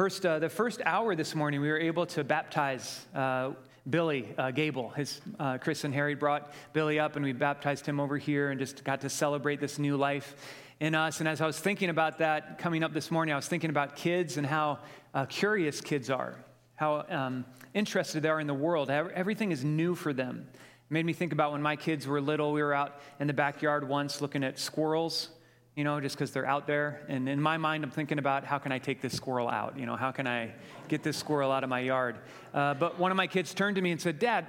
First, 0.00 0.24
uh, 0.24 0.38
the 0.38 0.48
first 0.48 0.80
hour 0.86 1.14
this 1.14 1.34
morning, 1.34 1.60
we 1.60 1.68
were 1.68 1.78
able 1.78 2.06
to 2.06 2.24
baptize 2.24 3.04
uh, 3.14 3.50
Billy 3.90 4.26
uh, 4.38 4.50
Gable. 4.50 4.88
His, 4.88 5.20
uh, 5.38 5.58
Chris 5.58 5.84
and 5.84 5.92
Harry 5.92 6.14
brought 6.14 6.54
Billy 6.72 6.98
up, 6.98 7.16
and 7.16 7.22
we 7.22 7.34
baptized 7.34 7.84
him 7.84 8.00
over 8.00 8.16
here 8.16 8.48
and 8.48 8.58
just 8.58 8.82
got 8.82 9.02
to 9.02 9.10
celebrate 9.10 9.60
this 9.60 9.78
new 9.78 9.98
life 9.98 10.36
in 10.80 10.94
us. 10.94 11.20
And 11.20 11.28
as 11.28 11.42
I 11.42 11.46
was 11.46 11.60
thinking 11.60 11.90
about 11.90 12.16
that 12.16 12.56
coming 12.58 12.82
up 12.82 12.94
this 12.94 13.10
morning, 13.10 13.34
I 13.34 13.36
was 13.36 13.46
thinking 13.46 13.68
about 13.68 13.94
kids 13.94 14.38
and 14.38 14.46
how 14.46 14.78
uh, 15.12 15.26
curious 15.26 15.82
kids 15.82 16.08
are, 16.08 16.34
how 16.76 17.04
um, 17.10 17.44
interested 17.74 18.22
they 18.22 18.30
are 18.30 18.40
in 18.40 18.46
the 18.46 18.54
world. 18.54 18.88
Everything 18.88 19.52
is 19.52 19.66
new 19.66 19.94
for 19.94 20.14
them. 20.14 20.48
Made 20.88 21.04
me 21.04 21.12
think 21.12 21.34
about 21.34 21.52
when 21.52 21.60
my 21.60 21.76
kids 21.76 22.06
were 22.06 22.22
little. 22.22 22.54
We 22.54 22.62
were 22.62 22.72
out 22.72 23.02
in 23.18 23.26
the 23.26 23.34
backyard 23.34 23.86
once 23.86 24.22
looking 24.22 24.44
at 24.44 24.58
squirrels 24.58 25.28
you 25.80 25.84
know, 25.84 25.98
just 25.98 26.14
because 26.14 26.30
they're 26.30 26.44
out 26.44 26.66
there. 26.66 27.00
And 27.08 27.26
in 27.26 27.40
my 27.40 27.56
mind, 27.56 27.84
I'm 27.84 27.90
thinking 27.90 28.18
about 28.18 28.44
how 28.44 28.58
can 28.58 28.70
I 28.70 28.78
take 28.78 29.00
this 29.00 29.16
squirrel 29.16 29.48
out? 29.48 29.78
You 29.78 29.86
know, 29.86 29.96
how 29.96 30.12
can 30.12 30.26
I 30.26 30.52
get 30.88 31.02
this 31.02 31.16
squirrel 31.16 31.50
out 31.50 31.64
of 31.64 31.70
my 31.70 31.80
yard? 31.80 32.18
Uh, 32.52 32.74
but 32.74 32.98
one 32.98 33.10
of 33.10 33.16
my 33.16 33.26
kids 33.26 33.54
turned 33.54 33.76
to 33.76 33.80
me 33.80 33.90
and 33.90 33.98
said, 33.98 34.18
Dad, 34.18 34.44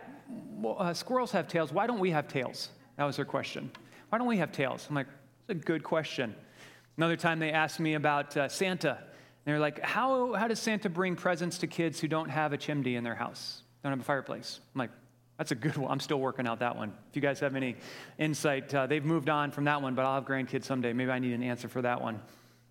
well, 0.60 0.76
uh, 0.78 0.94
squirrels 0.94 1.32
have 1.32 1.48
tails. 1.48 1.72
Why 1.72 1.88
don't 1.88 2.00
we 2.00 2.10
have 2.10 2.28
tails? 2.28 2.68
That 2.98 3.06
was 3.06 3.16
their 3.16 3.24
question. 3.24 3.72
Why 4.10 4.18
don't 4.18 4.28
we 4.28 4.40
have 4.40 4.52
tails? 4.52 4.86
I'm 4.90 4.96
like, 4.96 5.08
that's 5.48 5.62
a 5.62 5.64
good 5.64 5.86
question. 5.86 6.36
Another 6.98 7.16
time 7.16 7.40
they 7.40 7.54
asked 7.54 7.80
me 7.80 7.94
about 7.94 8.36
uh, 8.36 8.50
Santa. 8.50 8.98
They're 9.46 9.58
like, 9.58 9.80
how, 9.80 10.34
how 10.34 10.50
does 10.50 10.60
Santa 10.60 10.90
bring 10.90 11.16
presents 11.16 11.60
to 11.60 11.68
kids 11.68 12.02
who 12.02 12.10
don't 12.10 12.28
have 12.28 12.52
a 12.52 12.58
chimney 12.58 12.98
in 12.98 13.06
their 13.06 13.16
house, 13.16 13.62
don't 13.84 13.94
have 13.94 14.02
a 14.02 14.04
fireplace? 14.04 14.60
I'm 14.76 14.80
like, 14.80 14.92
that's 15.42 15.52
a 15.52 15.56
good 15.56 15.76
one. 15.76 15.90
I'm 15.90 16.00
still 16.00 16.20
working 16.20 16.46
out 16.46 16.60
that 16.60 16.76
one. 16.76 16.94
If 17.10 17.16
you 17.16 17.22
guys 17.24 17.40
have 17.40 17.56
any 17.56 17.76
insight, 18.20 18.72
uh, 18.76 18.86
they've 18.86 19.04
moved 19.04 19.28
on 19.28 19.50
from 19.50 19.64
that 19.64 19.82
one, 19.82 19.96
but 19.96 20.06
I'll 20.06 20.14
have 20.14 20.26
grandkids 20.26 20.66
someday. 20.66 20.94
Maybe 20.94 21.10
I 21.10 21.18
need 21.18 21.34
an 21.34 21.42
answer 21.42 21.68
for 21.68 21.82
that 21.82 22.00
one. 22.00 22.22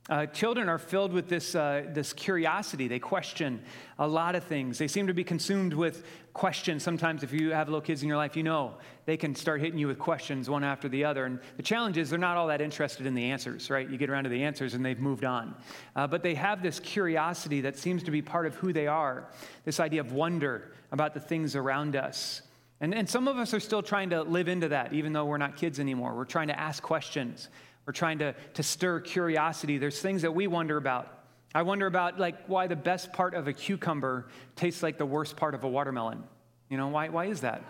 Uh, 0.08 0.26
children 0.26 0.68
are 0.68 0.78
filled 0.78 1.12
with 1.12 1.28
this, 1.28 1.56
uh, 1.56 1.82
this 1.88 2.12
curiosity. 2.12 2.86
They 2.86 3.00
question 3.00 3.60
a 3.98 4.06
lot 4.06 4.36
of 4.36 4.44
things. 4.44 4.78
They 4.78 4.86
seem 4.86 5.08
to 5.08 5.12
be 5.12 5.24
consumed 5.24 5.74
with 5.74 6.06
questions. 6.32 6.84
Sometimes, 6.84 7.24
if 7.24 7.32
you 7.32 7.50
have 7.50 7.66
little 7.66 7.80
kids 7.80 8.02
in 8.02 8.08
your 8.08 8.16
life, 8.16 8.36
you 8.36 8.44
know 8.44 8.74
they 9.04 9.16
can 9.16 9.34
start 9.34 9.60
hitting 9.60 9.78
you 9.78 9.88
with 9.88 9.98
questions 9.98 10.48
one 10.48 10.62
after 10.62 10.88
the 10.88 11.04
other. 11.04 11.24
And 11.24 11.40
the 11.56 11.64
challenge 11.64 11.98
is 11.98 12.08
they're 12.08 12.20
not 12.20 12.36
all 12.36 12.46
that 12.46 12.60
interested 12.60 13.04
in 13.04 13.14
the 13.14 13.32
answers, 13.32 13.68
right? 13.68 13.90
You 13.90 13.98
get 13.98 14.10
around 14.10 14.24
to 14.24 14.30
the 14.30 14.44
answers 14.44 14.74
and 14.74 14.86
they've 14.86 15.00
moved 15.00 15.24
on. 15.24 15.56
Uh, 15.96 16.06
but 16.06 16.22
they 16.22 16.36
have 16.36 16.62
this 16.62 16.78
curiosity 16.78 17.62
that 17.62 17.76
seems 17.76 18.04
to 18.04 18.12
be 18.12 18.22
part 18.22 18.46
of 18.46 18.54
who 18.54 18.72
they 18.72 18.86
are 18.86 19.28
this 19.64 19.80
idea 19.80 20.00
of 20.00 20.12
wonder 20.12 20.70
about 20.92 21.14
the 21.14 21.20
things 21.20 21.56
around 21.56 21.96
us. 21.96 22.42
And, 22.80 22.94
and 22.94 23.08
some 23.08 23.28
of 23.28 23.36
us 23.36 23.52
are 23.52 23.60
still 23.60 23.82
trying 23.82 24.10
to 24.10 24.22
live 24.22 24.48
into 24.48 24.68
that, 24.68 24.92
even 24.92 25.12
though 25.12 25.26
we're 25.26 25.38
not 25.38 25.56
kids 25.56 25.78
anymore. 25.78 26.14
We're 26.14 26.24
trying 26.24 26.48
to 26.48 26.58
ask 26.58 26.82
questions. 26.82 27.48
We're 27.86 27.92
trying 27.92 28.18
to, 28.20 28.34
to 28.54 28.62
stir 28.62 29.00
curiosity. 29.00 29.78
There's 29.78 30.00
things 30.00 30.22
that 30.22 30.34
we 30.34 30.46
wonder 30.46 30.76
about. 30.76 31.18
I 31.54 31.62
wonder 31.62 31.86
about 31.86 32.18
like 32.18 32.46
why 32.46 32.68
the 32.68 32.76
best 32.76 33.12
part 33.12 33.34
of 33.34 33.48
a 33.48 33.52
cucumber 33.52 34.28
tastes 34.56 34.82
like 34.82 34.98
the 34.98 35.06
worst 35.06 35.36
part 35.36 35.54
of 35.54 35.64
a 35.64 35.68
watermelon. 35.68 36.22
You 36.68 36.76
know, 36.76 36.88
why, 36.88 37.08
why 37.08 37.26
is 37.26 37.40
that? 37.40 37.62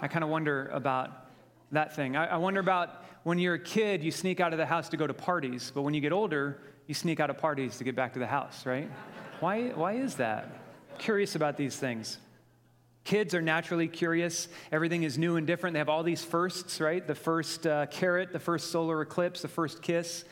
I 0.00 0.08
kind 0.08 0.24
of 0.24 0.30
wonder 0.30 0.68
about 0.72 1.10
that 1.70 1.94
thing. 1.94 2.16
I, 2.16 2.26
I 2.26 2.36
wonder 2.36 2.60
about 2.60 3.04
when 3.22 3.38
you're 3.38 3.54
a 3.54 3.58
kid, 3.58 4.02
you 4.02 4.10
sneak 4.10 4.40
out 4.40 4.52
of 4.52 4.58
the 4.58 4.66
house 4.66 4.88
to 4.88 4.96
go 4.96 5.06
to 5.06 5.14
parties, 5.14 5.70
but 5.72 5.82
when 5.82 5.94
you 5.94 6.00
get 6.00 6.12
older, 6.12 6.58
you 6.88 6.94
sneak 6.94 7.20
out 7.20 7.30
of 7.30 7.38
parties 7.38 7.78
to 7.78 7.84
get 7.84 7.94
back 7.94 8.12
to 8.14 8.18
the 8.18 8.26
house, 8.26 8.66
right? 8.66 8.90
Why, 9.38 9.68
why 9.68 9.92
is 9.94 10.16
that? 10.16 10.48
Curious 10.98 11.36
about 11.36 11.56
these 11.56 11.76
things. 11.76 12.18
Kids 13.04 13.34
are 13.34 13.42
naturally 13.42 13.88
curious. 13.88 14.48
Everything 14.70 15.02
is 15.02 15.18
new 15.18 15.36
and 15.36 15.46
different. 15.46 15.74
They 15.74 15.80
have 15.80 15.88
all 15.88 16.04
these 16.04 16.24
firsts, 16.24 16.80
right? 16.80 17.04
The 17.04 17.14
first 17.14 17.66
uh, 17.66 17.86
carrot, 17.86 18.32
the 18.32 18.38
first 18.38 18.70
solar 18.70 19.02
eclipse, 19.02 19.42
the 19.42 19.48
first 19.48 19.82
kiss. 19.82 20.24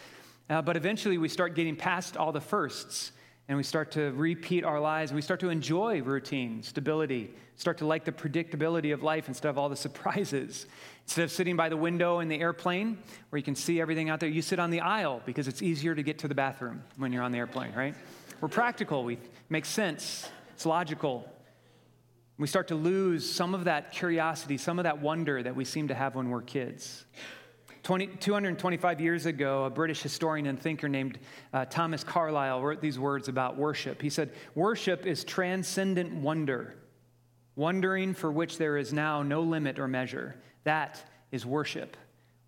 Uh, 0.49 0.63
but 0.63 0.77
eventually 0.77 1.19
we 1.19 1.29
start 1.29 1.55
getting 1.55 1.77
past 1.77 2.17
all 2.17 2.33
the 2.33 2.41
firsts 2.41 3.13
and 3.49 3.57
we 3.57 3.65
start 3.65 3.91
to 3.93 4.13
repeat 4.13 4.65
our 4.65 4.79
lives. 4.79 5.11
and 5.11 5.17
We 5.17 5.23
start 5.23 5.41
to 5.41 5.49
enjoy 5.49 6.03
routine, 6.03 6.63
stability, 6.63 7.35
start 7.57 7.79
to 7.79 7.87
like 7.87 8.05
the 8.05 8.13
predictability 8.13 8.95
of 8.95 9.03
life 9.03 9.27
instead 9.27 9.49
of 9.49 9.59
all 9.59 9.69
the 9.69 9.77
surprises. 9.89 10.67
Instead 11.07 11.25
of 11.25 11.33
sitting 11.33 11.57
by 11.57 11.69
the 11.69 11.77
window 11.77 12.21
in 12.21 12.29
the 12.29 12.39
airplane 12.39 12.99
where 13.31 13.39
you 13.39 13.43
can 13.43 13.57
see 13.57 13.81
everything 13.81 14.09
out 14.09 14.21
there, 14.21 14.29
you 14.29 14.43
sit 14.43 14.61
on 14.61 14.71
the 14.71 14.81
aisle 14.81 15.21
because 15.27 15.49
it's 15.49 15.63
easier 15.63 15.97
to 15.97 16.03
get 16.05 16.21
to 16.21 16.29
the 16.29 16.35
bathroom 16.37 16.85
when 16.97 17.13
you're 17.13 17.25
on 17.25 17.33
the 17.33 17.39
airplane, 17.39 17.73
right? 17.75 17.97
We're 18.41 18.49
practical. 18.49 19.03
We 19.03 19.19
make 19.49 19.65
sense. 19.65 20.29
It's 20.55 20.65
logical. 20.65 21.29
We 22.41 22.47
start 22.47 22.69
to 22.69 22.75
lose 22.75 23.31
some 23.31 23.55
of 23.55 23.65
that 23.65 23.93
curiosity, 23.93 24.57
some 24.57 24.79
of 24.79 24.85
that 24.85 24.99
wonder 24.99 25.43
that 25.43 25.55
we 25.55 25.67
seem 25.67 25.89
to 25.89 25.95
have 25.95 26.15
when 26.15 26.31
we're 26.31 26.41
kids. 26.41 27.05
20, 27.83 28.07
225 28.17 28.99
years 28.99 29.27
ago, 29.27 29.67
a 29.67 29.71
British 29.71 30.01
historian 30.01 30.47
and 30.47 30.59
thinker 30.59 30.89
named 30.89 31.19
uh, 31.53 31.67
Thomas 31.67 32.03
Carlyle 32.03 32.63
wrote 32.63 32.81
these 32.81 32.99
words 32.99 33.29
about 33.29 33.59
worship. 33.59 34.01
He 34.01 34.09
said, 34.09 34.33
Worship 34.55 35.05
is 35.05 35.23
transcendent 35.23 36.15
wonder, 36.15 36.77
wondering 37.57 38.15
for 38.15 38.33
which 38.33 38.57
there 38.57 38.79
is 38.79 38.91
now 38.91 39.23
no 39.23 39.43
limit 39.43 39.79
or 39.79 39.87
measure. 39.87 40.35
That 40.65 41.05
is 41.33 41.45
worship. 41.45 41.95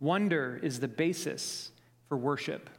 Wonder 0.01 0.59
is 0.63 0.81
the 0.81 0.89
basis 0.89 1.71
for 2.09 2.17
worship. 2.17 2.71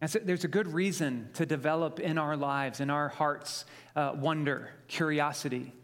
And 0.00 0.10
so 0.10 0.18
there's 0.18 0.44
a 0.44 0.48
good 0.48 0.72
reason 0.72 1.28
to 1.34 1.44
develop 1.44 2.00
in 2.00 2.16
our 2.16 2.38
lives, 2.38 2.80
in 2.80 2.88
our 2.88 3.10
hearts, 3.10 3.66
uh, 3.94 4.14
wonder, 4.16 4.70
curiosity. 4.88 5.74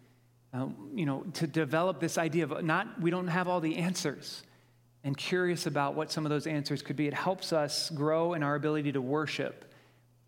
Uh, 0.54 0.68
you 0.94 1.04
know, 1.04 1.24
to 1.34 1.46
develop 1.46 2.00
this 2.00 2.16
idea 2.18 2.44
of 2.44 2.64
not, 2.64 3.00
we 3.00 3.10
don't 3.10 3.28
have 3.28 3.48
all 3.48 3.60
the 3.60 3.76
answers 3.76 4.42
and 5.04 5.16
curious 5.16 5.66
about 5.66 5.94
what 5.94 6.10
some 6.10 6.24
of 6.24 6.30
those 6.30 6.46
answers 6.46 6.82
could 6.82 6.96
be. 6.96 7.06
It 7.06 7.14
helps 7.14 7.52
us 7.52 7.90
grow 7.90 8.34
in 8.34 8.42
our 8.42 8.54
ability 8.54 8.92
to 8.92 9.00
worship 9.00 9.66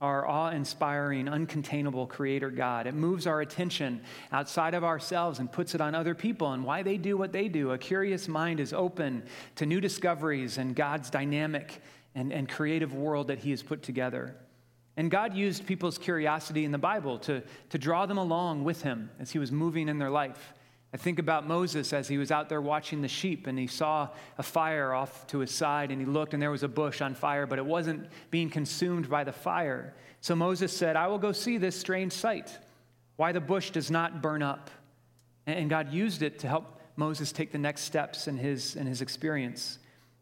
our 0.00 0.26
awe 0.28 0.50
inspiring, 0.50 1.26
uncontainable 1.26 2.08
Creator 2.08 2.50
God. 2.50 2.86
It 2.86 2.94
moves 2.94 3.26
our 3.26 3.40
attention 3.40 4.00
outside 4.30 4.74
of 4.74 4.84
ourselves 4.84 5.40
and 5.40 5.50
puts 5.50 5.74
it 5.74 5.80
on 5.80 5.94
other 5.94 6.14
people 6.14 6.52
and 6.52 6.64
why 6.64 6.82
they 6.82 6.96
do 6.96 7.16
what 7.16 7.32
they 7.32 7.48
do. 7.48 7.72
A 7.72 7.78
curious 7.78 8.28
mind 8.28 8.60
is 8.60 8.72
open 8.72 9.24
to 9.56 9.66
new 9.66 9.80
discoveries 9.80 10.58
and 10.58 10.76
God's 10.76 11.10
dynamic 11.10 11.80
and, 12.14 12.32
and 12.32 12.48
creative 12.48 12.94
world 12.94 13.28
that 13.28 13.40
He 13.40 13.50
has 13.50 13.62
put 13.62 13.82
together. 13.82 14.36
And 14.98 15.12
God 15.12 15.32
used 15.32 15.64
people's 15.64 15.96
curiosity 15.96 16.64
in 16.64 16.72
the 16.72 16.76
Bible 16.76 17.20
to, 17.20 17.40
to 17.70 17.78
draw 17.78 18.04
them 18.04 18.18
along 18.18 18.64
with 18.64 18.82
him 18.82 19.10
as 19.20 19.30
he 19.30 19.38
was 19.38 19.52
moving 19.52 19.88
in 19.88 19.96
their 19.96 20.10
life. 20.10 20.52
I 20.92 20.96
think 20.96 21.20
about 21.20 21.46
Moses 21.46 21.92
as 21.92 22.08
he 22.08 22.18
was 22.18 22.32
out 22.32 22.48
there 22.48 22.60
watching 22.60 23.00
the 23.00 23.06
sheep 23.06 23.46
and 23.46 23.56
he 23.56 23.68
saw 23.68 24.08
a 24.38 24.42
fire 24.42 24.92
off 24.92 25.24
to 25.28 25.38
his 25.38 25.52
side 25.52 25.92
and 25.92 26.00
he 26.00 26.04
looked 26.04 26.34
and 26.34 26.42
there 26.42 26.50
was 26.50 26.64
a 26.64 26.68
bush 26.68 27.00
on 27.00 27.14
fire, 27.14 27.46
but 27.46 27.60
it 27.60 27.64
wasn't 27.64 28.08
being 28.32 28.50
consumed 28.50 29.08
by 29.08 29.22
the 29.22 29.30
fire. 29.30 29.94
So 30.20 30.34
Moses 30.34 30.76
said, 30.76 30.96
I 30.96 31.06
will 31.06 31.18
go 31.18 31.30
see 31.30 31.58
this 31.58 31.78
strange 31.78 32.12
sight, 32.12 32.58
why 33.14 33.30
the 33.30 33.40
bush 33.40 33.70
does 33.70 33.92
not 33.92 34.20
burn 34.20 34.42
up. 34.42 34.68
And 35.46 35.70
God 35.70 35.92
used 35.92 36.22
it 36.22 36.40
to 36.40 36.48
help 36.48 36.80
Moses 36.96 37.30
take 37.30 37.52
the 37.52 37.58
next 37.58 37.82
steps 37.82 38.26
in 38.26 38.36
his, 38.36 38.74
in 38.74 38.88
his 38.88 39.00
experience. 39.00 39.78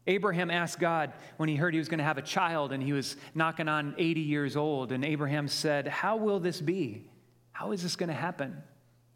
Abraham 0.07 0.49
asked 0.49 0.79
God 0.79 1.11
when 1.35 1.49
he 1.49 1.55
heard 1.55 1.73
he 1.73 1.79
was 1.79 1.89
going 1.89 1.99
to 1.99 2.03
have 2.03 2.17
a 2.17 2.21
child 2.21 2.71
and 2.71 2.81
he 2.81 2.93
was 2.93 3.17
knocking 3.35 3.67
on 3.67 3.93
80 3.97 4.21
years 4.21 4.55
old. 4.55 4.91
And 4.91 5.03
Abraham 5.03 5.47
said, 5.47 5.87
How 5.87 6.15
will 6.15 6.39
this 6.39 6.61
be? 6.61 7.05
How 7.51 7.71
is 7.73 7.83
this 7.83 7.95
going 7.95 8.09
to 8.09 8.15
happen? 8.15 8.63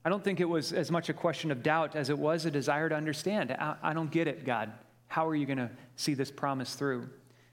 I 0.04 0.10
don't 0.10 0.24
think 0.24 0.40
it 0.40 0.50
was 0.50 0.74
as 0.74 0.92
much 0.92 1.10
a 1.10 1.14
question 1.14 1.52
of 1.52 1.64
doubt 1.64 1.96
as 1.96 2.10
it 2.10 2.18
was 2.18 2.46
a 2.46 2.52
desire 2.52 2.90
to 2.90 2.96
understand. 2.96 3.52
I, 3.52 3.76
I 3.82 3.94
don't 3.94 4.12
get 4.12 4.28
it, 4.28 4.46
God. 4.46 4.72
How 5.08 5.28
are 5.28 5.36
you 5.36 5.46
going 5.46 5.60
to 5.60 5.70
see 5.96 6.14
this 6.14 6.32
promise 6.32 6.74
through? 6.76 7.10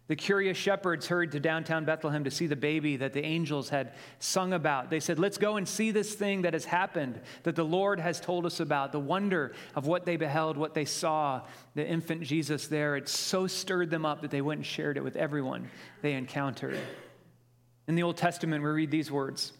The 0.08 0.16
curious 0.16 0.56
shepherds 0.56 1.06
hurried 1.06 1.32
to 1.32 1.40
downtown 1.40 1.84
Bethlehem 1.84 2.24
to 2.24 2.30
see 2.30 2.46
the 2.46 2.56
baby 2.56 2.96
that 2.96 3.12
the 3.12 3.22
angels 3.22 3.68
had 3.68 3.92
sung 4.18 4.54
about. 4.54 4.88
They 4.88 5.00
said, 5.00 5.18
Let's 5.18 5.36
go 5.36 5.58
and 5.58 5.68
see 5.68 5.90
this 5.90 6.14
thing 6.14 6.42
that 6.42 6.54
has 6.54 6.64
happened, 6.64 7.20
that 7.42 7.56
the 7.56 7.64
Lord 7.64 8.00
has 8.00 8.18
told 8.18 8.46
us 8.46 8.58
about, 8.58 8.90
the 8.90 8.98
wonder 8.98 9.52
of 9.74 9.86
what 9.86 10.06
they 10.06 10.16
beheld, 10.16 10.56
what 10.56 10.72
they 10.72 10.86
saw, 10.86 11.42
the 11.74 11.86
infant 11.86 12.22
Jesus 12.22 12.68
there. 12.68 12.96
It 12.96 13.06
so 13.06 13.46
stirred 13.46 13.90
them 13.90 14.06
up 14.06 14.22
that 14.22 14.30
they 14.30 14.40
went 14.40 14.58
and 14.58 14.66
shared 14.66 14.96
it 14.96 15.04
with 15.04 15.14
everyone 15.14 15.70
they 16.00 16.14
encountered. 16.14 16.78
In 17.86 17.94
the 17.94 18.02
Old 18.02 18.16
Testament, 18.16 18.64
we 18.64 18.70
read 18.70 18.90
these 18.90 19.10
words 19.10 19.52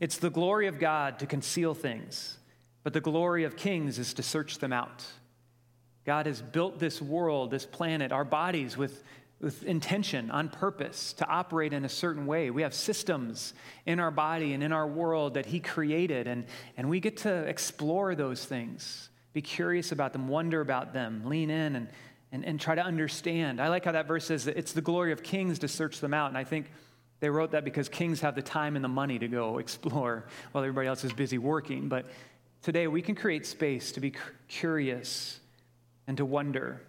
It's 0.00 0.18
the 0.18 0.30
glory 0.30 0.66
of 0.66 0.80
God 0.80 1.20
to 1.20 1.26
conceal 1.26 1.74
things, 1.74 2.38
but 2.82 2.92
the 2.92 3.00
glory 3.00 3.44
of 3.44 3.56
kings 3.56 4.00
is 4.00 4.14
to 4.14 4.22
search 4.24 4.58
them 4.58 4.72
out. 4.72 5.04
God 6.04 6.24
has 6.24 6.40
built 6.40 6.78
this 6.78 7.02
world, 7.02 7.50
this 7.50 7.66
planet, 7.66 8.12
our 8.12 8.24
bodies 8.24 8.78
with 8.78 9.04
with 9.40 9.62
intention, 9.62 10.30
on 10.30 10.48
purpose, 10.48 11.12
to 11.14 11.26
operate 11.26 11.72
in 11.72 11.84
a 11.84 11.88
certain 11.88 12.26
way. 12.26 12.50
We 12.50 12.62
have 12.62 12.74
systems 12.74 13.54
in 13.86 14.00
our 14.00 14.10
body 14.10 14.52
and 14.52 14.62
in 14.64 14.72
our 14.72 14.86
world 14.86 15.34
that 15.34 15.46
He 15.46 15.60
created, 15.60 16.26
and, 16.26 16.44
and 16.76 16.88
we 16.88 16.98
get 16.98 17.18
to 17.18 17.32
explore 17.44 18.14
those 18.14 18.44
things, 18.44 19.10
be 19.32 19.42
curious 19.42 19.92
about 19.92 20.12
them, 20.12 20.26
wonder 20.26 20.60
about 20.60 20.92
them, 20.92 21.22
lean 21.24 21.50
in 21.50 21.76
and, 21.76 21.88
and, 22.32 22.44
and 22.44 22.60
try 22.60 22.74
to 22.74 22.82
understand. 22.82 23.60
I 23.60 23.68
like 23.68 23.84
how 23.84 23.92
that 23.92 24.08
verse 24.08 24.24
says 24.24 24.44
that 24.46 24.56
it's 24.56 24.72
the 24.72 24.80
glory 24.80 25.12
of 25.12 25.22
kings 25.22 25.60
to 25.60 25.68
search 25.68 26.00
them 26.00 26.14
out, 26.14 26.30
and 26.30 26.38
I 26.38 26.44
think 26.44 26.70
they 27.20 27.30
wrote 27.30 27.52
that 27.52 27.64
because 27.64 27.88
kings 27.88 28.20
have 28.20 28.34
the 28.34 28.42
time 28.42 28.74
and 28.74 28.84
the 28.84 28.88
money 28.88 29.18
to 29.20 29.28
go 29.28 29.58
explore 29.58 30.26
while 30.50 30.64
everybody 30.64 30.88
else 30.88 31.04
is 31.04 31.12
busy 31.12 31.38
working. 31.38 31.88
But 31.88 32.06
today 32.62 32.88
we 32.88 33.02
can 33.02 33.14
create 33.14 33.46
space 33.46 33.92
to 33.92 34.00
be 34.00 34.14
curious 34.48 35.38
and 36.08 36.16
to 36.16 36.24
wonder. 36.24 36.82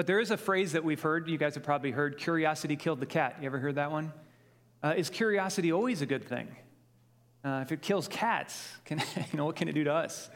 But 0.00 0.06
there 0.06 0.18
is 0.18 0.30
a 0.30 0.38
phrase 0.38 0.72
that 0.72 0.82
we've 0.82 1.02
heard, 1.02 1.28
you 1.28 1.36
guys 1.36 1.56
have 1.56 1.62
probably 1.62 1.90
heard 1.90 2.16
curiosity 2.16 2.74
killed 2.74 3.00
the 3.00 3.04
cat. 3.04 3.36
You 3.38 3.44
ever 3.44 3.58
heard 3.58 3.74
that 3.74 3.92
one? 3.92 4.14
Uh, 4.82 4.94
is 4.96 5.10
curiosity 5.10 5.72
always 5.72 6.00
a 6.00 6.06
good 6.06 6.24
thing? 6.24 6.48
Uh, 7.44 7.60
if 7.60 7.70
it 7.70 7.82
kills 7.82 8.08
cats, 8.08 8.66
can, 8.86 8.98
you 9.30 9.36
know, 9.36 9.44
what 9.44 9.56
can 9.56 9.68
it 9.68 9.74
do 9.74 9.84
to 9.84 9.92
us? 9.92 10.30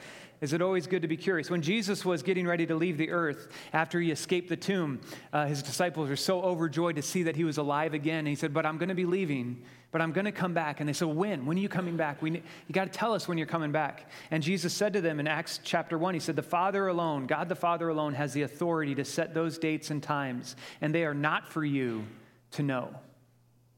Is 0.44 0.52
it 0.52 0.60
always 0.60 0.86
good 0.86 1.00
to 1.00 1.08
be 1.08 1.16
curious? 1.16 1.48
When 1.48 1.62
Jesus 1.62 2.04
was 2.04 2.22
getting 2.22 2.46
ready 2.46 2.66
to 2.66 2.74
leave 2.74 2.98
the 2.98 3.08
earth 3.08 3.48
after 3.72 3.98
he 3.98 4.10
escaped 4.10 4.50
the 4.50 4.58
tomb, 4.58 5.00
uh, 5.32 5.46
his 5.46 5.62
disciples 5.62 6.10
were 6.10 6.16
so 6.16 6.42
overjoyed 6.42 6.96
to 6.96 7.02
see 7.02 7.22
that 7.22 7.34
he 7.34 7.44
was 7.44 7.56
alive 7.56 7.94
again. 7.94 8.18
And 8.18 8.28
he 8.28 8.34
said, 8.34 8.52
But 8.52 8.66
I'm 8.66 8.76
going 8.76 8.90
to 8.90 8.94
be 8.94 9.06
leaving, 9.06 9.62
but 9.90 10.02
I'm 10.02 10.12
going 10.12 10.26
to 10.26 10.32
come 10.32 10.52
back. 10.52 10.80
And 10.80 10.88
they 10.88 10.92
said, 10.92 11.08
When? 11.08 11.46
When 11.46 11.56
are 11.56 11.60
you 11.60 11.70
coming 11.70 11.96
back? 11.96 12.20
We, 12.20 12.30
you 12.32 12.72
got 12.72 12.84
to 12.84 12.90
tell 12.90 13.14
us 13.14 13.26
when 13.26 13.38
you're 13.38 13.46
coming 13.46 13.72
back. 13.72 14.10
And 14.30 14.42
Jesus 14.42 14.74
said 14.74 14.92
to 14.92 15.00
them 15.00 15.18
in 15.18 15.26
Acts 15.26 15.60
chapter 15.64 15.96
1, 15.96 16.12
He 16.12 16.20
said, 16.20 16.36
The 16.36 16.42
Father 16.42 16.88
alone, 16.88 17.26
God 17.26 17.48
the 17.48 17.54
Father 17.54 17.88
alone, 17.88 18.12
has 18.12 18.34
the 18.34 18.42
authority 18.42 18.94
to 18.96 19.04
set 19.06 19.32
those 19.32 19.56
dates 19.56 19.90
and 19.90 20.02
times, 20.02 20.56
and 20.82 20.94
they 20.94 21.06
are 21.06 21.14
not 21.14 21.48
for 21.48 21.64
you 21.64 22.04
to 22.50 22.62
know. 22.62 22.94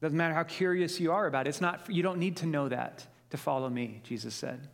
Doesn't 0.01 0.17
matter 0.17 0.33
how 0.33 0.43
curious 0.43 0.99
you 0.99 1.13
are 1.13 1.27
about 1.27 1.47
it. 1.47 1.51
It's 1.51 1.61
not, 1.61 1.89
you 1.89 2.03
don't 2.03 2.19
need 2.19 2.35
to 2.37 2.45
know 2.45 2.67
that 2.67 3.07
to 3.29 3.37
follow 3.37 3.69
me, 3.69 4.01
Jesus 4.03 4.35
said. 4.35 4.67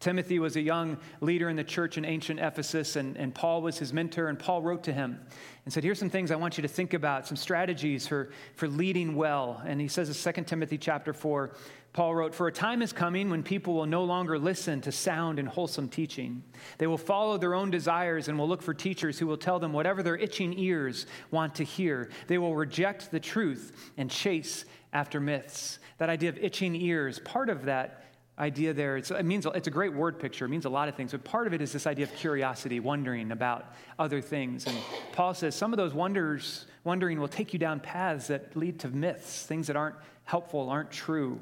Timothy 0.00 0.38
was 0.38 0.54
a 0.54 0.60
young 0.60 0.96
leader 1.20 1.48
in 1.48 1.56
the 1.56 1.64
church 1.64 1.98
in 1.98 2.04
ancient 2.04 2.38
Ephesus, 2.38 2.94
and, 2.94 3.16
and 3.16 3.34
Paul 3.34 3.62
was 3.62 3.78
his 3.78 3.92
mentor. 3.92 4.28
And 4.28 4.38
Paul 4.38 4.62
wrote 4.62 4.84
to 4.84 4.92
him 4.92 5.18
and 5.64 5.74
said, 5.74 5.82
Here's 5.82 5.98
some 5.98 6.10
things 6.10 6.30
I 6.30 6.36
want 6.36 6.56
you 6.56 6.62
to 6.62 6.68
think 6.68 6.94
about, 6.94 7.26
some 7.26 7.36
strategies 7.36 8.06
for, 8.06 8.30
for 8.54 8.68
leading 8.68 9.16
well. 9.16 9.60
And 9.66 9.80
he 9.80 9.88
says 9.88 10.08
in 10.08 10.34
2 10.34 10.44
Timothy 10.44 10.78
chapter 10.78 11.12
4, 11.12 11.52
Paul 11.92 12.14
wrote, 12.14 12.32
For 12.32 12.46
a 12.46 12.52
time 12.52 12.80
is 12.80 12.92
coming 12.92 13.28
when 13.28 13.42
people 13.42 13.74
will 13.74 13.86
no 13.86 14.04
longer 14.04 14.38
listen 14.38 14.80
to 14.82 14.92
sound 14.92 15.40
and 15.40 15.48
wholesome 15.48 15.88
teaching. 15.88 16.44
They 16.78 16.86
will 16.86 16.96
follow 16.96 17.36
their 17.36 17.54
own 17.54 17.72
desires 17.72 18.28
and 18.28 18.38
will 18.38 18.48
look 18.48 18.62
for 18.62 18.74
teachers 18.74 19.18
who 19.18 19.26
will 19.26 19.36
tell 19.36 19.58
them 19.58 19.72
whatever 19.72 20.04
their 20.04 20.16
itching 20.16 20.56
ears 20.56 21.06
want 21.32 21.56
to 21.56 21.64
hear. 21.64 22.10
They 22.28 22.38
will 22.38 22.54
reject 22.54 23.10
the 23.10 23.18
truth 23.18 23.92
and 23.96 24.08
chase 24.08 24.64
after 24.92 25.18
myths. 25.18 25.80
That 25.98 26.08
idea 26.08 26.28
of 26.28 26.38
itching 26.38 26.76
ears, 26.76 27.18
part 27.18 27.48
of 27.48 27.64
that 27.64 28.04
idea 28.38 28.72
there. 28.72 28.96
It's, 28.96 29.10
it 29.10 29.24
means 29.24 29.46
it's 29.46 29.66
a 29.66 29.70
great 29.70 29.92
word 29.92 30.18
picture. 30.18 30.44
It 30.44 30.48
means 30.48 30.64
a 30.64 30.70
lot 30.70 30.88
of 30.88 30.94
things, 30.94 31.12
but 31.12 31.24
part 31.24 31.46
of 31.46 31.52
it 31.52 31.60
is 31.60 31.72
this 31.72 31.86
idea 31.86 32.04
of 32.04 32.14
curiosity, 32.14 32.80
wondering 32.80 33.32
about 33.32 33.74
other 33.98 34.20
things. 34.20 34.66
And 34.66 34.76
Paul 35.12 35.34
says 35.34 35.54
some 35.54 35.72
of 35.72 35.76
those 35.76 35.92
wonders, 35.92 36.66
wondering 36.84 37.20
will 37.20 37.28
take 37.28 37.52
you 37.52 37.58
down 37.58 37.80
paths 37.80 38.28
that 38.28 38.56
lead 38.56 38.80
to 38.80 38.88
myths, 38.88 39.44
things 39.44 39.66
that 39.66 39.76
aren't 39.76 39.96
helpful, 40.24 40.70
aren't 40.70 40.90
true. 40.90 41.40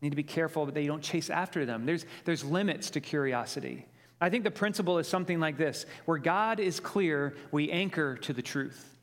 You 0.00 0.02
need 0.02 0.10
to 0.10 0.16
be 0.16 0.22
careful 0.22 0.66
that 0.66 0.80
you 0.80 0.88
don't 0.88 1.02
chase 1.02 1.30
after 1.30 1.64
them. 1.64 1.86
There's, 1.86 2.04
there's 2.24 2.44
limits 2.44 2.90
to 2.90 3.00
curiosity. 3.00 3.86
I 4.20 4.30
think 4.30 4.44
the 4.44 4.50
principle 4.50 4.98
is 4.98 5.06
something 5.06 5.40
like 5.40 5.58
this 5.58 5.86
where 6.06 6.18
God 6.18 6.58
is 6.58 6.80
clear, 6.80 7.36
we 7.52 7.70
anchor 7.70 8.16
to 8.16 8.32
the 8.32 8.42
truth. 8.42 8.95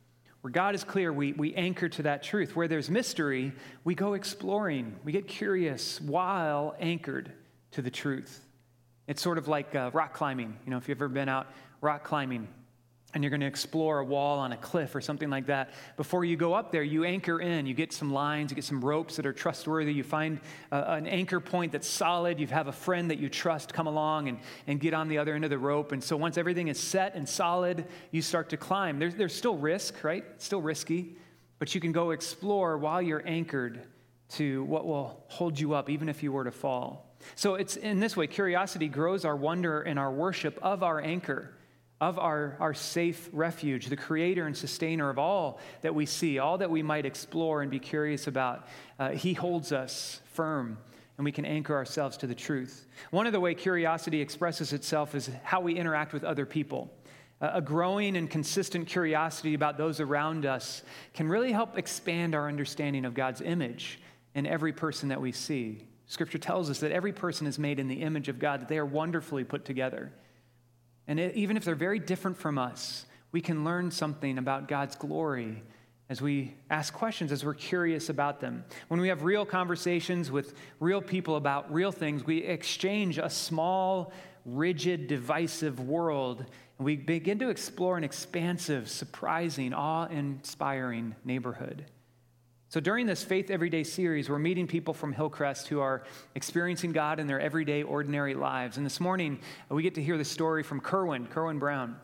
Where 0.43 0.51
God 0.51 0.75
is 0.75 0.83
clear, 0.83 1.13
we, 1.13 1.31
we 1.31 1.53
anchor 1.53 1.87
to 1.87 2.03
that 2.03 2.21
truth. 2.21 2.53
Where 2.53 2.67
there's 2.67 2.89
mystery, 2.89 3.53
we 3.85 3.95
go 3.95 4.13
exploring. 4.13 4.97
We 5.05 5.13
get 5.13 5.25
curious 5.25 6.01
while 6.01 6.75
anchored 6.81 7.31
to 7.71 7.81
the 7.81 7.89
truth. 7.89 8.45
It's 9.07 9.21
sort 9.21 9.37
of 9.37 9.47
like 9.47 9.73
uh, 9.73 9.91
rock 9.93 10.13
climbing. 10.13 10.57
You 10.65 10.71
know, 10.71 10.77
if 10.77 10.89
you've 10.89 10.97
ever 10.97 11.07
been 11.07 11.29
out 11.29 11.47
rock 11.79 12.03
climbing, 12.03 12.49
and 13.13 13.23
you're 13.23 13.29
going 13.29 13.41
to 13.41 13.47
explore 13.47 13.99
a 13.99 14.05
wall 14.05 14.39
on 14.39 14.51
a 14.51 14.57
cliff 14.57 14.95
or 14.95 15.01
something 15.01 15.29
like 15.29 15.45
that, 15.45 15.71
before 15.97 16.25
you 16.25 16.35
go 16.35 16.53
up 16.53 16.71
there, 16.71 16.81
you 16.81 17.03
anchor 17.03 17.39
in. 17.39 17.65
You 17.65 17.73
get 17.73 17.93
some 17.93 18.11
lines, 18.11 18.51
you 18.51 18.55
get 18.55 18.65
some 18.65 18.83
ropes 18.83 19.15
that 19.17 19.25
are 19.25 19.33
trustworthy. 19.33 19.93
You 19.93 20.03
find 20.03 20.39
uh, 20.71 20.85
an 20.87 21.05
anchor 21.05 21.39
point 21.39 21.71
that's 21.71 21.87
solid. 21.87 22.39
You 22.39 22.47
have 22.47 22.67
a 22.67 22.71
friend 22.71 23.11
that 23.11 23.19
you 23.19 23.29
trust 23.29 23.73
come 23.73 23.85
along 23.85 24.29
and, 24.29 24.39
and 24.65 24.79
get 24.79 24.93
on 24.93 25.09
the 25.09 25.19
other 25.19 25.35
end 25.35 25.43
of 25.43 25.51
the 25.51 25.59
rope. 25.59 25.91
And 25.91 26.03
so 26.03 26.17
once 26.17 26.37
everything 26.37 26.69
is 26.69 26.79
set 26.79 27.13
and 27.13 27.29
solid, 27.29 27.85
you 28.11 28.21
start 28.21 28.49
to 28.49 28.57
climb. 28.57 28.97
There's, 28.97 29.15
there's 29.15 29.35
still 29.35 29.57
risk, 29.57 30.03
right? 30.03 30.23
It's 30.35 30.45
still 30.45 30.61
risky, 30.61 31.15
but 31.59 31.75
you 31.75 31.81
can 31.81 31.91
go 31.91 32.11
explore 32.11 32.77
while 32.77 33.01
you're 33.01 33.23
anchored 33.27 33.81
to 34.29 34.63
what 34.63 34.87
will 34.87 35.23
hold 35.27 35.59
you 35.59 35.73
up, 35.73 35.89
even 35.89 36.09
if 36.09 36.23
you 36.23 36.31
were 36.31 36.43
to 36.45 36.51
fall. 36.51 37.15
So 37.35 37.55
it's 37.55 37.75
in 37.75 37.99
this 37.99 38.17
way, 38.17 38.25
curiosity 38.25 38.87
grows 38.87 39.23
our 39.23 39.35
wonder 39.35 39.81
and 39.81 39.99
our 39.99 40.11
worship 40.11 40.57
of 40.61 40.81
our 40.81 40.99
anchor 40.99 41.53
of 42.01 42.19
our, 42.19 42.57
our 42.59 42.73
safe 42.73 43.29
refuge, 43.31 43.87
the 43.87 43.95
creator 43.95 44.45
and 44.45 44.55
sustainer 44.55 45.09
of 45.09 45.17
all 45.17 45.59
that 45.81 45.95
we 45.95 46.05
see, 46.05 46.39
all 46.39 46.57
that 46.57 46.69
we 46.69 46.83
might 46.83 47.05
explore 47.05 47.61
and 47.61 47.71
be 47.71 47.79
curious 47.79 48.27
about. 48.27 48.67
Uh, 48.99 49.09
he 49.11 49.33
holds 49.33 49.71
us 49.71 50.21
firm 50.33 50.77
and 51.17 51.25
we 51.25 51.31
can 51.31 51.45
anchor 51.45 51.75
ourselves 51.75 52.17
to 52.17 52.27
the 52.27 52.35
truth. 52.35 52.87
One 53.11 53.27
of 53.27 53.33
the 53.33 53.39
way 53.39 53.53
curiosity 53.53 54.19
expresses 54.19 54.73
itself 54.73 55.15
is 55.15 55.29
how 55.43 55.61
we 55.61 55.75
interact 55.75 56.11
with 56.11 56.23
other 56.23 56.45
people. 56.45 56.91
Uh, 57.39 57.51
a 57.53 57.61
growing 57.61 58.17
and 58.17 58.29
consistent 58.29 58.87
curiosity 58.87 59.53
about 59.53 59.77
those 59.77 59.99
around 59.99 60.45
us 60.45 60.81
can 61.13 61.27
really 61.27 61.51
help 61.51 61.77
expand 61.77 62.33
our 62.33 62.47
understanding 62.47 63.05
of 63.05 63.13
God's 63.13 63.41
image 63.41 63.99
in 64.33 64.47
every 64.47 64.73
person 64.73 65.09
that 65.09 65.21
we 65.21 65.31
see. 65.31 65.87
Scripture 66.07 66.37
tells 66.37 66.69
us 66.69 66.79
that 66.79 66.91
every 66.91 67.13
person 67.13 67.47
is 67.47 67.59
made 67.59 67.79
in 67.79 67.87
the 67.87 68.01
image 68.01 68.27
of 68.27 68.39
God, 68.39 68.61
that 68.61 68.67
they 68.67 68.77
are 68.77 68.85
wonderfully 68.85 69.43
put 69.43 69.65
together. 69.65 70.11
And 71.07 71.19
it, 71.19 71.35
even 71.35 71.57
if 71.57 71.65
they're 71.65 71.75
very 71.75 71.99
different 71.99 72.37
from 72.37 72.57
us, 72.57 73.05
we 73.31 73.41
can 73.41 73.63
learn 73.63 73.91
something 73.91 74.37
about 74.37 74.67
God's 74.67 74.95
glory 74.95 75.63
as 76.09 76.21
we 76.21 76.53
ask 76.69 76.93
questions, 76.93 77.31
as 77.31 77.43
we're 77.43 77.53
curious 77.53 78.09
about 78.09 78.39
them. 78.39 78.63
When 78.87 78.99
we 78.99 79.07
have 79.07 79.23
real 79.23 79.45
conversations 79.45 80.29
with 80.29 80.53
real 80.79 81.01
people 81.01 81.37
about 81.37 81.73
real 81.73 81.91
things, 81.91 82.25
we 82.25 82.43
exchange 82.43 83.17
a 83.17 83.29
small, 83.29 84.11
rigid, 84.45 85.07
divisive 85.07 85.79
world, 85.79 86.45
and 86.77 86.85
we 86.85 86.97
begin 86.97 87.39
to 87.39 87.49
explore 87.49 87.97
an 87.97 88.03
expansive, 88.03 88.89
surprising, 88.89 89.73
awe 89.73 90.05
inspiring 90.05 91.15
neighborhood. 91.23 91.85
So, 92.73 92.79
during 92.79 93.05
this 93.05 93.23
Faith 93.23 93.51
Everyday 93.51 93.83
series, 93.83 94.31
we're 94.31 94.39
meeting 94.39 94.65
people 94.65 94.95
from 94.95 95.13
Hillcrest 95.13 95.67
who 95.67 95.79
are 95.79 96.01
experiencing 96.33 96.91
God 96.91 97.19
in 97.19 97.27
their 97.27 97.39
everyday, 97.39 97.83
ordinary 97.83 98.33
lives. 98.33 98.77
And 98.77 98.83
this 98.83 98.99
morning, 98.99 99.41
we 99.69 99.83
get 99.83 99.93
to 99.93 100.01
hear 100.01 100.17
the 100.17 100.25
story 100.25 100.63
from 100.63 100.81
Kerwin, 100.81 101.27
Kerwin 101.27 101.59
Brown. 101.59 101.95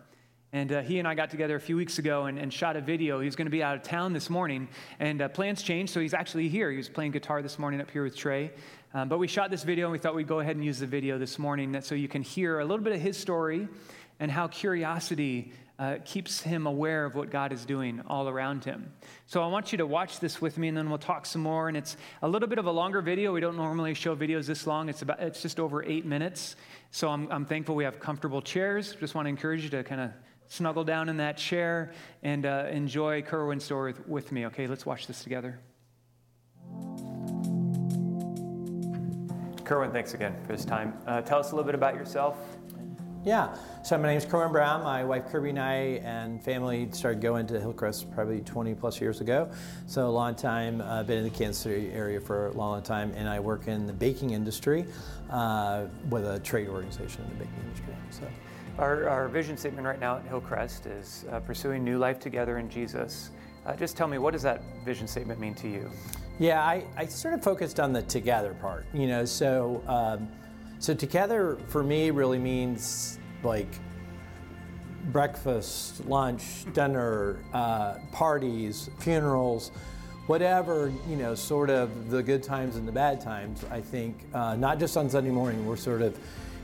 And 0.54 0.72
uh, 0.72 0.82
he 0.84 1.00
and 1.00 1.08
I 1.08 1.16
got 1.16 1.32
together 1.32 1.56
a 1.56 1.60
few 1.60 1.76
weeks 1.76 1.98
ago 1.98 2.26
and, 2.26 2.38
and 2.38 2.54
shot 2.54 2.76
a 2.76 2.82
video. 2.82 3.20
He's 3.20 3.36
going 3.36 3.48
to 3.48 3.52
be 3.52 3.64
out 3.64 3.78
of 3.78 3.82
town 3.82 4.14
this 4.14 4.30
morning, 4.30 4.68
and 5.00 5.24
uh, 5.24 5.30
plans 5.30 5.64
changed, 5.64 5.92
so 5.92 6.02
he's 6.02 6.14
actually 6.14 6.50
here. 6.50 6.70
He 6.70 6.78
was 6.78 6.88
playing 6.88 7.14
guitar 7.14 7.42
this 7.42 7.58
morning 7.58 7.82
up 7.82 7.90
here 7.90 8.04
with 8.04 8.16
Trey. 8.16 8.52
Um, 8.94 9.10
but 9.10 9.18
we 9.18 9.28
shot 9.28 9.50
this 9.50 9.64
video, 9.64 9.88
and 9.88 9.92
we 9.92 9.98
thought 9.98 10.14
we'd 10.14 10.28
go 10.28 10.40
ahead 10.40 10.56
and 10.56 10.64
use 10.64 10.78
the 10.78 10.86
video 10.86 11.18
this 11.18 11.40
morning 11.40 11.82
so 11.82 11.96
you 11.96 12.08
can 12.08 12.22
hear 12.22 12.60
a 12.60 12.64
little 12.64 12.84
bit 12.84 12.94
of 12.94 13.02
his 13.02 13.18
story 13.18 13.68
and 14.20 14.30
how 14.30 14.48
curiosity 14.48 15.52
uh, 15.80 15.96
keeps 16.04 16.42
him 16.42 16.68
aware 16.68 17.06
of 17.06 17.16
what 17.16 17.32
God 17.32 17.54
is 17.54 17.66
doing 17.66 18.02
all 18.08 18.28
around 18.28 18.66
him. 18.66 18.92
So 19.28 19.42
I 19.42 19.48
want 19.48 19.72
you 19.72 19.78
to 19.78 19.86
watch 19.86 20.20
this 20.20 20.42
with 20.42 20.58
me, 20.58 20.68
and 20.68 20.76
then 20.76 20.90
we'll 20.90 20.98
talk 20.98 21.26
some 21.26 21.42
more. 21.42 21.70
And 21.70 21.78
it's 21.78 21.96
a 22.22 22.28
little 22.28 22.50
bit 22.50 22.60
of 22.60 22.66
a 22.66 22.72
longer 22.72 23.02
video. 23.02 23.32
We 23.32 23.40
don't 23.40 23.56
normally 23.56 23.94
show 23.94 24.14
videos 24.14 24.46
this 24.46 24.68
long. 24.68 24.90
It's 24.90 25.02
about 25.02 25.22
it's 25.22 25.42
just 25.42 25.58
over 25.58 25.82
eight 25.84 26.06
minutes. 26.06 26.58
So 26.92 27.08
I'm, 27.08 27.32
I'm 27.32 27.46
thankful 27.46 27.76
we 27.76 27.86
have 27.86 28.00
comfortable 28.00 28.42
chairs. 28.42 28.96
Just 29.00 29.16
want 29.16 29.26
to 29.26 29.30
encourage 29.30 29.64
you 29.64 29.70
to 29.70 29.84
kind 29.84 30.02
of 30.02 30.12
snuggle 30.50 30.84
down 30.84 31.08
in 31.08 31.18
that 31.18 31.38
chair 31.38 31.94
and 32.24 32.46
uh, 32.46 32.66
enjoy 32.70 33.22
Kerwin's 33.22 33.64
story 33.64 33.94
with, 33.94 34.08
with 34.08 34.32
me. 34.34 34.48
Okay, 34.48 34.68
let's 34.68 34.86
watch 34.86 35.08
this 35.08 35.24
together. 35.24 35.60
Kerwin, 39.64 39.92
thanks 39.92 40.14
again 40.14 40.36
for 40.46 40.52
this 40.52 40.66
time. 40.66 40.98
Uh, 41.06 41.22
tell 41.22 41.40
us 41.40 41.52
a 41.52 41.56
little 41.56 41.68
bit 41.68 41.76
about 41.76 41.94
yourself 41.94 42.38
yeah. 43.26 43.56
So 43.84 43.98
my 43.98 44.08
name 44.08 44.18
is 44.18 44.26
Kerwin 44.26 44.52
Brown. 44.52 44.84
My 44.84 45.04
wife 45.04 45.26
Kirby 45.28 45.50
and 45.50 45.60
I 45.60 45.74
and 46.04 46.42
family 46.42 46.88
started 46.92 47.22
going 47.22 47.48
to 47.48 47.60
Hillcrest 47.60 48.10
probably 48.12 48.40
20 48.42 48.76
plus 48.76 49.02
years 49.02 49.20
ago. 49.20 49.50
So 49.88 50.08
a 50.08 50.10
long 50.10 50.36
time. 50.36 50.82
I've 50.82 50.88
uh, 50.88 51.04
been 51.04 51.18
in 51.20 51.24
the 51.26 51.30
Kansas 51.30 51.58
City 51.58 51.92
area 51.92 52.22
for 52.22 52.48
a 52.48 52.52
long, 52.52 52.72
long 52.72 52.82
time, 52.82 53.12
and 53.16 53.28
I 53.28 53.40
work 53.40 53.68
in 53.68 53.88
the 53.88 53.94
baking 53.94 54.32
industry 54.32 54.86
uh, 55.30 55.86
with 56.10 56.26
a 56.26 56.40
trade 56.40 56.70
organization 56.70 57.24
in 57.24 57.30
the 57.30 57.46
baking 57.46 57.64
industry. 57.64 57.94
So. 58.12 58.28
Our, 58.78 59.10
our 59.10 59.28
vision 59.28 59.58
statement 59.58 59.86
right 59.86 60.00
now 60.00 60.18
at 60.18 60.26
Hillcrest 60.26 60.86
is 60.86 61.26
uh, 61.32 61.42
pursuing 61.42 61.84
new 61.84 61.98
life 61.98 62.20
together 62.20 62.58
in 62.60 62.70
Jesus. 62.70 63.32
Uh, 63.66 63.76
just 63.76 63.98
tell 63.98 64.08
me, 64.08 64.18
what 64.18 64.32
does 64.32 64.44
that 64.44 64.62
vision 64.86 65.08
statement 65.08 65.40
mean 65.40 65.54
to 65.56 65.68
you? 65.68 65.90
Yeah, 66.40 66.64
I, 66.64 66.86
I 66.96 67.06
sort 67.06 67.34
of 67.34 67.44
focused 67.44 67.82
on 67.82 67.92
the 67.92 68.04
together 68.04 68.54
part. 68.54 68.86
You 68.94 69.08
know, 69.08 69.26
so. 69.26 69.84
Um, 69.88 70.30
so 70.80 70.94
together 70.94 71.58
for 71.68 71.84
me 71.84 72.10
really 72.10 72.40
means 72.40 73.20
like 73.44 73.68
breakfast, 75.12 76.06
lunch, 76.06 76.66
dinner, 76.74 77.40
uh, 77.54 77.96
parties, 78.12 78.90
funerals, 79.00 79.72
whatever, 80.28 80.92
you 81.08 81.16
know, 81.16 81.34
sort 81.36 81.70
of 81.70 82.10
the 82.10 82.22
good 82.22 82.44
times 82.44 82.76
and 82.76 82.88
the 82.88 82.92
bad 82.92 83.20
times, 83.20 83.66
I 83.72 83.82
think, 83.82 84.18
uh, 84.34 84.56
not 84.56 84.80
just 84.80 84.96
on 84.96 85.10
Sunday 85.10 85.32
morning, 85.32 85.66
we're 85.66 85.76
sort 85.76 86.02
of, 86.02 86.18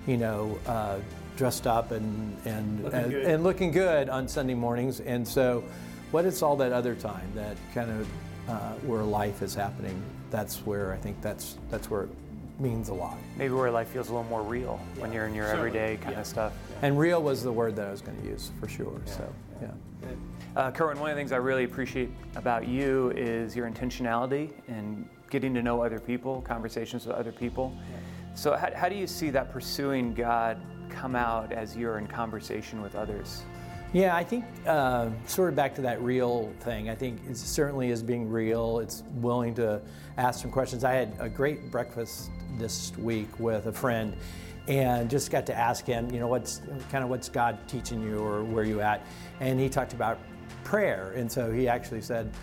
you 0.07 0.17
know, 0.17 0.57
uh, 0.67 0.99
dressed 1.35 1.67
up 1.67 1.91
and, 1.91 2.37
and, 2.45 2.83
looking 2.83 2.99
and, 2.99 3.13
and, 3.13 3.43
looking 3.43 3.71
good 3.71 4.07
on 4.07 4.27
Sunday 4.27 4.53
mornings. 4.53 4.99
And 4.99 5.27
so, 5.27 5.63
what 6.11 6.25
is 6.25 6.41
all 6.41 6.55
that 6.57 6.71
other 6.71 6.95
time, 6.95 7.27
that 7.33 7.57
kind 7.73 7.89
of 7.89 8.07
uh, 8.47 8.73
where 8.85 9.03
life 9.03 9.41
is 9.41 9.55
happening? 9.55 10.01
That's 10.29 10.57
where 10.59 10.93
I 10.93 10.97
think 10.97 11.21
that's, 11.21 11.57
that's 11.69 11.89
where 11.89 12.07
means 12.59 12.89
a 12.89 12.93
lot. 12.93 13.17
Maybe 13.37 13.53
where 13.53 13.71
life 13.71 13.89
feels 13.89 14.09
a 14.09 14.13
little 14.13 14.29
more 14.29 14.43
real 14.43 14.79
yeah. 14.95 15.01
when 15.01 15.11
you're 15.11 15.27
in 15.27 15.35
your 15.35 15.47
everyday 15.47 15.97
kind 15.97 16.13
yeah. 16.13 16.21
of 16.21 16.27
stuff. 16.27 16.53
And 16.81 16.97
real 16.97 17.21
was 17.21 17.43
the 17.43 17.51
word 17.51 17.75
that 17.75 17.87
I 17.87 17.91
was 17.91 18.01
going 18.01 18.19
to 18.21 18.25
use 18.25 18.51
for 18.59 18.67
sure. 18.67 19.01
Yeah. 19.05 19.13
So, 19.13 19.33
yeah. 19.61 19.67
Uh, 20.55 20.71
Kerwin, 20.71 20.99
one 20.99 21.09
of 21.09 21.15
the 21.15 21.19
things 21.19 21.31
I 21.31 21.37
really 21.37 21.65
appreciate 21.65 22.09
about 22.35 22.67
you 22.67 23.11
is 23.11 23.55
your 23.55 23.69
intentionality 23.69 24.53
and 24.67 25.07
getting 25.29 25.53
to 25.53 25.61
know 25.61 25.83
other 25.83 25.99
people, 25.99 26.41
conversations 26.41 27.05
with 27.05 27.15
other 27.15 27.31
people. 27.31 27.75
Yeah. 27.75 27.97
So, 28.35 28.55
how, 28.55 28.69
how 28.73 28.89
do 28.89 28.95
you 28.95 29.07
see 29.07 29.29
that 29.31 29.51
pursuing 29.51 30.13
God 30.13 30.57
come 30.89 31.15
out 31.15 31.51
as 31.51 31.75
you're 31.75 31.97
in 31.97 32.07
conversation 32.07 32.81
with 32.81 32.95
others? 32.95 33.43
Yeah, 33.95 34.13
I 34.13 34.25
think 34.25 34.43
uh, 34.67 35.09
sort 35.25 35.47
of 35.47 35.55
back 35.55 35.73
to 35.75 35.81
that 35.83 36.01
real 36.01 36.51
thing. 36.59 36.89
I 36.89 36.95
think 36.95 37.21
it 37.29 37.37
certainly 37.37 37.91
is 37.91 38.03
being 38.03 38.29
real. 38.29 38.79
It's 38.79 39.03
willing 39.21 39.55
to 39.55 39.81
ask 40.17 40.41
some 40.41 40.51
questions. 40.51 40.83
I 40.83 40.91
had 40.91 41.15
a 41.17 41.29
great 41.29 41.71
breakfast 41.71 42.29
this 42.57 42.91
week 42.97 43.29
with 43.39 43.67
a 43.67 43.71
friend, 43.71 44.13
and 44.67 45.09
just 45.09 45.31
got 45.31 45.45
to 45.45 45.55
ask 45.57 45.85
him, 45.85 46.11
you 46.11 46.19
know, 46.19 46.27
what's 46.27 46.59
kind 46.91 47.05
of 47.05 47.09
what's 47.09 47.29
God 47.29 47.57
teaching 47.69 48.01
you 48.01 48.19
or 48.19 48.43
where 48.43 48.65
you 48.65 48.81
at? 48.81 49.05
And 49.39 49.57
he 49.61 49.69
talked 49.69 49.93
about 49.93 50.17
prayer, 50.65 51.13
and 51.15 51.31
so 51.31 51.49
he 51.49 51.69
actually 51.69 52.01
said, 52.01 52.33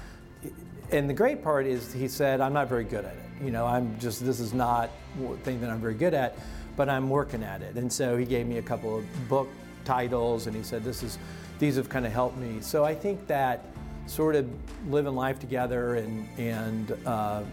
and 0.91 1.07
the 1.07 1.13
great 1.13 1.45
part 1.45 1.67
is 1.67 1.93
he 1.93 2.09
said, 2.09 2.41
I'm 2.41 2.55
not 2.55 2.71
very 2.71 2.85
good 2.85 3.05
at 3.05 3.13
it. 3.13 3.45
You 3.45 3.51
know, 3.51 3.67
I'm 3.67 3.99
just 4.01 4.25
this 4.25 4.41
is 4.41 4.55
not 4.55 4.89
a 5.23 5.37
thing 5.45 5.61
that 5.61 5.69
I'm 5.69 5.83
very 5.83 5.93
good 5.93 6.15
at, 6.15 6.39
but 6.79 6.89
I'm 6.89 7.11
working 7.11 7.43
at 7.43 7.61
it. 7.61 7.77
And 7.77 7.93
so 7.93 8.17
he 8.17 8.25
gave 8.25 8.47
me 8.47 8.57
a 8.57 8.63
couple 8.63 8.97
of 8.97 9.29
book 9.29 9.51
titles, 9.85 10.47
and 10.47 10.57
he 10.57 10.63
said, 10.63 10.83
this 10.83 11.03
is 11.03 11.19
these 11.63 11.77
have 11.77 11.89
kind 11.89 12.05
of 12.05 12.13
helped 12.13 12.37
me. 12.39 12.61
So 12.61 12.85
I 12.85 12.93
think 12.93 13.25
that 13.29 13.65
sort 14.07 14.35
of 14.35 14.51
living 14.91 15.15
life 15.15 15.39
together 15.39 15.95
and 15.95 16.27
and 16.37 16.91
uh, 17.07 17.45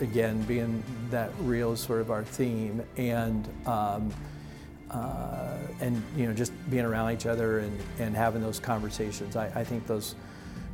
again 0.00 0.40
being 0.42 0.84
that 1.10 1.32
real 1.40 1.72
is 1.72 1.80
sort 1.80 2.00
of 2.00 2.12
our 2.12 2.22
theme 2.22 2.80
and 2.96 3.48
um, 3.66 4.08
uh, 4.92 5.56
and 5.80 6.00
you 6.16 6.26
know 6.26 6.32
just 6.32 6.52
being 6.70 6.84
around 6.84 7.10
each 7.12 7.26
other 7.26 7.58
and, 7.58 7.76
and 7.98 8.14
having 8.14 8.40
those 8.40 8.60
conversations 8.60 9.34
I, 9.34 9.46
I 9.46 9.64
think 9.64 9.84
those 9.88 10.14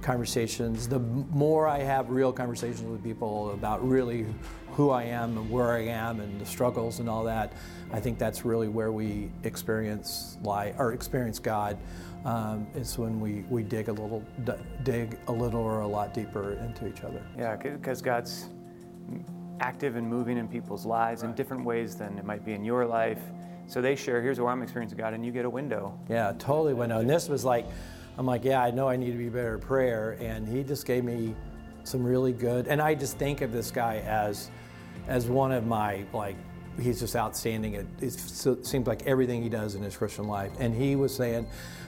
conversations 0.02 0.87
the 0.87 0.99
more 0.99 1.66
I 1.66 1.78
have 1.78 2.11
real 2.11 2.30
conversations 2.30 2.82
with 2.82 3.02
people 3.02 3.52
about 3.52 3.88
really 3.88 4.26
who 4.72 4.90
I 4.90 5.04
am 5.04 5.38
and 5.38 5.50
where 5.50 5.72
I 5.72 5.87
am 5.87 6.20
and 6.20 6.38
the 6.38 6.44
struggles 6.44 7.00
and 7.00 7.08
all 7.08 7.25
that 7.25 7.54
I 7.90 8.00
think 8.00 8.18
that's 8.18 8.44
really 8.44 8.68
where 8.68 8.92
we 8.92 9.30
experience 9.44 10.37
life 10.42 10.75
or 10.78 10.92
experience 10.92 11.38
God 11.38 11.78
um, 12.25 12.67
is 12.75 12.99
when 12.99 13.21
we, 13.21 13.45
we 13.50 13.62
dig 13.62 13.88
a 13.88 13.93
little 13.93 14.25
d- 14.45 14.52
dig 14.83 15.19
a 15.29 15.33
little 15.33 15.61
or 15.61 15.81
a 15.81 15.87
lot 15.87 16.14
deeper 16.14 16.52
into 16.55 16.87
each 16.87 17.02
other. 17.02 17.23
Yeah, 17.37 17.57
because 17.57 18.00
God's 18.00 18.49
active 19.61 19.97
and 19.97 20.07
moving 20.07 20.38
in 20.38 20.49
people's 20.49 20.87
lives 20.87 21.23
right. 21.23 21.31
in 21.31 21.35
different 21.35 21.64
ways 21.64 21.97
than 21.97 22.19
it 22.19 22.25
might 22.25 22.45
be 22.45 22.52
in 22.52 22.64
your 22.64 22.87
life. 22.87 23.21
So 23.67 23.81
they 23.81 23.97
share, 23.97 24.21
here's 24.21 24.41
where 24.41 24.50
I'm 24.50 24.62
experiencing 24.62 24.99
God, 24.99 25.14
and 25.14 25.25
you 25.25 25.33
get 25.33 25.45
a 25.45 25.50
window. 25.50 25.99
Yeah, 26.09 26.33
totally 26.38 26.75
window. 26.75 26.99
And 26.99 27.09
this 27.09 27.29
was 27.29 27.45
like, 27.45 27.67
I'm 28.19 28.26
like, 28.26 28.45
yeah, 28.45 28.62
I 28.62 28.71
know 28.71 28.88
I 28.88 28.97
need 28.97 29.12
to 29.12 29.19
be 29.19 29.29
better 29.29 29.57
at 29.57 29.62
prayer, 29.62 30.17
and 30.21 30.47
he 30.47 30.62
just 30.62 30.87
gave 30.87 31.05
me 31.05 31.35
some 31.85 32.05
really 32.05 32.33
good. 32.33 32.67
And 32.67 32.83
I 32.83 32.95
just 32.95 33.19
think 33.19 33.41
of 33.41 33.52
this 33.52 33.71
guy 33.71 33.99
as, 33.99 34.50
as 35.09 35.26
one 35.26 35.52
of 35.52 35.67
my 35.67 36.05
like 36.12 36.37
he's 36.81 37.00
just 37.00 37.17
outstanding. 37.17 37.75
It, 37.75 37.87
it, 38.00 38.12
seems 38.12 38.87
like 38.87 39.07
everything 39.07 39.43
he 39.43 39.49
does 39.49 39.75
in 39.75 39.83
his 39.83 39.97
Christian 39.97 40.26
life. 40.26 40.52
And 40.59 40.75
he 40.75 40.97
was 40.97 41.14
saying, 41.14 41.47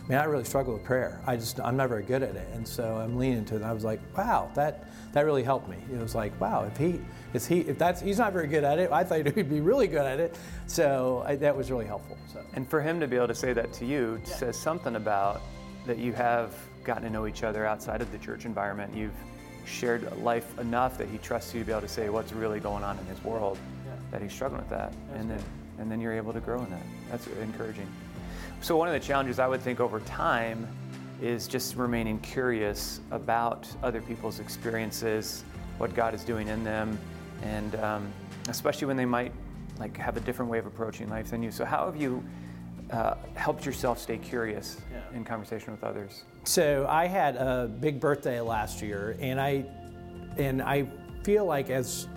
man, 0.08 0.20
I 0.20 0.24
really 0.24 0.44
struggle 0.44 0.74
with 0.74 0.84
prayer. 0.84 1.20
I 1.26 1.36
just, 1.36 1.60
I'm 1.60 1.76
not 1.76 1.88
very 1.88 2.02
good 2.02 2.22
at 2.22 2.36
it. 2.36 2.48
And 2.52 2.66
so 2.66 2.96
I'm 2.96 3.16
leaning 3.16 3.44
to 3.46 3.54
it. 3.54 3.58
And 3.58 3.66
I 3.66 3.72
was 3.72 3.84
like, 3.84 4.00
wow, 4.16 4.50
that, 4.54 4.88
that 5.12 5.24
really 5.24 5.42
helped 5.42 5.68
me. 5.68 5.78
It 5.92 5.98
was 5.98 6.14
like, 6.14 6.38
wow, 6.40 6.64
if 6.64 6.76
he, 6.76 7.00
is 7.32 7.46
he, 7.46 7.60
if 7.60 7.78
that's, 7.78 8.00
he's 8.00 8.18
not 8.18 8.32
very 8.32 8.46
good 8.46 8.64
at 8.64 8.78
it, 8.78 8.92
I 8.92 9.04
thought 9.04 9.26
he'd 9.34 9.48
be 9.48 9.60
really 9.60 9.86
good 9.86 10.06
at 10.06 10.20
it. 10.20 10.36
So 10.66 11.24
I, 11.26 11.36
that 11.36 11.56
was 11.56 11.70
really 11.70 11.86
helpful. 11.86 12.18
So. 12.32 12.40
And 12.54 12.68
for 12.68 12.80
him 12.80 13.00
to 13.00 13.06
be 13.06 13.16
able 13.16 13.28
to 13.28 13.34
say 13.34 13.52
that 13.52 13.72
to 13.74 13.86
you 13.86 14.20
yeah. 14.26 14.34
says 14.34 14.56
something 14.58 14.96
about 14.96 15.40
that 15.86 15.98
you 15.98 16.12
have 16.12 16.54
gotten 16.84 17.04
to 17.04 17.10
know 17.10 17.26
each 17.26 17.42
other 17.42 17.66
outside 17.66 18.00
of 18.00 18.12
the 18.12 18.18
church 18.18 18.44
environment. 18.44 18.94
You've 18.94 19.14
shared 19.64 20.14
life 20.18 20.58
enough 20.58 20.98
that 20.98 21.08
he 21.08 21.18
trusts 21.18 21.54
you 21.54 21.60
to 21.60 21.66
be 21.66 21.72
able 21.72 21.80
to 21.82 21.88
say 21.88 22.10
what's 22.10 22.32
really 22.32 22.60
going 22.60 22.84
on 22.84 22.98
in 22.98 23.06
his 23.06 23.22
world. 23.24 23.58
That 24.10 24.22
he's 24.22 24.32
struggling 24.32 24.60
with 24.60 24.70
that. 24.70 24.92
That's 25.08 25.20
and 25.20 25.30
then, 25.30 25.42
and 25.78 25.90
then 25.90 26.00
you're 26.00 26.12
able 26.12 26.32
to 26.32 26.40
grow 26.40 26.62
in 26.62 26.70
that. 26.70 26.82
That's 27.10 27.26
encouraging. 27.26 27.88
So, 28.60 28.76
one 28.76 28.88
of 28.88 28.94
the 28.94 29.00
challenges 29.00 29.38
I 29.38 29.46
would 29.46 29.60
think 29.60 29.80
over 29.80 30.00
time 30.00 30.66
is 31.20 31.46
just 31.46 31.76
remaining 31.76 32.18
curious 32.20 33.00
about 33.10 33.68
other 33.82 34.00
people's 34.00 34.40
experiences, 34.40 35.44
what 35.78 35.94
God 35.94 36.14
is 36.14 36.24
doing 36.24 36.48
in 36.48 36.64
them, 36.64 36.98
and 37.42 37.74
um, 37.76 38.12
especially 38.48 38.86
when 38.86 38.96
they 38.96 39.04
might 39.04 39.32
like 39.78 39.96
have 39.96 40.16
a 40.16 40.20
different 40.20 40.50
way 40.50 40.58
of 40.58 40.66
approaching 40.66 41.08
life 41.10 41.30
than 41.30 41.42
you. 41.42 41.50
So, 41.50 41.64
how 41.64 41.86
have 41.86 41.96
you 41.96 42.24
uh, 42.90 43.14
helped 43.34 43.66
yourself 43.66 43.98
stay 43.98 44.18
curious 44.18 44.78
yeah. 44.92 45.00
in 45.16 45.24
conversation 45.24 45.72
with 45.72 45.84
others? 45.84 46.24
So, 46.44 46.86
I 46.88 47.06
had 47.06 47.36
a 47.36 47.68
big 47.80 48.00
birthday 48.00 48.40
last 48.40 48.82
year, 48.82 49.16
and 49.20 49.40
I 49.40 49.64
and 50.36 50.62
I 50.62 50.86
feel 51.22 51.44
like 51.44 51.70
as 51.70 52.08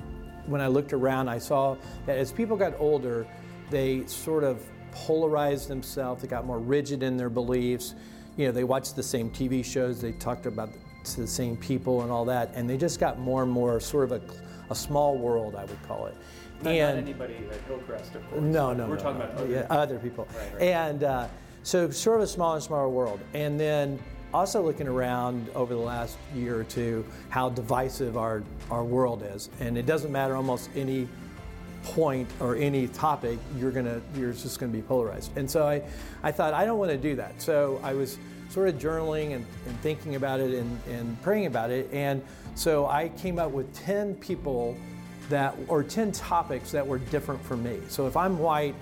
when 0.47 0.61
I 0.61 0.67
looked 0.67 0.93
around, 0.93 1.29
I 1.29 1.37
saw 1.37 1.77
that 2.05 2.17
as 2.17 2.31
people 2.31 2.57
got 2.57 2.73
older, 2.79 3.27
they 3.69 4.05
sort 4.05 4.43
of 4.43 4.63
polarized 4.91 5.67
themselves, 5.67 6.21
they 6.21 6.27
got 6.27 6.45
more 6.45 6.59
rigid 6.59 7.03
in 7.03 7.17
their 7.17 7.29
beliefs. 7.29 7.93
You 8.35 8.47
know, 8.47 8.51
they 8.51 8.63
watched 8.63 8.95
the 8.95 9.03
same 9.03 9.29
TV 9.29 9.63
shows, 9.63 10.01
they 10.01 10.13
talked 10.13 10.45
about 10.45 10.69
the 11.15 11.27
same 11.27 11.55
people 11.57 12.01
and 12.01 12.11
all 12.11 12.25
that, 12.25 12.51
and 12.53 12.69
they 12.69 12.77
just 12.77 12.99
got 12.99 13.19
more 13.19 13.43
and 13.43 13.51
more 13.51 13.79
sort 13.79 14.11
of 14.11 14.11
a, 14.11 14.21
a 14.71 14.75
small 14.75 15.17
world, 15.17 15.55
I 15.55 15.65
would 15.65 15.83
call 15.87 16.07
it. 16.07 16.15
Not, 16.61 16.73
and 16.73 16.95
not 16.95 17.03
anybody 17.03 17.35
at 17.51 17.61
Hillcrest, 17.67 18.15
of 18.15 18.29
course. 18.29 18.41
No, 18.41 18.73
no, 18.73 18.87
We're 18.87 18.95
no, 18.95 19.01
talking 19.01 19.21
about 19.21 19.35
other, 19.35 19.47
yeah, 19.47 19.67
other 19.69 19.99
people. 19.99 20.27
Right, 20.35 20.53
right. 20.53 20.61
And 20.63 21.03
uh, 21.03 21.27
so, 21.63 21.89
sort 21.91 22.17
of 22.17 22.23
a 22.23 22.27
smaller 22.27 22.55
and 22.55 22.63
smaller 22.63 22.89
world. 22.89 23.19
And 23.33 23.59
then 23.59 23.99
also 24.37 24.61
looking 24.61 24.87
around 24.87 25.49
over 25.55 25.73
the 25.73 25.79
last 25.79 26.15
year 26.35 26.59
or 26.59 26.63
two, 26.63 27.03
how 27.29 27.49
divisive 27.49 28.17
our, 28.17 28.43
our 28.69 28.83
world 28.83 29.23
is. 29.23 29.49
And 29.59 29.77
it 29.77 29.87
doesn't 29.87 30.11
matter 30.11 30.35
almost 30.35 30.69
any 30.75 31.07
point 31.83 32.29
or 32.39 32.55
any 32.55 32.87
topic, 32.89 33.39
you're 33.57 33.71
gonna 33.71 34.01
you're 34.15 34.33
just 34.33 34.59
gonna 34.59 34.71
be 34.71 34.81
polarized. 34.81 35.35
And 35.37 35.49
so 35.49 35.67
I, 35.67 35.81
I 36.21 36.31
thought 36.31 36.53
I 36.53 36.65
don't 36.65 36.77
want 36.77 36.91
to 36.91 36.97
do 36.97 37.15
that. 37.15 37.41
So 37.41 37.79
I 37.83 37.93
was 37.93 38.19
sort 38.49 38.69
of 38.69 38.75
journaling 38.75 39.35
and, 39.35 39.45
and 39.65 39.79
thinking 39.81 40.15
about 40.15 40.39
it 40.39 40.53
and, 40.53 40.79
and 40.87 41.21
praying 41.21 41.47
about 41.47 41.71
it. 41.71 41.89
And 41.91 42.21
so 42.55 42.85
I 42.85 43.09
came 43.09 43.39
up 43.39 43.51
with 43.51 43.73
10 43.73 44.15
people 44.15 44.77
that 45.29 45.55
or 45.67 45.81
10 45.83 46.11
topics 46.11 46.71
that 46.71 46.85
were 46.85 46.99
different 46.99 47.43
for 47.43 47.57
me. 47.57 47.79
So 47.87 48.05
if 48.05 48.15
I'm 48.15 48.37
white, 48.37 48.75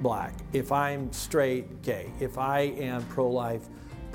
black, 0.00 0.34
if 0.52 0.70
I'm 0.70 1.10
straight, 1.12 1.82
gay, 1.82 2.10
if 2.20 2.36
I 2.36 2.60
am 2.60 3.02
pro-life, 3.04 3.66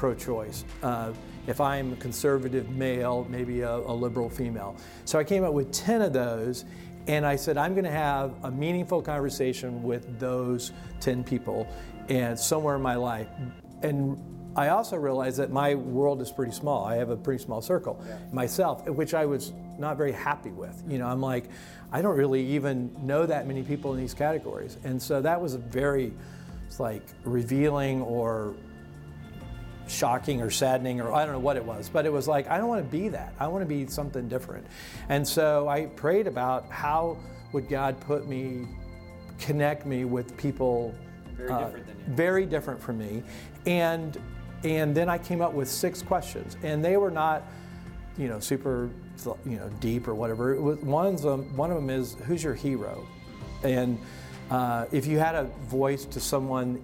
pro-choice, 0.02 0.66
uh, 0.82 1.14
if 1.46 1.62
I'm 1.62 1.94
a 1.94 1.96
conservative 1.98 2.72
male, 2.72 3.28
maybe 3.30 3.62
a, 3.62 3.76
a 3.76 3.94
liberal 3.94 4.32
female. 4.32 4.76
So 5.06 5.20
I 5.20 5.24
came 5.24 5.44
up 5.44 5.54
with 5.54 5.72
10 5.72 6.02
of 6.02 6.12
those 6.12 6.66
and 7.06 7.24
I 7.24 7.36
said, 7.36 7.56
I'm 7.56 7.74
going 7.76 7.86
to 7.86 7.92
have 7.92 8.34
a 8.42 8.50
meaningful 8.50 9.04
conversation 9.04 9.84
with 9.84 10.20
those 10.20 10.72
10 11.02 11.24
people 11.24 11.68
and 12.10 12.38
somewhere 12.38 12.78
in 12.78 12.82
my 12.82 12.96
life. 12.96 13.28
And 13.84 14.18
I 14.56 14.70
also 14.70 14.98
realized 14.98 15.38
that 15.38 15.52
my 15.52 15.76
world 15.76 16.20
is 16.20 16.32
pretty 16.32 16.52
small. 16.52 16.84
I 16.84 16.96
have 16.96 17.12
a 17.12 17.16
pretty 17.16 17.44
small 17.44 17.62
circle 17.62 18.04
yeah. 18.04 18.18
myself, 18.34 18.90
which 18.90 19.14
I 19.14 19.28
was 19.28 19.54
not 19.78 19.98
very 19.98 20.14
happy 20.14 20.50
with. 20.50 20.82
You 20.88 20.98
know, 20.98 21.06
I'm 21.06 21.22
like, 21.22 21.46
I 21.92 22.02
don't 22.02 22.18
really 22.18 22.44
even 22.44 22.92
know 23.06 23.28
that 23.28 23.46
many 23.46 23.62
people 23.62 23.94
in 23.94 24.00
these 24.00 24.16
categories. 24.16 24.80
And 24.84 25.00
so 25.00 25.22
that 25.22 25.40
was 25.40 25.54
a 25.54 25.60
very, 25.60 26.12
like 26.80 27.04
revealing 27.24 28.02
or 28.02 28.56
shocking 29.92 30.42
or 30.42 30.50
saddening 30.50 31.02
or 31.02 31.14
I 31.14 31.26
don't 31.26 31.34
know 31.34 31.40
what 31.40 31.58
it 31.58 31.66
was, 31.66 31.90
but 31.90 32.06
it 32.06 32.12
was 32.12 32.28
like, 32.28 32.50
I 32.50 32.58
don't 32.58 32.68
want 32.68 32.84
to 32.84 32.92
be 32.92 33.10
that. 33.10 33.34
I 33.40 33.48
want 33.48 33.62
to 33.62 33.68
be 33.68 33.86
something 33.88 34.28
different. 34.28 34.66
And 35.10 35.28
so 35.28 35.68
I 35.68 35.88
prayed 35.88 36.28
about 36.28 36.70
how 36.70 37.18
would 37.52 37.68
God 37.70 38.00
put 38.00 38.28
me, 38.28 38.68
connect 39.40 39.86
me 39.86 40.06
with 40.06 40.36
people 40.38 40.96
very, 41.36 41.52
uh, 41.52 41.66
different, 41.66 41.88
than 41.88 41.98
you. 41.98 42.16
very 42.16 42.46
different 42.46 42.82
from 42.82 42.98
me. 42.98 43.24
And, 43.66 44.18
and 44.64 44.96
then 44.96 45.10
I 45.10 45.18
came 45.18 45.42
up 45.42 45.54
with 45.54 45.70
six 45.70 46.02
questions, 46.02 46.56
and 46.64 46.84
they 46.84 46.98
were 46.98 47.12
not, 47.12 47.44
you 48.18 48.28
know, 48.28 48.40
super, 48.40 48.90
you 49.46 49.58
know, 49.58 49.70
deep 49.80 50.08
or 50.08 50.16
whatever. 50.16 50.60
Was, 50.62 50.78
one, 50.80 51.08
of 51.08 51.22
them, 51.22 51.56
one 51.56 51.72
of 51.72 51.76
them 51.76 51.90
is, 51.90 52.16
who's 52.26 52.44
your 52.44 52.54
hero? 52.54 53.06
And 53.64 54.00
uh, 54.50 54.86
if 54.92 55.06
you 55.06 55.20
had 55.20 55.36
a 55.36 55.44
voice 55.68 56.06
to 56.06 56.20
someone 56.20 56.82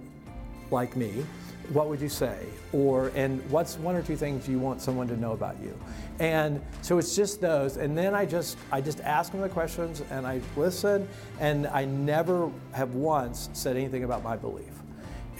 like 0.70 0.96
me, 0.96 1.24
what 1.70 1.88
would 1.88 2.00
you 2.00 2.08
say? 2.08 2.46
Or, 2.72 3.12
and 3.14 3.42
what's 3.50 3.76
one 3.78 3.94
or 3.94 4.02
two 4.02 4.16
things 4.16 4.48
you 4.48 4.58
want 4.58 4.80
someone 4.80 5.08
to 5.08 5.16
know 5.16 5.32
about 5.32 5.56
you? 5.62 5.78
And 6.18 6.60
so 6.82 6.98
it's 6.98 7.14
just 7.14 7.40
those. 7.40 7.76
And 7.76 7.96
then 7.96 8.14
I 8.14 8.24
just, 8.24 8.56
I 8.72 8.80
just 8.80 9.00
ask 9.00 9.32
them 9.32 9.40
the 9.40 9.48
questions 9.48 10.02
and 10.10 10.26
I 10.26 10.40
listen 10.56 11.08
and 11.40 11.66
I 11.68 11.84
never 11.84 12.50
have 12.72 12.94
once 12.94 13.50
said 13.52 13.76
anything 13.76 14.04
about 14.04 14.22
my 14.22 14.36
belief. 14.36 14.72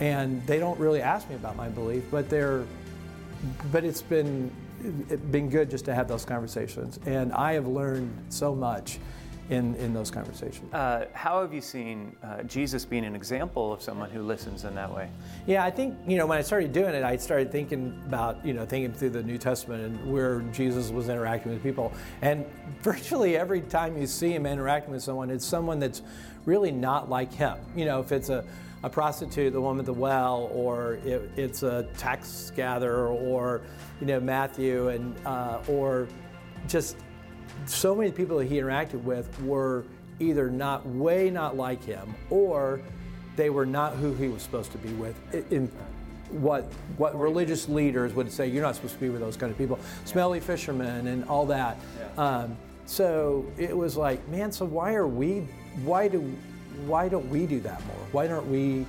And 0.00 0.47
they 0.47 0.58
don't 0.58 0.78
really 0.78 1.02
ask 1.02 1.28
me 1.28 1.35
about 1.35 1.56
my 1.56 1.68
belief, 1.68 2.04
but 2.11 2.28
they're, 2.28 2.64
but 3.73 3.85
it's 3.85 4.02
been, 4.02 4.50
it's 5.08 5.23
been 5.23 5.49
good 5.49 5.70
just 5.70 5.85
to 5.87 5.94
have 5.94 6.06
those 6.06 6.25
conversations. 6.25 7.00
And 7.06 7.32
I 7.32 7.54
have 7.54 7.66
learned 7.66 8.16
so 8.28 8.54
much 8.54 8.99
in, 9.50 9.75
in 9.76 9.95
those 9.95 10.11
conversations. 10.11 10.73
Uh, 10.75 11.07
how 11.14 11.40
have 11.40 11.55
you 11.55 11.61
seen 11.61 12.14
uh, 12.23 12.43
Jesus 12.43 12.85
being 12.85 13.05
an 13.05 13.14
example 13.14 13.73
of 13.73 13.83
someone 13.83 14.11
who 14.11 14.23
listens 14.23 14.64
in 14.64 14.75
that 14.75 14.95
way? 14.95 15.09
Yeah, 15.47 15.64
I 15.64 15.71
think, 15.71 15.97
you 16.07 16.19
know, 16.19 16.26
when 16.26 16.38
I 16.38 16.43
started 16.43 16.73
doing 16.73 16.95
it, 16.95 17.02
I 17.02 17.17
started 17.17 17.50
thinking 17.50 18.00
about, 18.07 18.45
you 18.45 18.52
know, 18.52 18.67
thinking 18.67 18.93
through 18.93 19.11
the 19.11 19.23
New 19.23 19.38
Testament 19.38 19.85
and 19.85 20.12
where 20.12 20.40
Jesus 20.52 20.90
was 20.90 21.09
interacting 21.09 21.52
with 21.52 21.62
people. 21.62 21.93
And 22.21 22.45
virtually 22.83 23.37
every 23.37 23.62
time 23.62 23.97
you 23.97 24.07
see 24.07 24.33
him 24.33 24.45
interacting 24.45 24.93
with 24.93 25.02
someone, 25.02 25.31
it's 25.31 25.47
someone 25.47 25.78
that's 25.78 26.02
really 26.45 26.71
not 26.71 27.09
like 27.09 27.33
him. 27.33 27.59
You 27.75 27.87
know, 27.87 28.00
if 28.00 28.12
it's 28.12 28.28
a, 28.28 28.45
a 28.83 28.90
prostitute, 28.90 29.52
the 29.55 29.61
woman 29.61 29.81
at 29.81 29.87
the 29.87 29.93
well, 29.93 30.50
or 30.52 30.95
it, 31.05 31.31
it's 31.37 31.62
a 31.62 31.88
tax 31.97 32.52
gatherer, 32.55 33.09
or, 33.09 33.62
you 34.00 34.07
know, 34.07 34.21
Matthew, 34.21 34.88
and, 34.88 35.14
uh, 35.26 35.61
or 35.69 36.07
just 36.67 36.97
so 37.67 37.95
many 37.95 38.11
people 38.11 38.38
that 38.38 38.47
he 38.47 38.57
interacted 38.57 39.03
with 39.03 39.41
were 39.43 39.85
either 40.21 40.50
not 40.50 40.87
way 40.87 41.31
not 41.31 41.57
like 41.57 41.83
him 41.85 42.15
or 42.31 42.81
they 43.37 43.50
were 43.50 43.67
not 43.67 43.95
who 43.95 44.15
he 44.15 44.29
was 44.29 44.43
supposed 44.43 44.73
to 44.73 44.79
be 44.79 44.91
with. 44.95 45.17
In 45.53 45.71
what 46.31 46.65
what 46.99 47.19
religious 47.19 47.69
leaders 47.69 48.12
would 48.12 48.31
say 48.31 48.47
you're 48.47 48.62
not 48.62 48.75
supposed 48.75 48.95
to 48.95 49.00
be 49.00 49.09
with 49.09 49.21
those 49.21 49.37
kind 49.37 49.50
of 49.50 49.57
people. 49.57 49.79
Smelly 50.05 50.41
fishermen 50.41 51.07
and 51.07 51.25
all 51.25 51.47
that. 51.47 51.79
Um, 52.17 52.57
so 52.87 53.47
it 53.57 53.77
was 53.77 53.97
like 53.97 54.27
man 54.29 54.50
so 54.50 54.65
why 54.65 54.95
are 54.95 55.07
we 55.07 55.47
why 55.85 56.09
do 56.09 56.21
why 56.87 57.09
don't 57.09 57.29
we 57.29 57.47
do 57.47 57.61
that 57.61 57.85
more? 57.87 57.97
Why 58.12 58.29
aren't 58.29 58.47
we 58.47 58.87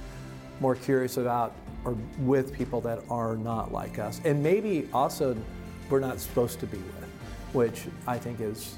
more 0.60 0.76
curious 0.76 1.18
about 1.18 1.54
or 1.86 1.96
with 2.20 2.54
people 2.54 2.82
that 2.82 3.00
are 3.10 3.36
not 3.38 3.72
like 3.72 4.00
us? 4.00 4.22
And 4.26 4.44
maybe 4.44 4.88
also 4.94 5.36
we're 5.90 6.00
not 6.00 6.20
supposed 6.20 6.60
to 6.60 6.68
be 6.68 6.78
with 6.78 6.99
which 7.53 7.86
I 8.08 8.18
think 8.18 8.39
is 8.41 8.77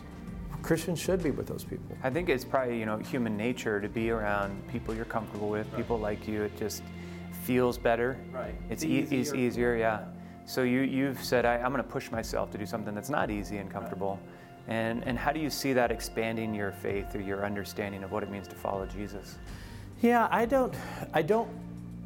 Christians 0.62 1.00
should 1.00 1.24
be 1.24 1.32
with 1.32 1.48
those 1.48 1.64
people. 1.64 1.98
I 2.04 2.10
think 2.10 2.30
it's 2.30 2.46
probably 2.46 2.80
you 2.80 2.86
know 2.86 2.98
human 2.98 3.36
nature 3.36 3.82
to 3.82 3.90
be 3.90 4.12
around 4.12 4.68
people 4.70 4.94
you're 4.94 5.06
comfortable 5.06 5.50
with, 5.50 5.68
right. 5.68 5.78
people 5.78 5.98
like 5.98 6.28
you. 6.28 6.44
It 6.44 6.58
just 6.58 6.84
feels 7.44 7.78
better. 7.78 8.18
Right. 8.32 8.54
It's, 8.70 8.84
e- 8.84 9.00
easier. 9.00 9.20
it's 9.20 9.34
easier, 9.34 9.76
yeah. 9.76 10.06
So 10.46 10.64
you 10.64 10.82
you've 10.82 11.24
said 11.24 11.46
I, 11.46 11.58
am 11.58 11.72
going 11.72 11.84
to 11.84 11.90
push 11.90 12.12
myself 12.12 12.52
to 12.52 12.58
do 12.58 12.66
something 12.66 12.94
that's 12.94 13.10
not 13.10 13.32
easy 13.32 13.58
and 13.58 13.72
comfortable. 13.72 14.20
Right. 14.68 14.76
And 14.76 15.04
and 15.06 15.18
how 15.18 15.32
do 15.32 15.40
you 15.40 15.50
see 15.50 15.74
that 15.74 15.92
expanding 15.92 16.54
your 16.54 16.72
faith 16.72 17.16
or 17.16 17.22
your 17.22 17.46
understanding 17.46 18.04
of 18.04 18.12
what 18.12 18.24
it 18.24 18.30
means 18.30 18.48
to 18.50 18.56
follow 18.56 18.86
Jesus? 18.86 19.38
Yeah, 20.02 20.28
I 20.32 20.46
don't 20.46 20.74
I 21.14 21.22
don't 21.22 21.50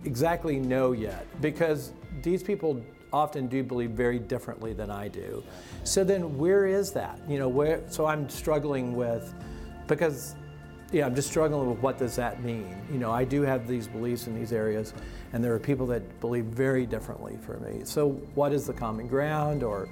exactly 0.05 0.59
know 0.59 0.91
yet 0.93 1.25
because 1.41 1.91
these 2.21 2.43
people 2.43 2.81
often 3.15 3.47
do 3.47 3.63
believe 3.63 3.91
very 3.91 4.19
differently 4.19 4.73
than 4.73 4.91
I 4.91 5.07
do. 5.07 5.41
So 5.85 6.03
then 6.03 6.37
where 6.37 6.65
is 6.65 6.91
that? 6.91 7.17
You 7.29 7.39
know, 7.39 7.47
where 7.47 7.81
so 7.87 8.05
I'm 8.05 8.27
struggling 8.27 8.93
with 8.93 9.33
because 9.87 10.35
yeah, 10.91 11.05
I'm 11.05 11.15
just 11.15 11.29
struggling 11.29 11.69
with 11.69 11.79
what 11.79 11.97
does 11.97 12.15
that 12.17 12.43
mean? 12.43 12.75
You 12.91 12.99
know, 12.99 13.11
I 13.11 13.23
do 13.23 13.41
have 13.41 13.67
these 13.67 13.87
beliefs 13.87 14.27
in 14.27 14.35
these 14.35 14.51
areas 14.51 14.93
and 15.31 15.41
there 15.43 15.53
are 15.53 15.59
people 15.59 15.87
that 15.87 16.19
believe 16.19 16.45
very 16.45 16.85
differently 16.85 17.37
for 17.41 17.57
me. 17.59 17.85
So 17.85 18.09
what 18.35 18.51
is 18.51 18.67
the 18.67 18.73
common 18.73 19.07
ground 19.07 19.63
or 19.63 19.87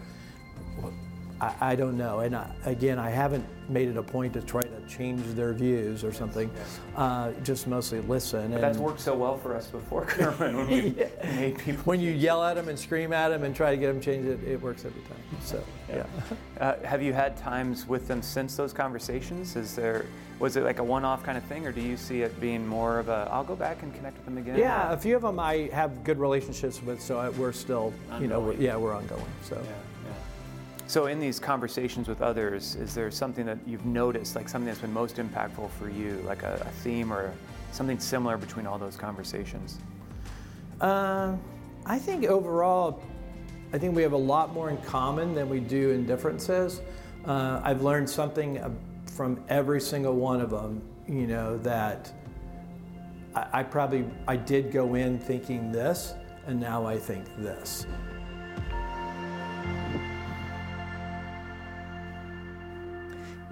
I, 1.44 1.72
I 1.72 1.76
don't 1.76 1.98
know. 1.98 2.20
And 2.20 2.36
I, 2.36 2.50
again, 2.66 2.98
I 3.00 3.10
haven't 3.10 3.46
made 3.70 3.88
it 3.88 3.98
a 3.98 4.04
point 4.04 4.34
to 4.34 4.42
try 4.42 4.62
to 4.62 4.82
change 4.88 5.24
their 5.36 5.54
views 5.54 6.04
or 6.04 6.14
something. 6.14 6.50
Uh, 6.96 7.32
just 7.44 7.68
mostly 7.68 8.02
listen. 8.02 8.52
But 8.52 8.62
that's 8.62 8.78
worked 8.78 9.00
so 9.00 9.16
well 9.16 9.38
for 9.38 9.56
us 9.56 9.68
before, 9.68 10.06
Kerwin, 10.08 10.56
when 10.56 10.68
we 10.68 10.90
yeah. 10.98 11.36
made 11.36 11.58
people. 11.58 11.84
When 11.84 12.00
you 12.00 12.12
yell 12.12 12.44
at 12.44 12.56
them 12.56 12.70
and 12.70 12.78
scream 12.78 13.14
at 13.14 13.30
them 13.30 13.44
and 13.44 13.56
try 13.56 13.72
to 13.72 13.78
get 13.78 13.88
them 13.88 14.02
changed, 14.02 14.28
it, 14.28 14.44
it 14.48 14.62
works 14.62 14.86
every 14.86 15.02
time. 15.02 15.18
So, 15.42 15.64
yeah. 15.90 16.06
Uh, 16.60 16.76
have 16.86 17.02
you 17.02 17.14
had 17.14 17.36
times 17.38 17.88
with 17.88 18.08
them 18.08 18.22
since 18.22 18.56
those 18.56 18.74
conversations? 18.74 19.56
Is 19.56 19.76
there 19.76 20.06
was 20.40 20.58
it 20.58 20.64
like 20.64 20.80
a 20.80 20.84
one-off 20.84 21.24
kind 21.24 21.38
of 21.38 21.44
thing, 21.46 21.66
or 21.66 21.72
do 21.72 21.80
you 21.80 21.96
see 21.96 22.22
it 22.22 22.42
being 22.42 22.68
more 22.68 23.00
of 23.00 23.08
a 23.08 23.30
I'll 23.32 23.44
go 23.44 23.56
back 23.56 23.84
and 23.84 23.94
connect 23.96 24.18
with 24.18 24.26
them 24.26 24.38
again? 24.38 24.58
Yeah, 24.58 24.92
a 24.92 24.98
few 24.98 25.16
of 25.16 25.22
them 25.22 25.40
I 25.40 25.70
have 25.72 26.04
good 26.04 26.20
relationships 26.20 26.82
with, 26.82 27.02
so 27.02 27.32
we're 27.38 27.54
still, 27.54 27.94
ongoing. 28.06 28.22
you 28.24 28.28
know, 28.28 28.40
we're, 28.42 28.54
yeah, 28.56 28.76
we're 28.76 28.94
ongoing. 28.94 29.24
So. 29.44 29.62
Yeah. 29.64 29.72
So, 30.86 31.06
in 31.08 31.20
these 31.20 31.40
conversations 31.40 32.08
with 32.08 32.22
others, 32.22 32.76
is 32.76 32.94
there 32.94 33.10
something 33.10 33.46
that 33.46 33.58
you've 33.66 33.86
noticed, 33.86 34.36
like 34.36 34.50
something 34.50 34.68
that's 34.68 34.82
been 34.82 34.94
most 34.94 35.16
impactful 35.16 35.70
for 35.72 35.90
you, 35.90 36.22
like 36.26 36.44
a, 36.44 36.56
a 36.66 36.70
theme 36.82 37.12
or 37.12 37.34
something 37.72 38.00
similar 38.00 38.38
between 38.38 38.68
all 38.68 38.78
those 38.78 38.96
conversations? 38.96 39.80
Uh, 40.82 41.36
I 41.86 41.98
think 41.98 42.26
overall, 42.26 43.02
I 43.72 43.78
think 43.78 43.96
we 43.96 44.02
have 44.04 44.12
a 44.14 44.18
lot 44.18 44.54
more 44.54 44.70
in 44.70 44.78
common 44.78 45.34
than 45.34 45.50
we 45.50 45.60
do 45.60 45.92
in 45.92 46.06
differences. 46.06 46.82
Uh, 47.26 47.62
I've 47.64 47.82
learned 47.82 48.10
something 48.10 48.78
from 49.06 49.44
every 49.48 49.80
single 49.80 50.16
one 50.16 50.42
of 50.42 50.50
them, 50.50 50.82
you 51.08 51.28
know, 51.28 51.58
that 51.60 52.12
I, 53.36 53.48
I 53.54 53.64
probably 53.64 54.06
I 54.28 54.36
did 54.36 54.72
go 54.72 54.96
in 54.96 55.18
thinking 55.18 55.72
this, 55.72 56.14
and 56.46 56.60
now 56.60 56.86
I 56.86 56.98
think 56.98 57.26
this. 57.38 57.88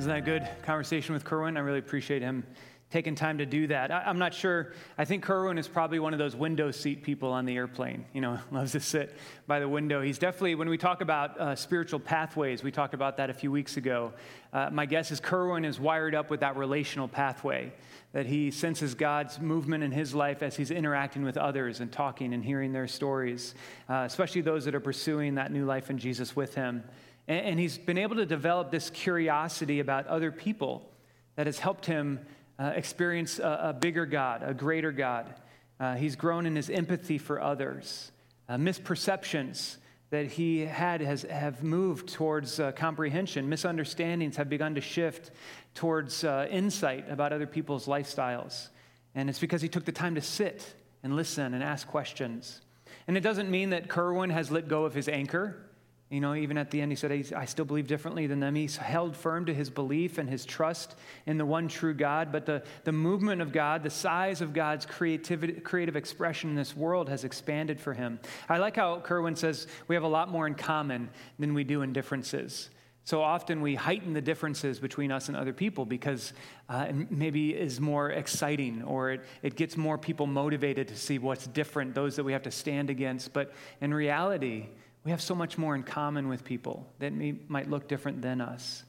Isn't 0.01 0.09
that 0.09 0.17
a 0.17 0.21
good 0.21 0.49
conversation 0.63 1.13
with 1.13 1.23
Kerwin? 1.23 1.57
I 1.57 1.59
really 1.59 1.77
appreciate 1.77 2.23
him 2.23 2.43
taking 2.89 3.13
time 3.13 3.37
to 3.37 3.45
do 3.45 3.67
that. 3.67 3.91
I, 3.91 4.09
am 4.09 4.17
not 4.17 4.33
sure. 4.33 4.73
I 4.97 5.05
think 5.05 5.21
Kerwin 5.21 5.59
is 5.59 5.67
probably 5.67 5.99
one 5.99 6.11
of 6.11 6.17
those 6.17 6.35
window 6.35 6.71
seat 6.71 7.03
people 7.03 7.31
on 7.31 7.45
the 7.45 7.55
airplane. 7.55 8.05
You 8.11 8.21
know, 8.21 8.39
loves 8.51 8.71
to 8.71 8.79
sit 8.79 9.15
by 9.45 9.59
the 9.59 9.69
window. 9.69 10.01
He's 10.01 10.17
definitely, 10.17 10.55
when 10.55 10.69
we 10.69 10.77
talk 10.79 11.01
about 11.01 11.39
uh, 11.39 11.55
spiritual 11.55 11.99
pathways, 11.99 12.63
we 12.63 12.71
talked 12.71 12.95
about 12.95 13.17
that 13.17 13.29
a 13.29 13.33
few 13.35 13.51
weeks 13.51 13.77
ago. 13.77 14.11
Uh, 14.51 14.71
my 14.71 14.87
guess 14.87 15.11
is 15.11 15.19
Kerwin 15.19 15.65
is 15.65 15.79
wired 15.79 16.15
up 16.15 16.31
with 16.31 16.39
that 16.39 16.57
relational 16.57 17.07
pathway, 17.07 17.71
that 18.11 18.25
he 18.25 18.49
senses 18.49 18.95
God's 18.95 19.39
movement 19.39 19.83
in 19.83 19.91
his 19.91 20.15
life 20.15 20.41
as 20.41 20.55
he's 20.55 20.71
interacting 20.71 21.23
with 21.23 21.37
others 21.37 21.79
and 21.79 21.91
talking 21.91 22.33
and 22.33 22.43
hearing 22.43 22.73
their 22.73 22.87
stories, 22.87 23.53
uh, 23.87 24.03
especially 24.07 24.41
those 24.41 24.65
that 24.65 24.73
are 24.73 24.79
pursuing 24.79 25.35
that 25.35 25.51
new 25.51 25.65
life 25.65 25.91
in 25.91 25.99
Jesus 25.99 26.35
with 26.35 26.55
him. 26.55 26.83
And, 27.27 27.59
he's 27.59 27.77
been 27.77 27.97
able 27.97 28.15
to 28.17 28.25
develop 28.25 28.71
this 28.71 28.89
curiosity 28.89 29.79
about 29.79 30.07
other 30.07 30.31
people 30.31 30.91
that 31.35 31.45
has 31.45 31.59
helped 31.59 31.85
him 31.85 32.19
uh, 32.59 32.73
experience 32.75 33.39
a, 33.39 33.59
a, 33.63 33.73
bigger 33.73 34.05
God, 34.05 34.43
a 34.43 34.53
greater 34.53 34.91
God. 34.91 35.33
Uh, 35.79 35.95
he's 35.95 36.15
grown 36.15 36.45
in 36.45 36.55
his 36.55 36.69
empathy 36.69 37.17
for 37.17 37.41
others. 37.41 38.11
Uh, 38.49 38.55
misperceptions 38.55 39.77
that 40.11 40.27
he 40.27 40.59
had 40.59 41.01
has, 41.01 41.23
have 41.23 41.63
moved 41.63 42.09
towards 42.09 42.59
uh, 42.59 42.71
comprehension. 42.73 43.47
Misunderstandings 43.47 44.35
have 44.35 44.49
begun 44.49 44.75
to 44.75 44.81
shift 44.81 45.31
towards 45.73 46.23
uh, 46.23 46.47
insight 46.51 47.09
about 47.09 47.31
other 47.31 47.47
people's 47.47 47.87
lifestyles. 47.87 48.67
And 49.15 49.29
it's 49.29 49.39
because 49.39 49.61
he 49.61 49.69
took 49.69 49.85
the 49.85 49.91
time 49.91 50.15
to 50.15 50.21
sit 50.21 50.75
and 51.01 51.15
listen 51.15 51.53
and 51.53 51.63
ask 51.63 51.87
questions. 51.87 52.61
And 53.07 53.17
it 53.17 53.21
doesn't 53.21 53.49
mean 53.49 53.71
that 53.71 53.87
Kerwin 53.89 54.29
has 54.29 54.51
let 54.51 54.67
go 54.67 54.83
of 54.83 54.93
his 54.93 55.07
anchor. 55.07 55.65
You 56.11 56.19
know, 56.19 56.35
even 56.35 56.57
at 56.57 56.71
the 56.71 56.81
end, 56.81 56.91
he 56.91 56.97
said, 56.97 57.33
I 57.33 57.45
still 57.45 57.63
believe 57.63 57.87
differently 57.87 58.27
than 58.27 58.41
them. 58.41 58.53
He's 58.53 58.75
held 58.75 59.15
firm 59.15 59.45
to 59.45 59.53
his 59.53 59.69
belief 59.69 60.17
and 60.17 60.29
his 60.29 60.43
trust 60.43 60.95
in 61.25 61.37
the 61.37 61.45
one 61.45 61.69
true 61.69 61.93
God. 61.93 62.33
But 62.33 62.45
the, 62.45 62.63
the 62.83 62.91
movement 62.91 63.41
of 63.41 63.53
God, 63.53 63.81
the 63.81 63.89
size 63.89 64.41
of 64.41 64.51
God's 64.51 64.85
creativity, 64.85 65.53
creative 65.53 65.95
expression 65.95 66.49
in 66.49 66.55
this 66.57 66.75
world 66.75 67.07
has 67.07 67.23
expanded 67.23 67.79
for 67.79 67.93
him. 67.93 68.19
I 68.49 68.57
like 68.57 68.75
how 68.75 68.99
Kerwin 68.99 69.37
says 69.37 69.67
we 69.87 69.95
have 69.95 70.03
a 70.03 70.07
lot 70.09 70.27
more 70.27 70.45
in 70.45 70.53
common 70.53 71.09
than 71.39 71.53
we 71.53 71.63
do 71.63 71.81
in 71.81 71.93
differences. 71.93 72.69
So 73.05 73.21
often 73.21 73.61
we 73.61 73.75
heighten 73.75 74.11
the 74.11 74.21
differences 74.21 74.81
between 74.81 75.13
us 75.13 75.29
and 75.29 75.37
other 75.37 75.53
people 75.53 75.85
because 75.85 76.33
uh, 76.67 76.87
it 76.89 77.09
maybe 77.09 77.51
is 77.51 77.79
more 77.79 78.11
exciting 78.11 78.83
or 78.83 79.11
it, 79.11 79.21
it 79.43 79.55
gets 79.55 79.77
more 79.77 79.97
people 79.97 80.27
motivated 80.27 80.89
to 80.89 80.97
see 80.97 81.19
what's 81.19 81.47
different, 81.47 81.95
those 81.95 82.17
that 82.17 82.25
we 82.25 82.33
have 82.33 82.43
to 82.43 82.51
stand 82.51 82.89
against. 82.89 83.31
But 83.31 83.53
in 83.79 83.93
reality, 83.93 84.67
we 85.03 85.11
have 85.11 85.21
so 85.21 85.33
much 85.33 85.57
more 85.57 85.75
in 85.75 85.83
common 85.83 86.27
with 86.27 86.43
people 86.43 86.87
that 86.99 87.13
may, 87.13 87.35
might 87.47 87.69
look 87.69 87.87
different 87.87 88.21
than 88.21 88.39
us. 88.39 88.83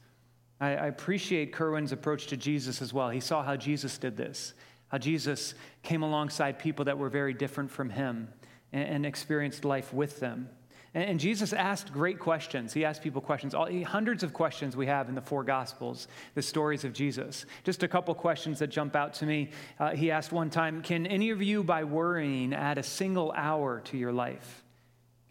I, 0.59 0.69
I 0.69 0.87
appreciate 0.87 1.51
Kerwin's 1.51 1.91
approach 1.91 2.27
to 2.27 2.37
Jesus 2.37 2.81
as 2.81 2.93
well. 2.93 3.09
He 3.09 3.19
saw 3.19 3.43
how 3.43 3.55
Jesus 3.55 3.97
did 3.97 4.15
this, 4.15 4.53
how 4.89 4.99
Jesus 4.99 5.55
came 5.81 6.03
alongside 6.03 6.59
people 6.59 6.85
that 6.85 6.97
were 6.97 7.09
very 7.09 7.33
different 7.33 7.71
from 7.71 7.89
him 7.89 8.29
and, 8.71 8.87
and 8.87 9.05
experienced 9.05 9.65
life 9.65 9.91
with 9.91 10.19
them. 10.19 10.49
And, 10.93 11.03
and, 11.05 11.19
Jesus 11.19 11.51
asked 11.51 11.91
great 11.91 12.19
questions. 12.19 12.71
He 12.71 12.85
asked 12.85 13.01
people 13.01 13.19
questions, 13.19 13.55
all, 13.55 13.67
hundreds 13.83 14.21
of 14.21 14.31
questions 14.33 14.77
we 14.77 14.85
have 14.85 15.09
in 15.09 15.15
the 15.15 15.21
four 15.21 15.43
Gospels, 15.43 16.07
the 16.35 16.43
stories 16.43 16.83
of 16.83 16.93
Jesus. 16.93 17.47
Just 17.63 17.81
a 17.81 17.87
couple 17.87 18.13
questions 18.13 18.59
that 18.59 18.67
jump 18.67 18.95
out 18.95 19.15
to 19.15 19.25
me. 19.25 19.49
Uh, 19.79 19.95
he 19.95 20.11
asked 20.11 20.31
one 20.31 20.51
time 20.51 20.83
Can 20.83 21.07
any 21.07 21.31
of 21.31 21.41
you, 21.41 21.63
by 21.63 21.83
worrying, 21.83 22.53
add 22.53 22.77
a 22.77 22.83
single 22.83 23.31
hour 23.35 23.79
to 23.85 23.97
your 23.97 24.11
life? 24.11 24.62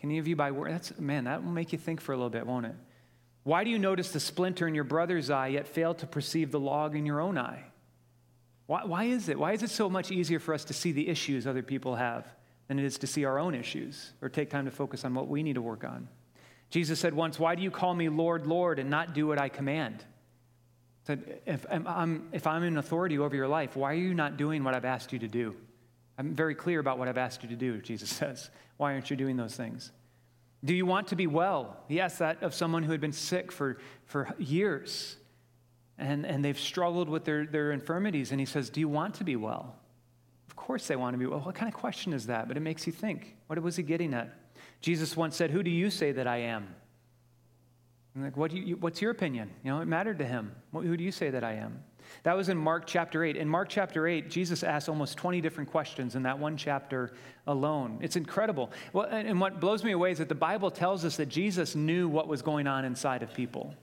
Any 0.03 0.19
of 0.19 0.27
you 0.27 0.37
by 0.37 0.51
word? 0.51 0.73
That's 0.73 0.99
man, 0.99 1.25
that 1.25 1.45
will 1.45 1.53
make 1.53 1.73
you 1.73 1.79
think 1.79 2.01
for 2.01 2.12
a 2.12 2.17
little 2.17 2.31
bit, 2.31 2.47
won't 2.47 2.67
it? 2.67 2.75
Why 3.45 3.65
do 3.65 3.71
you 3.71 3.79
notice 3.79 4.12
the 4.12 4.21
splinter 4.21 4.69
in 4.69 4.75
your 4.75 4.85
brother's 4.85 5.31
eye, 5.31 5.49
yet 5.49 5.67
fail 5.67 5.95
to 5.95 6.07
perceive 6.07 6.51
the 6.51 6.61
log 6.61 6.95
in 6.95 7.07
your 7.07 7.21
own 7.21 7.38
eye? 7.38 7.65
Why, 8.67 8.85
why 8.85 9.05
is 9.05 9.29
it? 9.29 9.38
Why 9.38 9.53
is 9.53 9.62
it 9.62 9.71
so 9.71 9.91
much 9.91 10.11
easier 10.11 10.38
for 10.38 10.55
us 10.55 10.65
to 10.65 10.73
see 10.73 10.93
the 10.93 11.09
issues 11.09 11.47
other 11.47 11.62
people 11.62 11.97
have 11.97 12.27
than 12.69 12.79
it 12.79 12.85
is 12.85 12.99
to 12.99 13.07
see 13.07 13.25
our 13.25 13.38
own 13.38 13.55
issues 13.55 14.12
or 14.23 14.29
take 14.29 14.51
time 14.51 14.65
to 14.65 14.71
focus 14.71 15.05
on 15.05 15.15
what 15.15 15.29
we 15.29 15.43
need 15.43 15.55
to 15.55 15.62
work 15.62 15.85
on? 15.85 16.09
Jesus 16.71 17.01
said 17.01 17.15
once, 17.15 17.38
Why 17.38 17.55
do 17.55 17.62
you 17.62 17.71
call 17.71 17.95
me 17.95 18.09
Lord, 18.09 18.47
Lord, 18.47 18.79
and 18.79 18.88
not 18.88 19.15
do 19.15 19.27
what 19.27 19.41
I 19.41 19.49
command? 19.49 19.99
He 19.99 21.07
Said, 21.07 21.41
if 21.47 21.67
I'm, 21.69 22.29
if 22.33 22.47
I'm 22.47 22.62
in 22.62 22.79
authority 22.79 23.19
over 23.19 23.35
your 23.35 23.49
life, 23.49 23.77
why 23.77 23.91
are 23.91 23.97
you 23.97 24.15
not 24.15 24.37
doing 24.37 24.62
what 24.62 24.75
I've 24.75 24.85
asked 24.85 25.12
you 25.12 25.19
to 25.19 25.29
do? 25.29 25.57
I'm 26.22 26.37
very 26.37 26.54
clear 26.54 26.78
about 26.78 26.98
what 27.00 27.08
I've 27.08 27.18
asked 27.18 27.42
you 27.42 27.48
to 27.48 27.56
do, 27.56 27.78
Jesus 27.78 28.08
says. 28.20 28.48
Why 28.76 28.92
aren't 28.92 29.11
you 29.11 29.16
doing 29.16 29.37
those 29.37 29.56
things? 29.56 29.90
Do 30.64 30.72
you 30.72 30.87
want 30.87 31.08
to 31.08 31.16
be 31.16 31.26
well? 31.26 31.78
He 31.88 32.00
asked 32.00 32.20
that 32.20 32.44
of 32.44 32.54
someone 32.54 32.85
who 32.85 32.92
had 32.92 33.00
been 33.00 33.12
sick 33.12 33.50
for, 33.50 33.78
for 34.04 34.32
years 34.38 35.16
and, 35.98 36.24
and 36.24 36.44
they've 36.44 36.58
struggled 36.58 37.08
with 37.08 37.24
their, 37.24 37.44
their 37.44 37.72
infirmities. 37.72 38.30
And 38.30 38.38
he 38.38 38.46
says, 38.46 38.70
Do 38.70 38.78
you 38.78 38.88
want 38.88 39.16
to 39.16 39.24
be 39.24 39.35
well? 39.35 39.74
Of 40.46 40.54
course 40.54 40.87
they 40.87 40.94
want 40.94 41.14
to 41.14 41.18
be 41.18 41.26
well. 41.26 41.40
What 41.40 41.56
kind 41.56 41.68
of 41.68 41.74
question 41.74 42.12
is 42.12 42.26
that? 42.26 42.46
But 42.46 42.56
it 42.56 42.61
makes 42.61 42.87
you 42.87 42.92
think. 42.92 43.35
What 43.48 43.61
was 43.61 43.74
he 43.74 43.82
getting 43.82 44.14
at? 44.14 44.32
Jesus 44.80 45.16
once 45.16 45.35
said, 45.35 45.50
Who 45.50 45.64
do 45.64 45.70
you 45.70 45.90
say 45.90 46.12
that 46.12 46.28
I 46.28 46.37
am? 46.37 46.72
I'm 48.14 48.22
like, 48.22 48.37
what 48.37 48.52
you, 48.52 48.76
what's 48.76 49.02
your 49.02 49.11
opinion? 49.11 49.50
You 49.64 49.72
know, 49.72 49.80
it 49.80 49.88
mattered 49.88 50.18
to 50.18 50.24
him. 50.24 50.52
Who 50.72 50.96
do 50.96 51.02
you 51.02 51.11
say 51.11 51.30
that 51.30 51.42
I 51.42 51.54
am? 51.54 51.82
That 52.22 52.37
was 52.37 52.48
in 52.48 52.57
Mark 52.57 52.87
chapter 52.87 53.25
8. 53.25 53.37
In 53.37 53.48
Mark 53.48 53.68
chapter 53.68 54.07
8, 54.07 54.31
Jesus 54.31 54.62
asked 54.62 54.88
almost 54.88 55.16
20 55.16 55.40
different 55.40 55.70
questions 55.70 56.14
in 56.14 56.22
that 56.22 56.38
one 56.38 56.57
chapter 56.57 57.12
alone. 57.46 57.98
It's 58.01 58.16
incredible. 58.16 58.70
Well, 58.92 59.07
and 59.07 59.40
what 59.40 59.61
blows 59.61 59.85
me 59.85 59.92
away 59.92 60.12
is 60.12 60.18
that 60.18 60.29
the 60.29 60.35
Bible 60.35 60.70
tells 60.70 61.05
us 61.05 61.16
that 61.16 61.27
Jesus 61.27 61.75
knew 61.75 62.09
what 62.09 62.29
was 62.29 62.42
going 62.42 62.66
on 62.66 62.85
inside 62.85 63.22
of 63.22 63.35
people. 63.35 63.75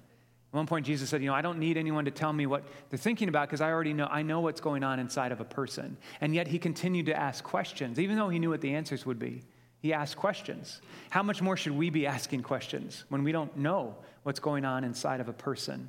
At 0.51 0.57
one 0.57 0.65
point, 0.65 0.85
Jesus 0.85 1.09
said, 1.09 1.21
You 1.21 1.27
know, 1.27 1.35
I 1.35 1.41
don't 1.41 1.59
need 1.59 1.77
anyone 1.77 2.05
to 2.05 2.11
tell 2.11 2.33
me 2.33 2.47
what 2.47 2.63
they're 2.89 2.97
thinking 2.97 3.29
about 3.29 3.47
because 3.47 3.61
I 3.61 3.69
already 3.69 3.93
know, 3.93 4.07
I 4.09 4.23
know 4.23 4.39
what's 4.39 4.61
going 4.61 4.83
on 4.83 4.99
inside 4.99 5.31
of 5.31 5.41
a 5.41 5.45
person. 5.45 5.97
And 6.21 6.33
yet, 6.33 6.47
he 6.47 6.57
continued 6.57 7.05
to 7.05 7.15
ask 7.15 7.43
questions, 7.43 7.99
even 7.99 8.15
though 8.15 8.29
he 8.29 8.39
knew 8.39 8.49
what 8.49 8.61
the 8.61 8.73
answers 8.73 9.05
would 9.05 9.19
be. 9.19 9.43
He 9.81 9.93
asked 9.93 10.17
questions. 10.17 10.81
How 11.09 11.23
much 11.23 11.41
more 11.41 11.55
should 11.55 11.71
we 11.71 11.89
be 11.89 12.05
asking 12.05 12.43
questions 12.43 13.05
when 13.09 13.23
we 13.23 13.31
don't 13.31 13.55
know 13.57 13.95
what's 14.23 14.39
going 14.39 14.65
on 14.65 14.83
inside 14.83 15.21
of 15.21 15.29
a 15.29 15.33
person, 15.33 15.87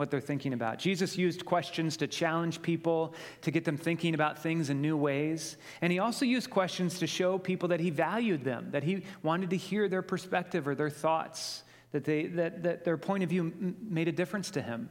what 0.00 0.10
they're 0.10 0.20
thinking 0.20 0.54
about? 0.54 0.78
Jesus 0.78 1.18
used 1.18 1.44
questions 1.44 1.98
to 1.98 2.06
challenge 2.06 2.62
people, 2.62 3.14
to 3.42 3.50
get 3.50 3.66
them 3.66 3.76
thinking 3.76 4.14
about 4.14 4.42
things 4.42 4.70
in 4.70 4.80
new 4.80 4.96
ways. 4.96 5.58
And 5.82 5.92
he 5.92 5.98
also 5.98 6.24
used 6.24 6.48
questions 6.48 6.98
to 7.00 7.06
show 7.06 7.36
people 7.38 7.68
that 7.68 7.80
he 7.80 7.90
valued 7.90 8.42
them, 8.42 8.70
that 8.70 8.82
he 8.82 9.04
wanted 9.22 9.50
to 9.50 9.56
hear 9.58 9.88
their 9.88 10.00
perspective 10.00 10.66
or 10.66 10.74
their 10.74 10.88
thoughts, 10.88 11.62
that, 11.92 12.04
they, 12.04 12.26
that, 12.28 12.62
that 12.62 12.84
their 12.84 12.96
point 12.96 13.22
of 13.22 13.28
view 13.28 13.52
made 13.82 14.08
a 14.08 14.12
difference 14.12 14.50
to 14.52 14.62
him. 14.62 14.88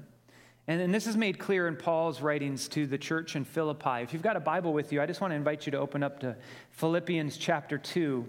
And, 0.67 0.79
and 0.79 0.93
this 0.93 1.07
is 1.07 1.17
made 1.17 1.39
clear 1.39 1.67
in 1.67 1.75
Paul's 1.75 2.21
writings 2.21 2.67
to 2.69 2.85
the 2.85 2.99
church 2.99 3.35
in 3.35 3.43
Philippi. 3.43 4.03
If 4.03 4.13
you've 4.13 4.21
got 4.21 4.35
a 4.35 4.39
Bible 4.39 4.73
with 4.73 4.93
you, 4.93 5.01
I 5.01 5.07
just 5.07 5.21
want 5.21 5.31
to 5.31 5.35
invite 5.35 5.65
you 5.65 5.71
to 5.71 5.79
open 5.79 6.03
up 6.03 6.19
to 6.19 6.35
Philippians 6.69 7.35
chapter 7.35 7.79
2, 7.79 8.27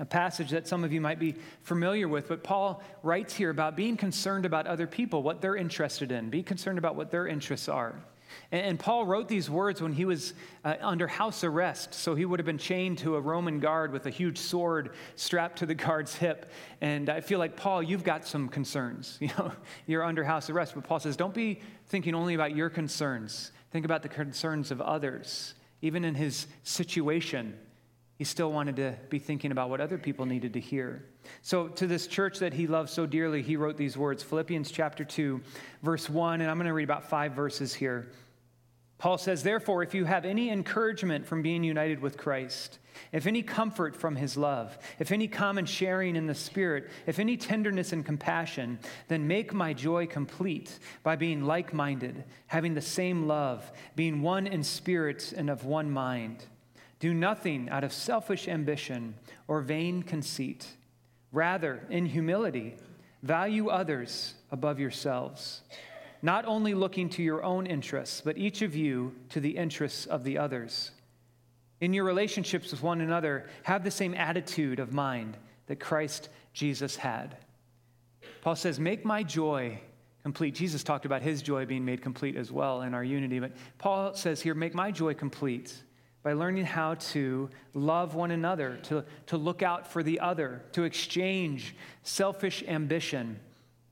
a 0.00 0.04
passage 0.04 0.50
that 0.50 0.66
some 0.66 0.82
of 0.82 0.92
you 0.92 1.00
might 1.00 1.18
be 1.18 1.36
familiar 1.62 2.08
with. 2.08 2.26
But 2.26 2.42
Paul 2.42 2.82
writes 3.02 3.34
here 3.34 3.50
about 3.50 3.76
being 3.76 3.96
concerned 3.96 4.46
about 4.46 4.66
other 4.66 4.86
people, 4.86 5.22
what 5.22 5.42
they're 5.42 5.56
interested 5.56 6.10
in. 6.10 6.30
Be 6.30 6.42
concerned 6.42 6.78
about 6.78 6.96
what 6.96 7.10
their 7.10 7.26
interests 7.26 7.68
are. 7.68 7.94
And, 8.52 8.78
Paul 8.78 9.06
wrote 9.06 9.28
these 9.28 9.50
words 9.50 9.82
when 9.82 9.92
he 9.92 10.04
was 10.04 10.34
uh, 10.64 10.76
under 10.80 11.06
house 11.06 11.44
arrest. 11.44 11.94
So 11.94 12.14
he 12.14 12.24
would 12.24 12.38
have 12.38 12.46
been 12.46 12.58
chained 12.58 12.98
to 12.98 13.16
a 13.16 13.20
Roman 13.20 13.60
guard 13.60 13.92
with 13.92 14.06
a 14.06 14.10
huge 14.10 14.38
sword 14.38 14.94
strapped 15.16 15.58
to 15.58 15.66
the 15.66 15.74
guard's 15.74 16.14
hip. 16.14 16.50
And 16.80 17.10
I 17.10 17.20
feel 17.20 17.38
like, 17.38 17.56
Paul, 17.56 17.82
you've 17.82 18.04
got 18.04 18.26
some 18.26 18.48
concerns. 18.48 19.18
You 19.30 19.30
know, 19.36 19.52
you're 19.86 20.04
under 20.04 20.24
house 20.24 20.48
arrest. 20.48 20.74
But 20.74 20.84
Paul 20.84 21.00
says, 21.00 21.16
don't 21.16 21.34
be 21.34 21.60
thinking 21.86 22.14
only 22.14 22.34
about 22.34 22.56
your 22.56 22.70
concerns. 22.70 23.52
Think 23.70 23.84
about 23.84 24.02
the 24.02 24.08
concerns 24.08 24.70
of 24.70 24.80
others. 24.80 25.54
Even 25.82 26.04
in 26.04 26.14
his 26.14 26.46
situation, 26.62 27.58
he 28.20 28.24
still 28.24 28.52
wanted 28.52 28.76
to 28.76 28.94
be 29.08 29.18
thinking 29.18 29.50
about 29.50 29.70
what 29.70 29.80
other 29.80 29.96
people 29.96 30.26
needed 30.26 30.52
to 30.52 30.60
hear. 30.60 31.06
So, 31.40 31.68
to 31.68 31.86
this 31.86 32.06
church 32.06 32.38
that 32.40 32.52
he 32.52 32.66
loved 32.66 32.90
so 32.90 33.06
dearly, 33.06 33.40
he 33.40 33.56
wrote 33.56 33.78
these 33.78 33.96
words 33.96 34.22
Philippians 34.22 34.70
chapter 34.70 35.06
2, 35.06 35.40
verse 35.82 36.10
1, 36.10 36.42
and 36.42 36.50
I'm 36.50 36.58
going 36.58 36.66
to 36.66 36.74
read 36.74 36.84
about 36.84 37.08
five 37.08 37.32
verses 37.32 37.72
here. 37.72 38.08
Paul 38.98 39.16
says, 39.16 39.42
Therefore, 39.42 39.82
if 39.82 39.94
you 39.94 40.04
have 40.04 40.26
any 40.26 40.50
encouragement 40.50 41.26
from 41.26 41.40
being 41.40 41.64
united 41.64 42.00
with 42.00 42.18
Christ, 42.18 42.78
if 43.10 43.26
any 43.26 43.42
comfort 43.42 43.96
from 43.96 44.16
his 44.16 44.36
love, 44.36 44.76
if 44.98 45.12
any 45.12 45.26
common 45.26 45.64
sharing 45.64 46.14
in 46.14 46.26
the 46.26 46.34
Spirit, 46.34 46.90
if 47.06 47.18
any 47.18 47.38
tenderness 47.38 47.94
and 47.94 48.04
compassion, 48.04 48.80
then 49.08 49.26
make 49.26 49.54
my 49.54 49.72
joy 49.72 50.06
complete 50.06 50.78
by 51.02 51.16
being 51.16 51.44
like 51.44 51.72
minded, 51.72 52.24
having 52.48 52.74
the 52.74 52.82
same 52.82 53.26
love, 53.26 53.72
being 53.96 54.20
one 54.20 54.46
in 54.46 54.62
spirit 54.62 55.32
and 55.34 55.48
of 55.48 55.64
one 55.64 55.90
mind. 55.90 56.44
Do 57.00 57.12
nothing 57.12 57.68
out 57.68 57.82
of 57.82 57.92
selfish 57.92 58.46
ambition 58.46 59.14
or 59.48 59.60
vain 59.60 60.02
conceit. 60.02 60.66
Rather, 61.32 61.80
in 61.90 62.06
humility, 62.06 62.76
value 63.22 63.68
others 63.68 64.34
above 64.50 64.78
yourselves 64.78 65.62
not 66.22 66.44
only 66.44 66.74
looking 66.74 67.08
to 67.10 67.22
your 67.22 67.42
own 67.42 67.66
interests, 67.66 68.20
but 68.20 68.36
each 68.36 68.62
of 68.62 68.76
you 68.76 69.14
to 69.30 69.40
the 69.40 69.56
interests 69.56 70.06
of 70.06 70.24
the 70.24 70.38
others. 70.38 70.90
In 71.80 71.94
your 71.94 72.04
relationships 72.04 72.70
with 72.70 72.82
one 72.82 73.00
another, 73.00 73.46
have 73.62 73.84
the 73.84 73.90
same 73.90 74.14
attitude 74.14 74.80
of 74.80 74.92
mind 74.92 75.36
that 75.66 75.80
Christ 75.80 76.28
Jesus 76.52 76.96
had. 76.96 77.36
Paul 78.42 78.56
says, 78.56 78.78
Make 78.78 79.04
my 79.04 79.22
joy 79.22 79.80
complete. 80.22 80.54
Jesus 80.54 80.82
talked 80.82 81.06
about 81.06 81.22
his 81.22 81.40
joy 81.40 81.64
being 81.64 81.84
made 81.84 82.02
complete 82.02 82.36
as 82.36 82.52
well 82.52 82.82
in 82.82 82.92
our 82.92 83.04
unity, 83.04 83.38
but 83.38 83.52
Paul 83.78 84.14
says 84.14 84.42
here, 84.42 84.54
Make 84.54 84.74
my 84.74 84.90
joy 84.90 85.14
complete 85.14 85.74
by 86.22 86.32
learning 86.32 86.64
how 86.64 86.94
to 86.94 87.48
love 87.74 88.14
one 88.14 88.30
another, 88.30 88.78
to, 88.82 89.04
to 89.26 89.36
look 89.36 89.62
out 89.62 89.86
for 89.86 90.02
the 90.02 90.20
other, 90.20 90.62
to 90.72 90.84
exchange 90.84 91.74
selfish 92.02 92.62
ambition 92.68 93.38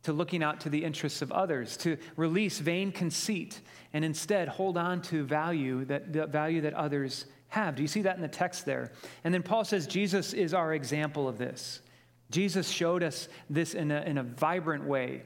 to 0.08 0.12
looking 0.14 0.42
out 0.42 0.60
to 0.60 0.70
the 0.70 0.82
interests 0.82 1.20
of 1.20 1.30
others, 1.32 1.76
to 1.76 1.98
release 2.16 2.60
vain 2.60 2.92
conceit, 2.92 3.60
and 3.92 4.04
instead 4.04 4.48
hold 4.48 4.78
on 4.78 5.02
to 5.02 5.22
value 5.24 5.84
that, 5.84 6.12
the 6.12 6.26
value 6.26 6.62
that 6.62 6.72
others 6.74 7.26
have. 7.48 7.74
Do 7.74 7.82
you 7.82 7.88
see 7.88 8.02
that 8.02 8.16
in 8.16 8.22
the 8.22 8.28
text 8.28 8.64
there? 8.64 8.92
And 9.24 9.34
then 9.34 9.42
Paul 9.42 9.64
says 9.64 9.86
Jesus 9.86 10.32
is 10.32 10.54
our 10.54 10.74
example 10.74 11.28
of 11.28 11.38
this. 11.38 11.80
Jesus 12.30 12.68
showed 12.68 13.02
us 13.02 13.28
this 13.50 13.74
in 13.74 13.90
a, 13.90 14.00
in 14.02 14.18
a 14.18 14.22
vibrant 14.22 14.84
way. 14.84 15.22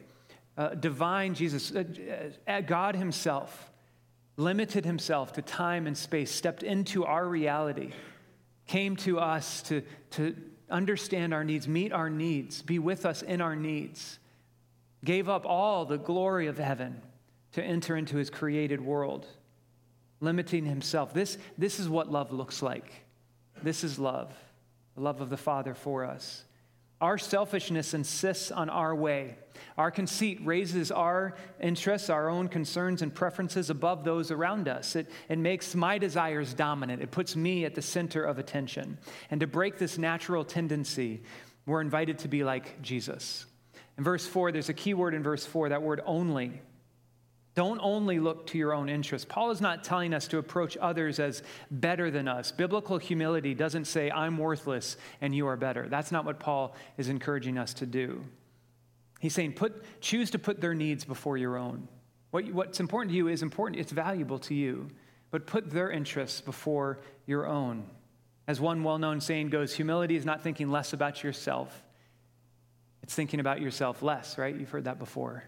Uh, 0.56 0.70
divine 0.70 1.34
Jesus, 1.34 1.72
uh, 1.72 1.84
uh, 2.46 2.60
God 2.60 2.96
Himself, 2.96 3.70
limited 4.36 4.84
Himself 4.84 5.32
to 5.34 5.42
time 5.42 5.86
and 5.86 5.96
space, 5.96 6.30
stepped 6.30 6.62
into 6.62 7.04
our 7.04 7.26
reality, 7.26 7.90
came 8.66 8.96
to 8.96 9.18
us 9.20 9.62
to, 9.62 9.82
to 10.10 10.36
understand 10.70 11.34
our 11.34 11.44
needs, 11.44 11.68
meet 11.68 11.92
our 11.92 12.10
needs, 12.10 12.62
be 12.62 12.78
with 12.78 13.04
us 13.06 13.22
in 13.22 13.40
our 13.40 13.56
needs 13.56 14.18
gave 15.04 15.28
up 15.28 15.44
all 15.46 15.84
the 15.84 15.98
glory 15.98 16.46
of 16.46 16.58
heaven 16.58 17.00
to 17.52 17.62
enter 17.62 17.96
into 17.96 18.16
his 18.16 18.30
created 18.30 18.80
world, 18.80 19.26
limiting 20.20 20.64
himself. 20.64 21.12
This, 21.12 21.38
this 21.58 21.80
is 21.80 21.88
what 21.88 22.10
love 22.10 22.32
looks 22.32 22.62
like. 22.62 23.04
This 23.62 23.84
is 23.84 23.98
love, 23.98 24.32
the 24.94 25.02
love 25.02 25.20
of 25.20 25.30
the 25.30 25.36
Father 25.36 25.74
for 25.74 26.04
us. 26.04 26.44
Our 27.02 27.18
selfishness 27.18 27.94
insists 27.94 28.52
on 28.52 28.70
our 28.70 28.94
way. 28.94 29.36
Our 29.76 29.90
conceit 29.90 30.40
raises 30.44 30.92
our 30.92 31.34
interests, 31.60 32.08
our 32.08 32.28
own 32.28 32.46
concerns 32.46 33.02
and 33.02 33.12
preferences 33.12 33.70
above 33.70 34.04
those 34.04 34.30
around 34.30 34.68
us. 34.68 34.94
It, 34.94 35.10
it 35.28 35.38
makes 35.38 35.74
my 35.74 35.98
desires 35.98 36.54
dominant. 36.54 37.02
It 37.02 37.10
puts 37.10 37.34
me 37.34 37.64
at 37.64 37.74
the 37.74 37.82
center 37.82 38.22
of 38.22 38.38
attention. 38.38 38.98
And 39.30 39.40
to 39.40 39.48
break 39.48 39.78
this 39.78 39.98
natural 39.98 40.44
tendency, 40.44 41.22
we're 41.66 41.80
invited 41.80 42.18
to 42.20 42.28
be 42.28 42.44
like 42.44 42.80
Jesus. 42.82 43.46
In 43.98 44.04
verse 44.04 44.24
4, 44.24 44.52
there's 44.52 44.68
a 44.68 44.74
key 44.74 44.94
word 44.94 45.12
in 45.12 45.24
verse 45.24 45.44
4, 45.44 45.70
that 45.70 45.82
word 45.82 46.02
only. 46.06 46.62
Don't 47.54 47.80
only 47.82 48.18
look 48.18 48.46
to 48.48 48.58
your 48.58 48.72
own 48.72 48.88
interests. 48.88 49.26
Paul 49.28 49.50
is 49.50 49.60
not 49.60 49.84
telling 49.84 50.14
us 50.14 50.26
to 50.28 50.38
approach 50.38 50.78
others 50.78 51.20
as 51.20 51.42
better 51.70 52.10
than 52.10 52.26
us. 52.26 52.50
Biblical 52.50 52.96
humility 52.96 53.54
doesn't 53.54 53.84
say, 53.84 54.10
I'm 54.10 54.38
worthless 54.38 54.96
and 55.20 55.34
you 55.34 55.46
are 55.46 55.56
better. 55.56 55.86
That's 55.88 56.10
not 56.10 56.24
what 56.24 56.40
Paul 56.40 56.74
is 56.96 57.08
encouraging 57.08 57.58
us 57.58 57.74
to 57.74 57.86
do. 57.86 58.24
He's 59.20 59.34
saying, 59.34 59.52
put, 59.52 59.84
choose 60.00 60.30
to 60.30 60.38
put 60.38 60.60
their 60.60 60.74
needs 60.74 61.04
before 61.04 61.36
your 61.36 61.58
own. 61.58 61.88
What, 62.30 62.50
what's 62.52 62.80
important 62.80 63.12
to 63.12 63.16
you 63.16 63.28
is 63.28 63.42
important, 63.42 63.78
it's 63.78 63.92
valuable 63.92 64.38
to 64.40 64.54
you, 64.54 64.88
but 65.30 65.46
put 65.46 65.70
their 65.70 65.90
interests 65.90 66.40
before 66.40 67.00
your 67.26 67.46
own. 67.46 67.84
As 68.48 68.60
one 68.60 68.82
well 68.82 68.98
known 68.98 69.20
saying 69.20 69.50
goes, 69.50 69.74
humility 69.74 70.16
is 70.16 70.24
not 70.24 70.42
thinking 70.42 70.70
less 70.70 70.94
about 70.94 71.22
yourself, 71.22 71.82
it's 73.02 73.14
thinking 73.14 73.40
about 73.40 73.60
yourself 73.60 74.02
less, 74.02 74.38
right? 74.38 74.56
You've 74.56 74.70
heard 74.70 74.84
that 74.84 74.98
before. 74.98 75.44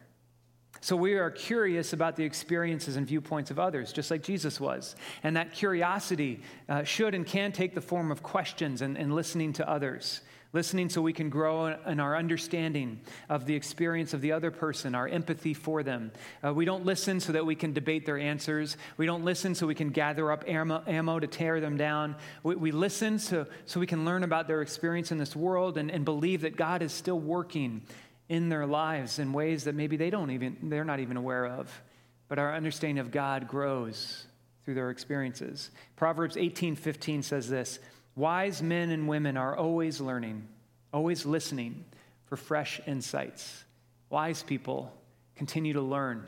So 0.80 0.96
we 0.96 1.14
are 1.14 1.30
curious 1.30 1.92
about 1.92 2.16
the 2.16 2.24
experiences 2.24 2.96
and 2.96 3.06
viewpoints 3.06 3.50
of 3.50 3.58
others, 3.58 3.92
just 3.92 4.10
like 4.10 4.22
Jesus 4.22 4.60
was. 4.60 4.96
And 5.22 5.36
that 5.36 5.52
curiosity 5.52 6.42
uh, 6.68 6.84
should 6.84 7.14
and 7.14 7.26
can 7.26 7.52
take 7.52 7.74
the 7.74 7.80
form 7.80 8.10
of 8.10 8.22
questions 8.22 8.82
and, 8.82 8.98
and 8.98 9.14
listening 9.14 9.52
to 9.54 9.68
others 9.68 10.20
listening 10.54 10.88
so 10.88 11.02
we 11.02 11.12
can 11.12 11.28
grow 11.28 11.66
in 11.66 11.98
our 11.98 12.16
understanding 12.16 13.00
of 13.28 13.44
the 13.44 13.54
experience 13.54 14.14
of 14.14 14.20
the 14.20 14.30
other 14.30 14.52
person, 14.52 14.94
our 14.94 15.08
empathy 15.08 15.52
for 15.52 15.82
them. 15.82 16.12
Uh, 16.46 16.54
we 16.54 16.64
don't 16.64 16.86
listen 16.86 17.18
so 17.18 17.32
that 17.32 17.44
we 17.44 17.56
can 17.56 17.72
debate 17.72 18.06
their 18.06 18.18
answers. 18.18 18.76
We 18.96 19.04
don't 19.04 19.24
listen 19.24 19.56
so 19.56 19.66
we 19.66 19.74
can 19.74 19.90
gather 19.90 20.30
up 20.30 20.44
ammo, 20.46 20.82
ammo 20.86 21.18
to 21.18 21.26
tear 21.26 21.60
them 21.60 21.76
down. 21.76 22.14
We, 22.44 22.54
we, 22.54 22.70
listen 22.70 23.18
so, 23.18 23.46
so 23.66 23.80
we 23.80 23.86
can 23.88 24.04
learn 24.04 24.22
about 24.22 24.46
their 24.46 24.62
experience 24.62 25.10
in 25.10 25.18
this 25.18 25.34
world 25.34 25.76
and, 25.76 25.90
and 25.90 26.04
believe 26.04 26.42
that 26.42 26.56
God 26.56 26.82
is 26.82 26.92
still 26.92 27.18
working 27.18 27.82
in 28.28 28.48
their 28.48 28.66
lives 28.66 29.18
in 29.18 29.32
ways 29.32 29.64
that 29.64 29.74
maybe 29.74 29.96
they 29.96 30.10
don't 30.10 30.30
even, 30.30 30.56
they're 30.64 30.84
not 30.84 31.00
even 31.00 31.16
aware 31.16 31.46
of. 31.46 31.82
But 32.28 32.38
our 32.38 32.54
understanding 32.54 32.98
of 32.98 33.10
God 33.10 33.48
grows 33.48 34.26
through 34.64 34.74
their 34.74 34.90
experiences. 34.90 35.70
Proverbs 35.96 36.36
18:15 36.36 37.22
says 37.22 37.48
this, 37.48 37.78
wise 38.16 38.62
men 38.62 38.90
and 38.90 39.08
women 39.08 39.36
are 39.36 39.56
always 39.56 40.00
learning, 40.00 40.48
always 40.92 41.26
listening 41.26 41.84
for 42.26 42.36
fresh 42.36 42.80
insights. 42.86 43.64
Wise 44.08 44.42
people 44.42 44.92
continue 45.36 45.74
to 45.74 45.82
learn 45.82 46.26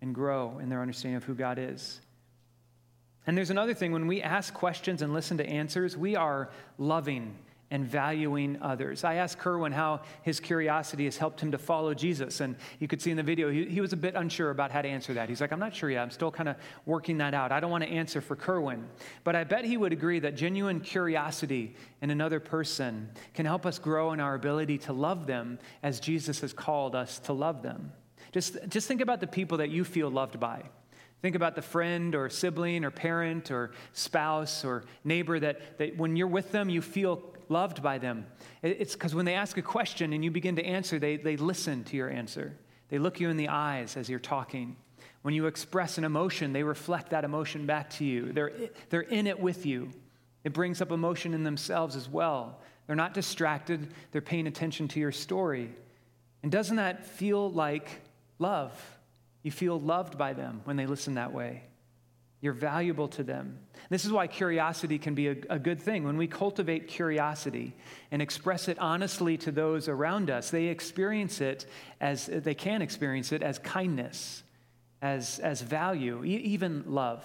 and 0.00 0.14
grow 0.14 0.58
in 0.58 0.68
their 0.68 0.80
understanding 0.80 1.16
of 1.16 1.24
who 1.24 1.34
God 1.34 1.58
is. 1.58 2.00
And 3.26 3.36
there's 3.36 3.50
another 3.50 3.74
thing 3.74 3.92
when 3.92 4.06
we 4.06 4.22
ask 4.22 4.52
questions 4.54 5.02
and 5.02 5.12
listen 5.12 5.36
to 5.36 5.46
answers, 5.46 5.96
we 5.96 6.16
are 6.16 6.50
loving 6.78 7.36
and 7.70 7.86
valuing 7.86 8.58
others. 8.60 9.04
I 9.04 9.14
asked 9.14 9.38
Kerwin 9.38 9.72
how 9.72 10.00
his 10.22 10.40
curiosity 10.40 11.04
has 11.04 11.16
helped 11.16 11.40
him 11.40 11.52
to 11.52 11.58
follow 11.58 11.94
Jesus. 11.94 12.40
And 12.40 12.56
you 12.80 12.88
could 12.88 13.00
see 13.00 13.10
in 13.10 13.16
the 13.16 13.22
video, 13.22 13.50
he, 13.50 13.64
he 13.66 13.80
was 13.80 13.92
a 13.92 13.96
bit 13.96 14.14
unsure 14.16 14.50
about 14.50 14.72
how 14.72 14.82
to 14.82 14.88
answer 14.88 15.14
that. 15.14 15.28
He's 15.28 15.40
like, 15.40 15.52
I'm 15.52 15.60
not 15.60 15.74
sure 15.74 15.88
yet. 15.88 16.02
I'm 16.02 16.10
still 16.10 16.32
kind 16.32 16.48
of 16.48 16.56
working 16.84 17.18
that 17.18 17.32
out. 17.32 17.52
I 17.52 17.60
don't 17.60 17.70
want 17.70 17.84
to 17.84 17.90
answer 17.90 18.20
for 18.20 18.34
Kerwin. 18.34 18.88
But 19.22 19.36
I 19.36 19.44
bet 19.44 19.64
he 19.64 19.76
would 19.76 19.92
agree 19.92 20.18
that 20.18 20.36
genuine 20.36 20.80
curiosity 20.80 21.76
in 22.02 22.10
another 22.10 22.40
person 22.40 23.10
can 23.34 23.46
help 23.46 23.64
us 23.66 23.78
grow 23.78 24.12
in 24.12 24.20
our 24.20 24.34
ability 24.34 24.78
to 24.78 24.92
love 24.92 25.26
them 25.26 25.58
as 25.82 26.00
Jesus 26.00 26.40
has 26.40 26.52
called 26.52 26.96
us 26.96 27.20
to 27.20 27.32
love 27.32 27.62
them. 27.62 27.92
Just, 28.32 28.56
just 28.68 28.88
think 28.88 29.00
about 29.00 29.20
the 29.20 29.26
people 29.26 29.58
that 29.58 29.70
you 29.70 29.84
feel 29.84 30.10
loved 30.10 30.40
by. 30.40 30.62
Think 31.22 31.36
about 31.36 31.54
the 31.54 31.62
friend 31.62 32.14
or 32.14 32.30
sibling 32.30 32.84
or 32.84 32.90
parent 32.90 33.50
or 33.50 33.72
spouse 33.92 34.64
or 34.64 34.84
neighbor 35.04 35.38
that, 35.38 35.78
that 35.78 35.96
when 35.96 36.16
you're 36.16 36.26
with 36.26 36.50
them, 36.50 36.70
you 36.70 36.80
feel 36.80 37.22
loved 37.50 37.82
by 37.82 37.98
them. 37.98 38.26
It's 38.62 38.94
because 38.94 39.14
when 39.14 39.24
they 39.24 39.34
ask 39.34 39.58
a 39.58 39.62
question 39.62 40.12
and 40.12 40.24
you 40.24 40.30
begin 40.30 40.56
to 40.56 40.64
answer, 40.64 40.98
they, 40.98 41.16
they 41.16 41.36
listen 41.36 41.84
to 41.84 41.96
your 41.96 42.08
answer. 42.08 42.56
They 42.88 42.98
look 42.98 43.20
you 43.20 43.28
in 43.28 43.36
the 43.36 43.48
eyes 43.48 43.96
as 43.96 44.08
you're 44.08 44.18
talking. 44.18 44.76
When 45.22 45.34
you 45.34 45.46
express 45.46 45.98
an 45.98 46.04
emotion, 46.04 46.52
they 46.52 46.62
reflect 46.62 47.10
that 47.10 47.24
emotion 47.24 47.66
back 47.66 47.90
to 47.90 48.04
you. 48.04 48.32
They're, 48.32 48.52
they're 48.88 49.00
in 49.02 49.26
it 49.26 49.38
with 49.38 49.66
you. 49.66 49.90
It 50.44 50.52
brings 50.52 50.80
up 50.80 50.90
emotion 50.90 51.34
in 51.34 51.44
themselves 51.44 51.96
as 51.96 52.08
well. 52.08 52.60
They're 52.86 52.96
not 52.96 53.14
distracted, 53.14 53.92
they're 54.10 54.22
paying 54.22 54.46
attention 54.46 54.88
to 54.88 55.00
your 55.00 55.12
story. 55.12 55.72
And 56.42 56.50
doesn't 56.50 56.76
that 56.76 57.06
feel 57.06 57.50
like 57.50 58.00
love? 58.38 58.72
You 59.42 59.50
feel 59.50 59.78
loved 59.78 60.18
by 60.18 60.32
them 60.32 60.62
when 60.64 60.76
they 60.76 60.86
listen 60.86 61.14
that 61.14 61.32
way. 61.32 61.64
You're 62.40 62.54
valuable 62.54 63.08
to 63.08 63.22
them. 63.22 63.58
This 63.90 64.04
is 64.04 64.12
why 64.12 64.26
curiosity 64.26 64.98
can 64.98 65.14
be 65.14 65.28
a, 65.28 65.36
a, 65.50 65.58
good 65.58 65.80
thing. 65.80 66.04
When 66.04 66.16
we 66.16 66.26
cultivate 66.26 66.88
curiosity 66.88 67.76
and 68.10 68.22
express 68.22 68.68
it 68.68 68.78
honestly 68.78 69.36
to 69.38 69.52
those 69.52 69.88
around 69.88 70.30
us, 70.30 70.50
they 70.50 70.66
experience 70.66 71.40
it 71.40 71.66
as 72.00 72.26
they 72.26 72.54
can 72.54 72.80
experience 72.80 73.32
it 73.32 73.42
as 73.42 73.58
kindness, 73.58 74.42
as, 75.02 75.38
as 75.40 75.60
value, 75.60 76.24
e- 76.24 76.36
even 76.36 76.84
love. 76.86 77.24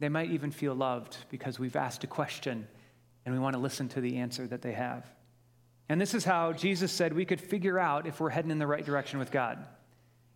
They 0.00 0.08
might 0.08 0.30
even 0.30 0.50
feel 0.50 0.74
loved 0.74 1.16
because 1.30 1.60
we've 1.60 1.76
asked 1.76 2.02
a 2.02 2.08
question 2.08 2.66
and 3.24 3.34
we 3.34 3.40
want 3.40 3.54
to 3.54 3.60
listen 3.60 3.88
to 3.90 4.00
the 4.00 4.16
answer 4.16 4.46
that 4.48 4.62
they 4.62 4.72
have. 4.72 5.08
And 5.88 6.00
this 6.00 6.14
is 6.14 6.24
how 6.24 6.52
Jesus 6.52 6.90
said 6.90 7.12
we 7.12 7.24
could 7.24 7.40
figure 7.40 7.78
out 7.78 8.06
if 8.06 8.18
we're 8.18 8.30
heading 8.30 8.50
in 8.50 8.58
the 8.58 8.66
right 8.66 8.84
direction 8.84 9.18
with 9.18 9.30
God. 9.30 9.64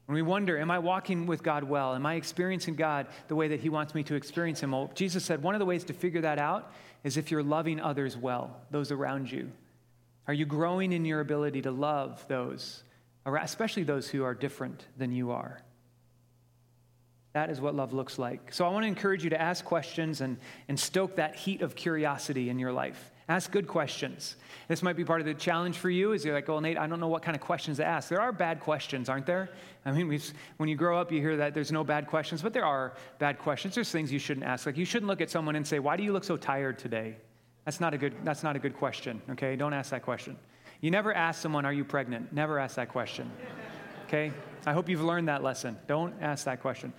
When 0.09 0.15
we 0.15 0.23
wonder, 0.23 0.57
am 0.57 0.71
I 0.71 0.79
walking 0.79 1.27
with 1.27 1.43
God 1.43 1.65
well? 1.65 1.95
Am 1.95 2.07
I 2.07 2.15
experiencing 2.15 2.77
God 2.77 3.09
the 3.29 3.35
way 3.35 3.49
that 3.49 3.61
He 3.61 3.69
wants 3.69 3.95
me 3.95 4.03
to 4.05 4.15
experience 4.15 4.59
Him? 4.59 4.73
Well, 4.73 4.91
Jesus 4.95 5.23
said 5.23 5.43
one 5.43 5.55
of 5.55 5.59
the 5.59 5.67
ways 5.67 5.85
to 5.85 5.93
figure 5.93 6.23
that 6.23 6.39
out 6.39 6.73
is 7.05 7.19
if 7.19 7.31
you're 7.31 7.43
loving 7.43 7.79
others 7.79 8.17
well, 8.17 8.57
those 8.71 8.91
around 8.91 9.31
you. 9.31 9.53
Are 10.27 10.33
you 10.33 10.47
growing 10.47 10.95
in 10.95 11.05
your 11.05 11.21
ability 11.21 11.61
to 11.61 11.71
love 11.71 12.25
those, 12.27 12.85
especially 13.27 13.83
those 13.83 14.09
who 14.09 14.25
are 14.25 14.33
different 14.33 14.87
than 14.97 15.13
you 15.13 15.31
are? 15.31 15.61
That 17.35 17.51
is 17.51 17.61
what 17.61 17.75
love 17.75 17.93
looks 17.93 18.19
like. 18.19 18.55
So 18.55 18.65
I 18.65 18.71
want 18.71 18.85
to 18.85 18.89
encourage 18.89 19.25
you 19.25 19.31
to 19.31 19.41
ask 19.41 19.63
questions 19.63 20.23
and, 20.23 20.39
and 20.69 20.81
stoke 20.81 21.17
that 21.17 21.37
heat 21.37 21.61
of 21.61 21.75
curiosity 21.75 22.49
in 22.49 22.59
your 22.59 22.73
life. 22.73 23.13
Ask 23.29 23.53
good 23.53 23.69
questions. 23.69 24.37
This 24.69 24.83
might 24.83 24.97
be 24.97 25.05
part 25.05 25.21
of 25.21 25.27
the 25.27 25.35
challenge 25.35 25.77
for 25.77 25.91
you 25.91 26.13
is 26.13 26.25
you're 26.25 26.35
like, 26.35 26.49
well, 26.49 26.63
Nate, 26.63 26.79
I 26.79 26.87
don't 26.87 26.99
know 26.99 27.09
what 27.09 27.23
kind 27.23 27.35
of 27.35 27.43
questions 27.43 27.77
to 27.77 27.85
ask. 27.85 28.09
There 28.09 28.21
are 28.21 28.33
bad 28.33 28.61
questions, 28.61 29.11
aren't 29.11 29.27
there? 29.27 29.51
I 29.85 29.93
mean, 29.93 30.21
when 30.57 30.69
you 30.69 30.77
grow 30.77 30.99
up, 30.99 31.13
you 31.13 31.21
hear 31.21 31.37
that 31.37 31.53
there's 31.53 31.71
no 31.71 31.85
bad 31.85 32.07
questions, 32.07 32.41
but 32.41 32.55
there 32.55 32.65
are 32.65 32.95
bad 33.19 33.39
questions. 33.39 33.75
There's 33.75 33.91
things 33.91 34.11
you 34.11 34.19
shouldn't 34.19 34.47
ask. 34.47 34.65
Like 34.65 34.79
you 34.79 34.87
shouldn't 34.87 35.09
look 35.09 35.21
at 35.21 35.29
someone 35.29 35.57
and 35.57 35.67
say, 35.67 35.79
why 35.79 35.97
do 35.99 36.03
you 36.03 36.13
look 36.13 36.25
so 36.25 36.39
tired 36.39 36.79
today? 36.79 37.17
That's 37.67 37.81
not 37.81 37.93
a 37.93 37.99
good, 37.99 38.15
that's 38.25 38.43
not 38.43 38.57
a 38.57 38.59
good 38.59 38.75
question, 38.75 39.21
okay? 39.33 39.57
Don't 39.57 39.75
ask 39.75 39.91
that 39.91 40.03
question. 40.03 40.39
You 40.81 40.91
never 40.91 41.13
ask 41.13 41.43
someone, 41.43 41.67
are 41.67 41.73
you 41.73 41.85
pregnant? 41.85 42.33
Never 42.33 42.59
ask 42.59 42.77
that 42.77 42.89
question, 42.89 43.31
okay? 44.07 44.33
I 44.65 44.73
hope 44.73 44.89
you've 44.89 45.05
learned 45.05 45.29
that 45.29 45.43
lesson. 45.43 45.77
Don't 45.87 46.15
ask 46.23 46.47
that 46.47 46.63
question. 46.63 46.95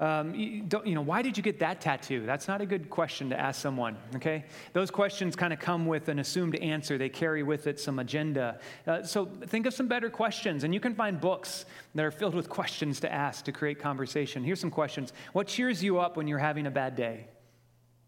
Um, 0.00 0.34
you, 0.34 0.66
you, 0.86 0.94
know, 0.94 1.02
why 1.02 1.20
did 1.20 1.36
you 1.36 1.42
get 1.42 1.58
that 1.58 1.82
tattoo? 1.82 2.24
That's 2.24 2.48
not 2.48 2.62
a 2.62 2.66
good 2.66 2.88
question 2.88 3.28
to 3.30 3.38
ask 3.38 3.60
someone, 3.60 3.98
okay? 4.16 4.46
Those 4.72 4.90
questions 4.90 5.36
kind 5.36 5.52
of 5.52 5.58
come 5.58 5.84
with 5.84 6.08
an 6.08 6.18
assumed 6.18 6.54
answer. 6.56 6.96
They 6.96 7.10
carry 7.10 7.42
with 7.42 7.66
it 7.66 7.78
some 7.78 7.98
agenda. 7.98 8.60
Uh, 8.86 9.02
so 9.02 9.26
think 9.26 9.66
of 9.66 9.74
some 9.74 9.88
better 9.88 10.08
questions, 10.08 10.64
and 10.64 10.72
you 10.72 10.80
can 10.80 10.94
find 10.94 11.20
books 11.20 11.66
that 11.94 12.02
are 12.02 12.10
filled 12.10 12.34
with 12.34 12.48
questions 12.48 12.98
to 13.00 13.12
ask 13.12 13.44
to 13.44 13.52
create 13.52 13.78
conversation. 13.78 14.42
Here's 14.42 14.58
some 14.58 14.70
questions 14.70 15.12
What 15.34 15.46
cheers 15.46 15.84
you 15.84 15.98
up 15.98 16.16
when 16.16 16.26
you're 16.26 16.38
having 16.38 16.66
a 16.66 16.70
bad 16.70 16.96
day? 16.96 17.26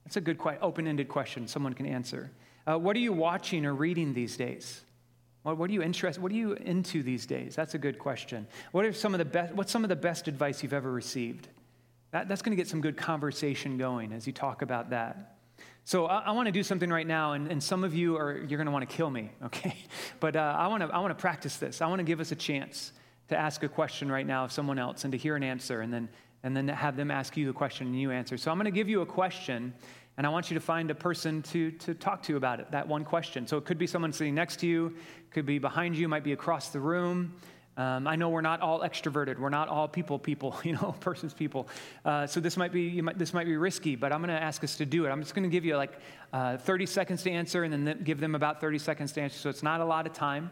That's 0.04 0.16
a 0.16 0.22
good, 0.22 0.40
open 0.62 0.86
ended 0.86 1.08
question 1.08 1.46
someone 1.46 1.74
can 1.74 1.84
answer. 1.84 2.30
Uh, 2.66 2.78
what 2.78 2.96
are 2.96 3.00
you 3.00 3.12
watching 3.12 3.66
or 3.66 3.74
reading 3.74 4.14
these 4.14 4.38
days? 4.38 4.80
What, 5.42 5.58
what 5.58 5.68
are 5.68 5.72
you 5.74 5.82
interested? 5.82 6.22
What 6.22 6.32
are 6.32 6.36
you 6.36 6.54
into 6.54 7.02
these 7.02 7.26
days? 7.26 7.54
That's 7.54 7.74
a 7.74 7.78
good 7.78 7.98
question. 7.98 8.46
What 8.70 8.86
are 8.86 8.94
some 8.94 9.12
of 9.12 9.18
the 9.18 9.26
best? 9.26 9.52
What's 9.54 9.70
some 9.70 9.84
of 9.84 9.90
the 9.90 9.96
best 9.96 10.26
advice 10.26 10.62
you've 10.62 10.72
ever 10.72 10.90
received? 10.90 11.48
That, 12.12 12.28
that's 12.28 12.42
going 12.42 12.56
to 12.56 12.60
get 12.60 12.68
some 12.68 12.80
good 12.80 12.96
conversation 12.96 13.78
going 13.78 14.12
as 14.12 14.26
you 14.26 14.32
talk 14.32 14.62
about 14.62 14.90
that. 14.90 15.36
So 15.84 16.06
I, 16.06 16.20
I 16.26 16.30
want 16.32 16.46
to 16.46 16.52
do 16.52 16.62
something 16.62 16.90
right 16.90 17.06
now, 17.06 17.32
and, 17.32 17.50
and 17.50 17.62
some 17.62 17.82
of 17.82 17.94
you 17.94 18.16
are 18.16 18.36
you're 18.36 18.58
going 18.58 18.66
to 18.66 18.72
want 18.72 18.88
to 18.88 18.96
kill 18.96 19.10
me, 19.10 19.30
okay? 19.44 19.76
But 20.20 20.36
uh, 20.36 20.54
I 20.56 20.68
want 20.68 20.82
to 20.82 20.88
I 20.94 21.00
want 21.00 21.16
to 21.16 21.20
practice 21.20 21.56
this. 21.56 21.80
I 21.82 21.86
want 21.86 21.98
to 21.98 22.04
give 22.04 22.20
us 22.20 22.30
a 22.30 22.36
chance 22.36 22.92
to 23.28 23.36
ask 23.36 23.62
a 23.62 23.68
question 23.68 24.12
right 24.12 24.26
now 24.26 24.44
of 24.44 24.52
someone 24.52 24.78
else 24.78 25.04
and 25.04 25.12
to 25.12 25.18
hear 25.18 25.34
an 25.34 25.42
answer, 25.42 25.80
and 25.80 25.92
then 25.92 26.08
and 26.44 26.56
then 26.56 26.68
have 26.68 26.96
them 26.96 27.10
ask 27.10 27.36
you 27.36 27.46
the 27.46 27.52
question 27.52 27.86
and 27.88 27.98
you 27.98 28.10
answer. 28.10 28.36
So 28.36 28.50
I'm 28.50 28.58
going 28.58 28.66
to 28.66 28.70
give 28.70 28.88
you 28.88 29.00
a 29.00 29.06
question, 29.06 29.72
and 30.18 30.26
I 30.26 30.30
want 30.30 30.50
you 30.50 30.54
to 30.54 30.60
find 30.60 30.90
a 30.90 30.94
person 30.94 31.42
to 31.42 31.72
to 31.72 31.94
talk 31.94 32.22
to 32.24 32.36
about 32.36 32.60
it. 32.60 32.70
That 32.70 32.86
one 32.86 33.04
question. 33.04 33.46
So 33.46 33.56
it 33.56 33.64
could 33.64 33.78
be 33.78 33.86
someone 33.86 34.12
sitting 34.12 34.34
next 34.34 34.60
to 34.60 34.66
you, 34.66 34.94
could 35.30 35.46
be 35.46 35.58
behind 35.58 35.96
you, 35.96 36.08
might 36.08 36.24
be 36.24 36.32
across 36.32 36.68
the 36.68 36.80
room. 36.80 37.34
Um, 37.76 38.06
I 38.06 38.16
know 38.16 38.28
we're 38.28 38.42
not 38.42 38.60
all 38.60 38.80
extroverted. 38.80 39.38
We're 39.38 39.48
not 39.48 39.68
all 39.68 39.88
people 39.88 40.18
people, 40.18 40.58
you 40.64 40.72
know, 40.72 40.94
persons 41.00 41.32
people. 41.32 41.68
Uh, 42.04 42.26
so 42.26 42.40
this 42.40 42.56
might 42.56 42.72
be 42.72 43.00
might, 43.00 43.18
this 43.18 43.32
might 43.32 43.46
be 43.46 43.56
risky, 43.56 43.96
but 43.96 44.12
I'm 44.12 44.20
going 44.20 44.34
to 44.34 44.42
ask 44.42 44.62
us 44.62 44.76
to 44.76 44.86
do 44.86 45.06
it. 45.06 45.10
I'm 45.10 45.22
just 45.22 45.34
going 45.34 45.44
to 45.44 45.50
give 45.50 45.64
you 45.64 45.76
like 45.76 45.92
uh, 46.32 46.58
30 46.58 46.86
seconds 46.86 47.22
to 47.22 47.30
answer, 47.30 47.64
and 47.64 47.72
then 47.86 48.00
give 48.04 48.20
them 48.20 48.34
about 48.34 48.60
30 48.60 48.78
seconds 48.78 49.12
to 49.12 49.22
answer. 49.22 49.38
So 49.38 49.48
it's 49.48 49.62
not 49.62 49.80
a 49.80 49.84
lot 49.84 50.06
of 50.06 50.12
time. 50.12 50.50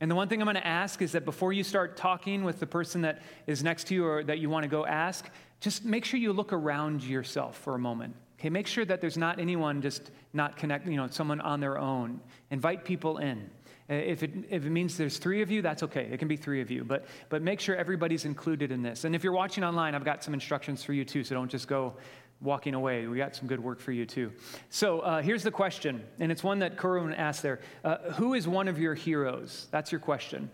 And 0.00 0.10
the 0.10 0.14
one 0.14 0.28
thing 0.28 0.42
I'm 0.42 0.46
going 0.46 0.56
to 0.56 0.66
ask 0.66 1.00
is 1.00 1.12
that 1.12 1.24
before 1.24 1.52
you 1.52 1.62
start 1.62 1.96
talking 1.96 2.44
with 2.44 2.60
the 2.60 2.66
person 2.66 3.00
that 3.02 3.22
is 3.46 3.62
next 3.62 3.86
to 3.88 3.94
you 3.94 4.06
or 4.06 4.24
that 4.24 4.38
you 4.40 4.50
want 4.50 4.64
to 4.64 4.68
go 4.68 4.84
ask, 4.84 5.30
just 5.60 5.84
make 5.84 6.04
sure 6.04 6.20
you 6.20 6.32
look 6.32 6.52
around 6.52 7.02
yourself 7.02 7.56
for 7.58 7.74
a 7.74 7.78
moment. 7.78 8.14
Okay, 8.38 8.50
make 8.50 8.66
sure 8.66 8.84
that 8.84 9.00
there's 9.00 9.16
not 9.16 9.38
anyone 9.38 9.80
just 9.80 10.10
not 10.34 10.56
connect, 10.56 10.86
you 10.86 10.96
know, 10.96 11.06
someone 11.06 11.40
on 11.40 11.60
their 11.60 11.78
own. 11.78 12.20
Invite 12.50 12.84
people 12.84 13.16
in. 13.18 13.50
Uh, 13.88 13.94
if 13.94 14.22
it, 14.22 14.32
if 14.50 14.64
it 14.64 14.70
means 14.70 14.96
there's 14.96 15.18
three 15.18 15.42
of 15.42 15.50
you, 15.50 15.62
that's 15.62 15.82
okay. 15.82 16.08
It 16.10 16.18
can 16.18 16.28
be 16.28 16.36
three 16.36 16.60
of 16.60 16.70
you. 16.70 16.84
But, 16.84 17.04
but 17.28 17.42
make 17.42 17.60
sure 17.60 17.76
everybody's 17.76 18.24
included 18.24 18.72
in 18.72 18.82
this. 18.82 19.04
And 19.04 19.14
if 19.14 19.22
you're 19.22 19.32
watching 19.32 19.62
online, 19.64 19.94
I've 19.94 20.04
got 20.04 20.24
some 20.24 20.34
instructions 20.34 20.82
for 20.82 20.92
you 20.92 21.04
too, 21.04 21.22
so 21.22 21.34
don't 21.34 21.50
just 21.50 21.68
go 21.68 21.94
walking 22.40 22.74
away. 22.74 23.06
We 23.06 23.16
got 23.16 23.34
some 23.34 23.46
good 23.46 23.60
work 23.60 23.80
for 23.80 23.92
you 23.92 24.04
too. 24.04 24.32
So 24.70 25.00
uh, 25.00 25.22
here's 25.22 25.42
the 25.42 25.50
question, 25.50 26.04
and 26.18 26.30
it's 26.30 26.42
one 26.42 26.58
that 26.58 26.76
Kerwin 26.76 27.14
asked 27.14 27.42
there. 27.42 27.60
Uh, 27.84 27.98
who 28.12 28.34
is 28.34 28.46
one 28.46 28.68
of 28.68 28.78
your 28.78 28.94
heroes? 28.94 29.68
That's 29.70 29.92
your 29.92 30.00
question. 30.00 30.50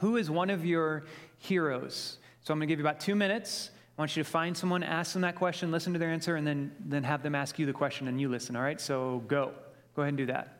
Who 0.00 0.16
is 0.16 0.30
one 0.30 0.50
of 0.50 0.64
your 0.64 1.04
heroes? 1.38 2.18
So 2.42 2.52
I'm 2.52 2.58
going 2.58 2.68
to 2.68 2.72
give 2.72 2.78
you 2.78 2.84
about 2.84 3.00
two 3.00 3.14
minutes. 3.14 3.70
I 3.98 4.02
want 4.02 4.16
you 4.16 4.22
to 4.22 4.28
find 4.28 4.56
someone, 4.56 4.82
ask 4.82 5.12
them 5.12 5.22
that 5.22 5.34
question, 5.34 5.70
listen 5.70 5.92
to 5.92 5.98
their 5.98 6.10
answer, 6.10 6.36
and 6.36 6.46
then, 6.46 6.72
then 6.80 7.04
have 7.04 7.22
them 7.22 7.34
ask 7.34 7.58
you 7.58 7.66
the 7.66 7.72
question 7.72 8.08
and 8.08 8.20
you 8.20 8.28
listen, 8.28 8.56
all 8.56 8.62
right? 8.62 8.80
So 8.80 9.22
go. 9.26 9.52
Go 9.94 10.02
ahead 10.02 10.10
and 10.10 10.18
do 10.18 10.26
that. 10.26 10.59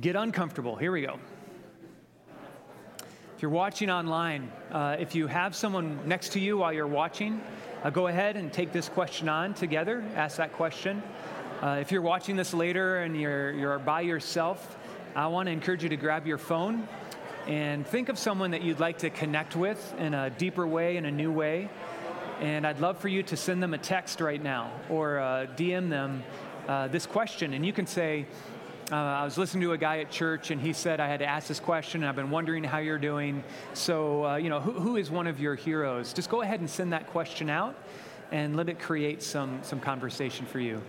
Get 0.00 0.16
uncomfortable. 0.16 0.74
Here 0.74 0.90
we 0.90 1.02
go. 1.02 1.20
If 3.36 3.42
you're 3.42 3.50
watching 3.52 3.90
online, 3.90 4.50
uh, 4.72 4.96
if 4.98 5.14
you 5.14 5.28
have 5.28 5.54
someone 5.54 6.00
next 6.04 6.32
to 6.32 6.40
you 6.40 6.58
while 6.58 6.72
you're 6.72 6.88
watching, 6.88 7.40
uh, 7.84 7.90
go 7.90 8.08
ahead 8.08 8.36
and 8.36 8.52
take 8.52 8.72
this 8.72 8.88
question 8.88 9.28
on 9.28 9.54
together. 9.54 10.04
Ask 10.16 10.38
that 10.38 10.52
question. 10.52 11.00
Uh, 11.62 11.78
if 11.80 11.92
you're 11.92 12.02
watching 12.02 12.34
this 12.34 12.52
later 12.52 13.02
and 13.02 13.16
you're, 13.16 13.52
you're 13.52 13.78
by 13.78 14.00
yourself, 14.00 14.76
I 15.14 15.28
want 15.28 15.46
to 15.46 15.52
encourage 15.52 15.84
you 15.84 15.88
to 15.90 15.96
grab 15.96 16.26
your 16.26 16.38
phone 16.38 16.88
and 17.46 17.86
think 17.86 18.08
of 18.08 18.18
someone 18.18 18.50
that 18.50 18.62
you'd 18.62 18.80
like 18.80 18.98
to 18.98 19.10
connect 19.10 19.54
with 19.54 19.94
in 20.00 20.12
a 20.12 20.28
deeper 20.28 20.66
way, 20.66 20.96
in 20.96 21.04
a 21.04 21.12
new 21.12 21.30
way. 21.30 21.70
And 22.40 22.66
I'd 22.66 22.80
love 22.80 22.98
for 22.98 23.06
you 23.06 23.22
to 23.22 23.36
send 23.36 23.62
them 23.62 23.74
a 23.74 23.78
text 23.78 24.20
right 24.20 24.42
now 24.42 24.72
or 24.90 25.20
uh, 25.20 25.46
DM 25.54 25.88
them 25.88 26.24
uh, 26.66 26.88
this 26.88 27.06
question. 27.06 27.54
And 27.54 27.64
you 27.64 27.72
can 27.72 27.86
say, 27.86 28.26
Uh, 28.92 28.96
I 28.96 29.24
was 29.24 29.38
listening 29.38 29.62
to 29.62 29.72
a 29.72 29.78
guy 29.78 30.00
at 30.00 30.10
church, 30.10 30.50
and 30.50 30.60
he 30.60 30.74
said 30.74 31.00
I 31.00 31.08
had 31.08 31.20
to 31.20 31.26
ask 31.26 31.48
this 31.48 31.58
question, 31.58 32.02
and 32.02 32.08
I've 32.08 32.16
been 32.16 32.30
wondering 32.30 32.62
how 32.62 32.78
you're 32.78 32.98
doing. 32.98 33.42
So, 33.72 34.26
uh, 34.26 34.36
you 34.36 34.50
know, 34.50 34.60
who, 34.60 34.72
who 34.72 34.96
is 34.96 35.10
one 35.10 35.26
of 35.26 35.40
your 35.40 35.54
heroes? 35.54 36.12
Just 36.12 36.28
go 36.28 36.42
ahead 36.42 36.60
and 36.60 36.68
send 36.68 36.92
that 36.92 37.06
question 37.06 37.48
out, 37.48 37.76
and 38.30 38.56
let 38.56 38.68
it 38.68 38.78
create 38.78 39.22
some 39.22 39.60
some 39.62 39.80
conversation 39.80 40.44
for 40.44 40.60
you. 40.60 40.82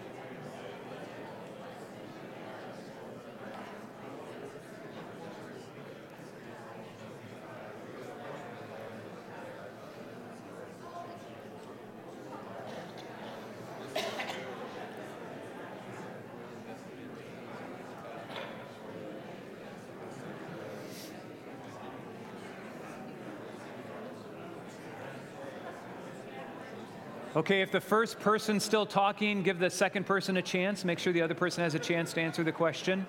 Okay, 27.46 27.62
if 27.62 27.72
the 27.72 27.80
first 27.80 28.20
person's 28.20 28.64
still 28.64 28.88
talking, 28.88 29.44
give 29.44 29.60
the 29.60 29.70
second 29.70 30.08
person 30.08 30.38
a 30.38 30.42
chance. 30.42 30.84
Make 30.84 30.98
sure 30.98 31.14
the 31.14 31.22
other 31.22 31.36
person 31.36 31.64
has 31.64 31.76
a 31.76 31.80
chance 31.80 32.12
to 32.14 32.22
answer 32.22 32.44
the 32.44 32.52
question. 32.52 33.06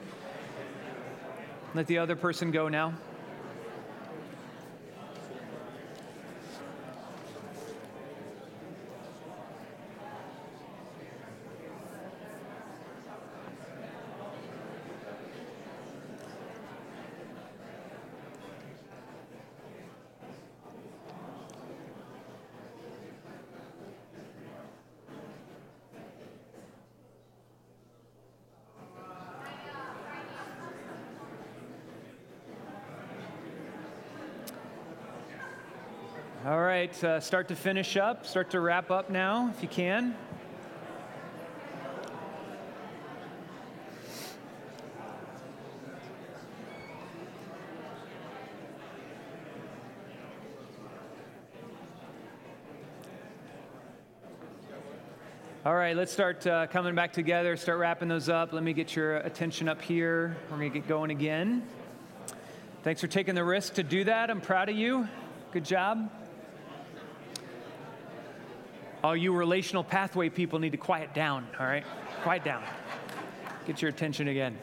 Let 1.75 1.87
the 1.87 1.97
other 1.97 2.17
person 2.17 2.51
go 2.51 2.69
now. 2.69 2.93
All 36.97 37.03
right, 37.03 37.17
uh, 37.17 37.21
start 37.21 37.49
to 37.49 37.57
finish 37.57 37.97
up, 37.97 38.25
start 38.27 38.51
to 38.51 38.61
wrap 38.61 38.91
up 38.91 39.11
now 39.11 39.51
if 39.55 39.63
you 39.63 39.69
can. 39.69 40.15
All 55.65 55.75
right, 55.75 55.97
let's 55.97 56.13
start 56.13 56.47
uh, 56.47 56.67
coming 56.69 56.95
back 56.95 57.13
together, 57.13 57.57
start 57.57 57.79
wrapping 57.79 58.09
those 58.09 58.29
up. 58.29 58.53
Let 58.53 58.63
me 58.63 58.73
get 58.73 58.97
your 58.97 59.17
attention 59.17 59.69
up 59.69 59.83
here. 59.83 60.37
We're 60.51 60.59
going 60.59 60.73
to 60.73 60.79
get 60.79 60.89
going 60.89 61.11
again. 61.11 61.63
Thanks 62.85 63.01
for 63.01 63.09
taking 63.09 63.35
the 63.35 63.45
risk 63.45 63.75
to 63.75 63.83
do 63.83 64.05
that. 64.05 64.31
I'm 64.31 64.41
proud 64.41 64.69
of 64.69 64.77
you. 64.77 65.09
Good 65.53 65.65
job. 65.65 66.11
All 69.07 69.17
you 69.17 69.33
relational 69.33 69.85
pathway 69.85 70.29
people 70.29 70.59
need 70.59 70.73
to 70.73 70.79
quiet 70.79 71.15
down, 71.15 71.47
all 71.61 71.67
right? 71.67 71.85
Quiet 72.25 72.43
down. 72.43 72.65
Get 73.65 73.81
your 73.81 73.89
attention 73.89 74.27
again. 74.27 74.59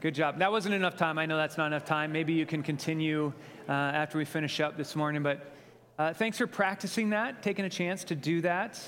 Good 0.00 0.14
job. 0.14 0.38
That 0.38 0.50
wasn't 0.50 0.74
enough 0.74 0.96
time. 0.96 1.18
I 1.18 1.26
know 1.26 1.36
that's 1.36 1.58
not 1.58 1.66
enough 1.66 1.84
time. 1.84 2.12
Maybe 2.12 2.32
you 2.32 2.46
can 2.46 2.62
continue 2.62 3.30
uh, 3.68 3.72
after 3.72 4.16
we 4.16 4.24
finish 4.24 4.58
up 4.60 4.78
this 4.78 4.96
morning, 4.96 5.22
but 5.22 5.52
uh, 5.98 6.14
thanks 6.14 6.38
for 6.38 6.46
practicing 6.46 7.10
that, 7.10 7.42
taking 7.42 7.66
a 7.66 7.68
chance 7.68 8.04
to 8.04 8.14
do 8.14 8.40
that. 8.40 8.80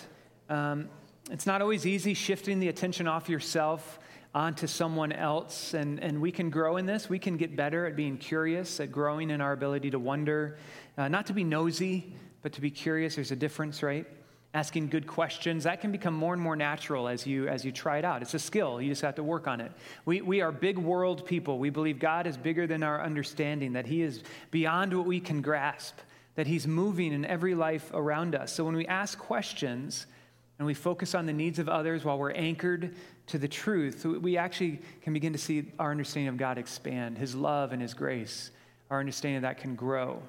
Um, 0.48 0.88
it's 1.30 1.44
not 1.44 1.60
always 1.60 1.84
easy 1.84 2.14
shifting 2.14 2.58
the 2.58 2.68
attention 2.68 3.06
off 3.06 3.28
yourself 3.28 3.98
onto 4.34 4.66
someone 4.66 5.12
else, 5.12 5.74
and, 5.74 6.02
and 6.02 6.22
we 6.22 6.32
can 6.32 6.48
grow 6.48 6.78
in 6.78 6.86
this. 6.86 7.10
We 7.10 7.18
can 7.18 7.36
get 7.36 7.54
better 7.54 7.84
at 7.84 7.96
being 7.96 8.16
curious, 8.16 8.80
at 8.80 8.90
growing 8.90 9.28
in 9.28 9.42
our 9.42 9.52
ability 9.52 9.90
to 9.90 9.98
wonder, 9.98 10.56
uh, 10.96 11.08
not 11.08 11.26
to 11.26 11.34
be 11.34 11.44
nosy, 11.44 12.14
but 12.40 12.54
to 12.54 12.62
be 12.62 12.70
curious. 12.70 13.16
There's 13.16 13.30
a 13.30 13.36
difference, 13.36 13.82
right? 13.82 14.06
Asking 14.54 14.88
good 14.88 15.06
questions 15.06 15.64
that 15.64 15.80
can 15.80 15.90
become 15.90 16.14
more 16.14 16.32
and 16.32 16.40
more 16.40 16.54
natural 16.54 17.08
as 17.08 17.26
you 17.26 17.48
as 17.48 17.64
you 17.64 17.72
try 17.72 17.98
it 17.98 18.04
out. 18.04 18.22
It's 18.22 18.34
a 18.34 18.38
skill 18.38 18.80
you 18.80 18.88
just 18.88 19.02
have 19.02 19.16
to 19.16 19.22
work 19.22 19.48
on 19.48 19.60
it. 19.60 19.72
We, 20.06 20.22
we 20.22 20.40
are 20.40 20.52
big 20.52 20.78
world 20.78 21.26
people. 21.26 21.58
We 21.58 21.70
believe 21.70 21.98
god 21.98 22.26
is 22.26 22.36
bigger 22.36 22.66
than 22.66 22.84
our 22.84 23.02
understanding 23.02 23.72
that 23.72 23.86
he 23.86 24.02
is 24.02 24.22
beyond 24.52 24.96
what 24.96 25.06
we 25.06 25.20
can 25.20 25.42
grasp 25.42 25.98
that 26.36 26.46
he's 26.46 26.66
moving 26.66 27.12
in 27.12 27.24
every 27.24 27.54
life 27.54 27.90
around 27.92 28.34
us. 28.34 28.52
So 28.52 28.64
when 28.64 28.74
we 28.74 28.86
ask 28.86 29.18
questions 29.18 30.06
and 30.58 30.66
we 30.66 30.74
focus 30.74 31.14
on 31.14 31.26
the 31.26 31.32
needs 31.32 31.58
of 31.58 31.68
others 31.68 32.04
while 32.04 32.18
we're 32.18 32.32
anchored 32.32 32.94
to 33.26 33.38
the 33.38 33.48
truth 33.48 34.04
we 34.04 34.36
actually 34.36 34.80
can 35.02 35.12
begin 35.12 35.32
to 35.32 35.38
see 35.38 35.72
our 35.80 35.90
understanding 35.90 36.28
of 36.28 36.36
god 36.36 36.58
expand. 36.58 37.18
His 37.18 37.34
love 37.34 37.72
and 37.72 37.82
his 37.82 37.92
grace 37.92 38.52
our 38.88 39.00
understanding 39.00 39.38
of 39.38 39.42
that 39.42 39.58
can 39.58 39.74
grow 39.74 40.22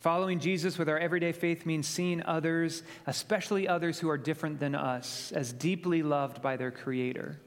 Following 0.00 0.38
Jesus 0.38 0.78
with 0.78 0.88
our 0.88 0.98
everyday 0.98 1.32
faith 1.32 1.66
means 1.66 1.86
seeing 1.88 2.22
others, 2.22 2.84
especially 3.06 3.66
others 3.66 3.98
who 3.98 4.08
are 4.08 4.18
different 4.18 4.60
than 4.60 4.76
us, 4.76 5.32
as 5.32 5.52
deeply 5.52 6.04
loved 6.04 6.40
by 6.40 6.56
their 6.56 6.70
Creator, 6.70 7.40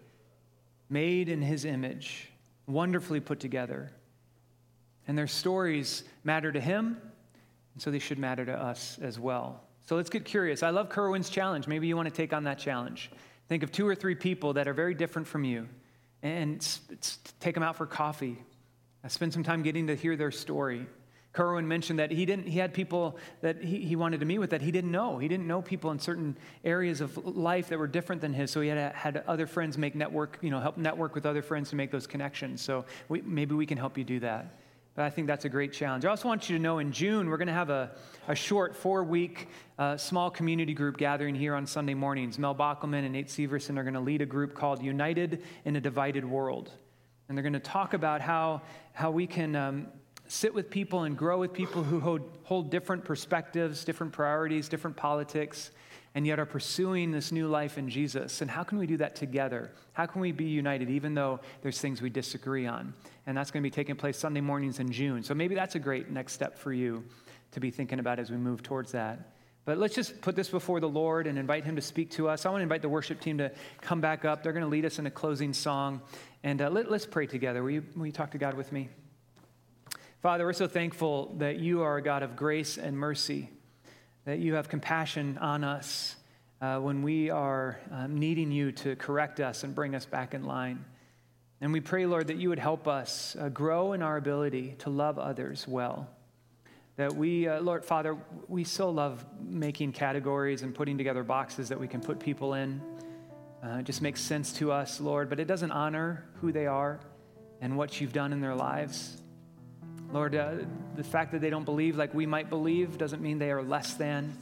made 0.89 1.29
in 1.29 1.41
His 1.41 1.63
image, 1.63 2.29
wonderfully 2.67 3.21
put 3.21 3.39
together. 3.39 3.91
And 5.07 5.17
their 5.17 5.27
stories 5.27 6.03
matter 6.25 6.51
to 6.51 6.59
Him, 6.59 6.97
and 7.73 7.81
so 7.81 7.89
they 7.89 7.99
should 7.99 8.19
matter 8.19 8.45
to 8.45 8.53
us 8.53 8.99
as 9.01 9.17
well. 9.17 9.63
So 9.87 9.95
let's 9.95 10.09
get 10.09 10.25
curious. 10.25 10.61
I 10.61 10.71
love 10.71 10.89
Kerwin's 10.89 11.29
challenge. 11.29 11.67
Maybe 11.67 11.87
you 11.87 11.95
want 11.95 12.09
to 12.09 12.13
take 12.13 12.33
on 12.33 12.43
that 12.43 12.59
challenge. 12.59 13.11
Think 13.47 13.63
of 13.63 13.71
two 13.71 13.87
or 13.87 13.95
three 13.95 14.15
people 14.15 14.53
that 14.53 14.67
are 14.67 14.73
very 14.73 14.93
different 14.93 15.27
from 15.27 15.45
you 15.45 15.69
and 16.21 16.65
take 17.39 17.53
them 17.53 17.63
out 17.63 17.77
for 17.77 17.85
coffee. 17.85 18.37
Spend 19.07 19.31
some 19.33 19.43
time 19.43 19.63
getting 19.63 19.87
to 19.87 19.95
hear 19.95 20.15
their 20.15 20.31
story. 20.31 20.85
Kerwin 21.33 21.65
mentioned 21.65 21.99
that 21.99 22.11
he 22.11 22.25
didn't 22.25 22.47
he 22.47 22.59
had 22.59 22.73
people 22.73 23.17
that 23.39 23.63
he, 23.63 23.79
he 23.85 23.95
wanted 23.95 24.19
to 24.19 24.25
meet 24.25 24.39
with 24.39 24.49
that 24.49 24.61
he 24.61 24.71
didn't 24.71 24.91
know. 24.91 25.17
He 25.17 25.29
didn't 25.29 25.47
know 25.47 25.61
people 25.61 25.91
in 25.91 25.99
certain 25.99 26.37
areas 26.65 26.99
of 26.99 27.17
life 27.25 27.69
that 27.69 27.79
were 27.79 27.87
different 27.87 28.21
than 28.21 28.33
his. 28.33 28.51
So 28.51 28.59
he 28.59 28.67
had 28.67 28.93
had 28.93 29.23
other 29.27 29.47
friends 29.47 29.77
make 29.77 29.95
network, 29.95 30.39
you 30.41 30.49
know, 30.49 30.59
help 30.59 30.77
network 30.77 31.15
with 31.15 31.25
other 31.25 31.41
friends 31.41 31.69
to 31.69 31.77
make 31.77 31.89
those 31.89 32.05
connections. 32.05 32.61
So 32.61 32.85
we, 33.07 33.21
maybe 33.21 33.55
we 33.55 33.65
can 33.65 33.77
help 33.77 33.97
you 33.97 34.03
do 34.03 34.19
that. 34.19 34.57
But 34.93 35.05
I 35.05 35.09
think 35.09 35.27
that's 35.27 35.45
a 35.45 35.49
great 35.49 35.71
challenge. 35.71 36.03
I 36.03 36.09
also 36.09 36.27
want 36.27 36.49
you 36.49 36.57
to 36.57 36.61
know 36.61 36.79
in 36.79 36.91
June, 36.91 37.29
we're 37.29 37.37
going 37.37 37.47
to 37.47 37.53
have 37.53 37.69
a, 37.69 37.91
a 38.27 38.35
short 38.35 38.75
four 38.75 39.05
week 39.05 39.47
uh, 39.79 39.95
small 39.95 40.29
community 40.29 40.73
group 40.73 40.97
gathering 40.97 41.33
here 41.33 41.55
on 41.55 41.65
Sunday 41.65 41.93
mornings. 41.93 42.37
Mel 42.37 42.53
Bachelman 42.53 43.05
and 43.05 43.13
Nate 43.13 43.27
Severson 43.27 43.77
are 43.77 43.83
going 43.83 43.93
to 43.93 44.01
lead 44.01 44.21
a 44.21 44.25
group 44.25 44.53
called 44.53 44.83
United 44.83 45.43
in 45.63 45.77
a 45.77 45.81
Divided 45.81 46.25
World. 46.25 46.71
And 47.29 47.37
they're 47.37 47.43
going 47.43 47.53
to 47.53 47.59
talk 47.59 47.93
about 47.93 48.19
how, 48.19 48.63
how 48.91 49.11
we 49.11 49.27
can 49.27 49.55
um, 49.55 49.87
sit 50.31 50.53
with 50.53 50.69
people 50.69 51.03
and 51.03 51.17
grow 51.17 51.37
with 51.37 51.51
people 51.51 51.83
who 51.83 51.99
hold, 51.99 52.21
hold 52.43 52.71
different 52.71 53.03
perspectives, 53.03 53.83
different 53.83 54.13
priorities, 54.13 54.69
different 54.69 54.95
politics, 54.95 55.71
and 56.15 56.25
yet 56.25 56.39
are 56.39 56.45
pursuing 56.45 57.11
this 57.11 57.33
new 57.33 57.49
life 57.49 57.77
in 57.77 57.89
Jesus. 57.89 58.41
And 58.41 58.49
how 58.49 58.63
can 58.63 58.77
we 58.77 58.87
do 58.87 58.95
that 58.97 59.13
together? 59.13 59.71
How 59.91 60.05
can 60.05 60.21
we 60.21 60.31
be 60.31 60.45
united 60.45 60.89
even 60.89 61.13
though 61.13 61.41
there's 61.61 61.81
things 61.81 62.01
we 62.01 62.09
disagree 62.09 62.65
on? 62.65 62.93
And 63.27 63.35
that's 63.35 63.51
going 63.51 63.61
to 63.61 63.69
be 63.69 63.73
taking 63.73 63.97
place 63.97 64.17
Sunday 64.17 64.39
mornings 64.39 64.79
in 64.79 64.89
June. 64.89 65.21
So 65.21 65.33
maybe 65.33 65.53
that's 65.53 65.75
a 65.75 65.79
great 65.79 66.09
next 66.09 66.31
step 66.31 66.57
for 66.57 66.71
you 66.71 67.03
to 67.51 67.59
be 67.59 67.69
thinking 67.69 67.99
about 67.99 68.17
as 68.17 68.31
we 68.31 68.37
move 68.37 68.63
towards 68.63 68.93
that. 68.93 69.33
But 69.65 69.79
let's 69.79 69.93
just 69.93 70.21
put 70.21 70.37
this 70.37 70.47
before 70.47 70.79
the 70.79 70.89
Lord 70.89 71.27
and 71.27 71.37
invite 71.37 71.65
Him 71.65 71.75
to 71.75 71.81
speak 71.81 72.09
to 72.11 72.29
us. 72.29 72.45
I 72.45 72.49
want 72.51 72.61
to 72.61 72.63
invite 72.63 72.81
the 72.81 72.89
worship 72.89 73.19
team 73.19 73.37
to 73.39 73.51
come 73.81 73.99
back 73.99 74.23
up. 74.23 74.43
They're 74.43 74.53
going 74.53 74.63
to 74.63 74.69
lead 74.69 74.85
us 74.85 74.97
in 74.97 75.07
a 75.07 75.11
closing 75.11 75.51
song. 75.51 76.01
And 76.41 76.61
uh, 76.61 76.69
let, 76.69 76.87
us 76.87 77.05
pray 77.05 77.27
together. 77.27 77.61
Will 77.63 77.71
you, 77.71 77.85
will 77.97 78.05
you 78.05 78.13
talk 78.13 78.31
to 78.31 78.37
God 78.37 78.53
with 78.53 78.71
me? 78.71 78.87
Father, 80.21 80.45
we're 80.45 80.53
so 80.53 80.67
thankful 80.67 81.33
that 81.39 81.57
you 81.57 81.81
are 81.81 81.97
a 81.97 82.01
God 82.03 82.21
of 82.21 82.35
grace 82.35 82.77
and 82.77 82.95
mercy, 82.95 83.49
that 84.25 84.37
you 84.37 84.53
have 84.53 84.69
compassion 84.69 85.39
on 85.39 85.63
us 85.63 86.15
uh, 86.61 86.77
when 86.77 87.01
we 87.01 87.31
are 87.31 87.79
um, 87.91 88.19
needing 88.19 88.51
you 88.51 88.71
to 88.71 88.95
correct 88.97 89.39
us 89.39 89.63
and 89.63 89.73
bring 89.73 89.95
us 89.95 90.05
back 90.05 90.35
in 90.35 90.43
line. 90.43 90.85
And 91.59 91.73
we 91.73 91.79
pray, 91.79 92.05
Lord, 92.05 92.27
that 92.27 92.37
you 92.37 92.49
would 92.49 92.59
help 92.59 92.87
us 92.87 93.35
uh, 93.39 93.49
grow 93.49 93.93
in 93.93 94.03
our 94.03 94.17
ability 94.17 94.75
to 94.79 94.91
love 94.91 95.17
others 95.17 95.67
well. 95.67 96.07
That 96.97 97.15
we, 97.15 97.47
uh, 97.47 97.59
Lord, 97.59 97.83
Father, 97.83 98.15
we 98.47 98.63
so 98.63 98.91
love 98.91 99.25
making 99.43 99.93
categories 99.93 100.61
and 100.61 100.75
putting 100.75 100.99
together 100.99 101.23
boxes 101.23 101.67
that 101.69 101.79
we 101.79 101.87
can 101.87 101.99
put 101.99 102.19
people 102.19 102.53
in. 102.53 102.79
Uh, 103.65 103.77
it 103.77 103.85
just 103.85 104.03
makes 104.03 104.21
sense 104.21 104.53
to 104.53 104.71
us, 104.71 105.01
Lord, 105.01 105.29
but 105.31 105.39
it 105.39 105.45
doesn't 105.45 105.71
honor 105.71 106.25
who 106.41 106.51
they 106.51 106.67
are 106.67 106.99
and 107.59 107.75
what 107.75 107.99
you've 107.99 108.13
done 108.13 108.33
in 108.33 108.39
their 108.39 108.55
lives. 108.55 109.17
Lord, 110.13 110.35
uh, 110.35 110.55
the 110.95 111.03
fact 111.03 111.31
that 111.31 111.41
they 111.41 111.49
don't 111.49 111.63
believe 111.63 111.95
like 111.95 112.13
we 112.13 112.25
might 112.25 112.49
believe 112.49 112.97
doesn't 112.97 113.21
mean 113.21 113.39
they 113.39 113.51
are 113.51 113.63
less 113.63 113.93
than. 113.93 114.37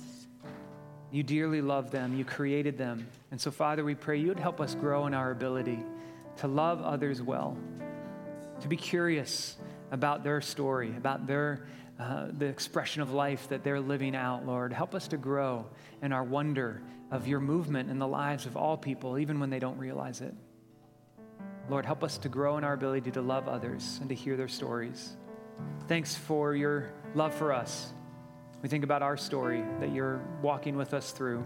You 1.11 1.23
dearly 1.23 1.61
love 1.61 1.91
them, 1.91 2.15
you 2.17 2.25
created 2.25 2.77
them. 2.77 3.07
And 3.31 3.39
so, 3.39 3.51
Father, 3.51 3.83
we 3.83 3.95
pray 3.95 4.17
you'd 4.17 4.39
help 4.39 4.59
us 4.59 4.75
grow 4.75 5.05
in 5.07 5.13
our 5.13 5.31
ability 5.31 5.79
to 6.37 6.47
love 6.47 6.81
others 6.81 7.21
well, 7.21 7.57
to 8.61 8.67
be 8.67 8.77
curious 8.77 9.57
about 9.91 10.23
their 10.23 10.41
story, 10.41 10.93
about 10.95 11.27
their 11.27 11.67
uh, 11.99 12.27
the 12.31 12.45
expression 12.45 13.01
of 13.01 13.11
life 13.11 13.49
that 13.49 13.61
they're 13.61 13.81
living 13.81 14.15
out, 14.15 14.45
Lord. 14.45 14.71
Help 14.71 14.95
us 14.95 15.09
to 15.09 15.17
grow 15.17 15.65
in 16.01 16.13
our 16.13 16.23
wonder 16.23 16.81
of 17.11 17.27
your 17.27 17.41
movement 17.41 17.89
in 17.89 17.99
the 17.99 18.07
lives 18.07 18.45
of 18.45 18.55
all 18.55 18.77
people, 18.77 19.17
even 19.17 19.39
when 19.41 19.49
they 19.49 19.59
don't 19.59 19.77
realize 19.77 20.21
it. 20.21 20.33
Lord, 21.69 21.85
help 21.85 22.03
us 22.03 22.17
to 22.19 22.29
grow 22.29 22.57
in 22.57 22.63
our 22.63 22.71
ability 22.71 23.11
to 23.11 23.21
love 23.21 23.49
others 23.49 23.97
and 23.99 24.07
to 24.09 24.15
hear 24.15 24.37
their 24.37 24.47
stories. 24.47 25.17
Thanks 25.87 26.15
for 26.15 26.55
your 26.55 26.91
love 27.15 27.33
for 27.33 27.51
us. 27.51 27.91
We 28.61 28.69
think 28.69 28.83
about 28.83 29.01
our 29.01 29.17
story 29.17 29.63
that 29.79 29.91
you're 29.91 30.21
walking 30.41 30.75
with 30.75 30.93
us 30.93 31.11
through. 31.11 31.43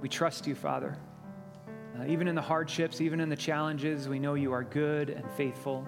We 0.00 0.08
trust 0.08 0.46
you, 0.46 0.54
Father. 0.54 0.96
Uh, 1.98 2.04
even 2.06 2.28
in 2.28 2.34
the 2.34 2.42
hardships, 2.42 3.00
even 3.00 3.20
in 3.20 3.28
the 3.28 3.36
challenges, 3.36 4.08
we 4.08 4.18
know 4.18 4.34
you 4.34 4.52
are 4.52 4.62
good 4.62 5.10
and 5.10 5.28
faithful 5.32 5.86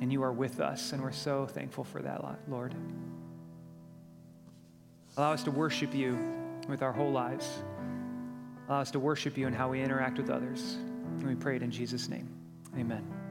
and 0.00 0.12
you 0.12 0.22
are 0.24 0.32
with 0.32 0.58
us, 0.58 0.92
and 0.92 1.00
we're 1.00 1.12
so 1.12 1.46
thankful 1.46 1.84
for 1.84 2.02
that, 2.02 2.24
Lord. 2.48 2.74
Allow 5.16 5.32
us 5.32 5.44
to 5.44 5.52
worship 5.52 5.94
you 5.94 6.18
with 6.68 6.82
our 6.82 6.92
whole 6.92 7.12
lives. 7.12 7.62
Allow 8.68 8.80
us 8.80 8.90
to 8.92 8.98
worship 8.98 9.38
you 9.38 9.46
in 9.46 9.52
how 9.52 9.68
we 9.68 9.80
interact 9.80 10.18
with 10.18 10.30
others. 10.30 10.74
And 10.74 11.28
we 11.28 11.36
pray 11.36 11.54
it 11.54 11.62
in 11.62 11.70
Jesus' 11.70 12.08
name. 12.08 12.28
Amen. 12.76 13.21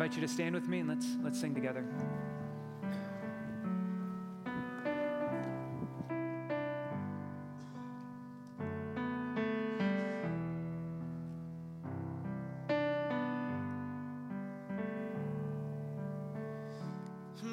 invite 0.00 0.14
you 0.14 0.20
to 0.20 0.32
stand 0.32 0.54
with 0.54 0.68
me 0.68 0.78
and 0.78 0.88
let's, 0.88 1.08
let's 1.24 1.40
sing 1.40 1.52
together. 1.52 1.84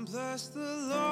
Bless 0.06 0.50
the 0.50 0.60
Lord. 0.60 1.05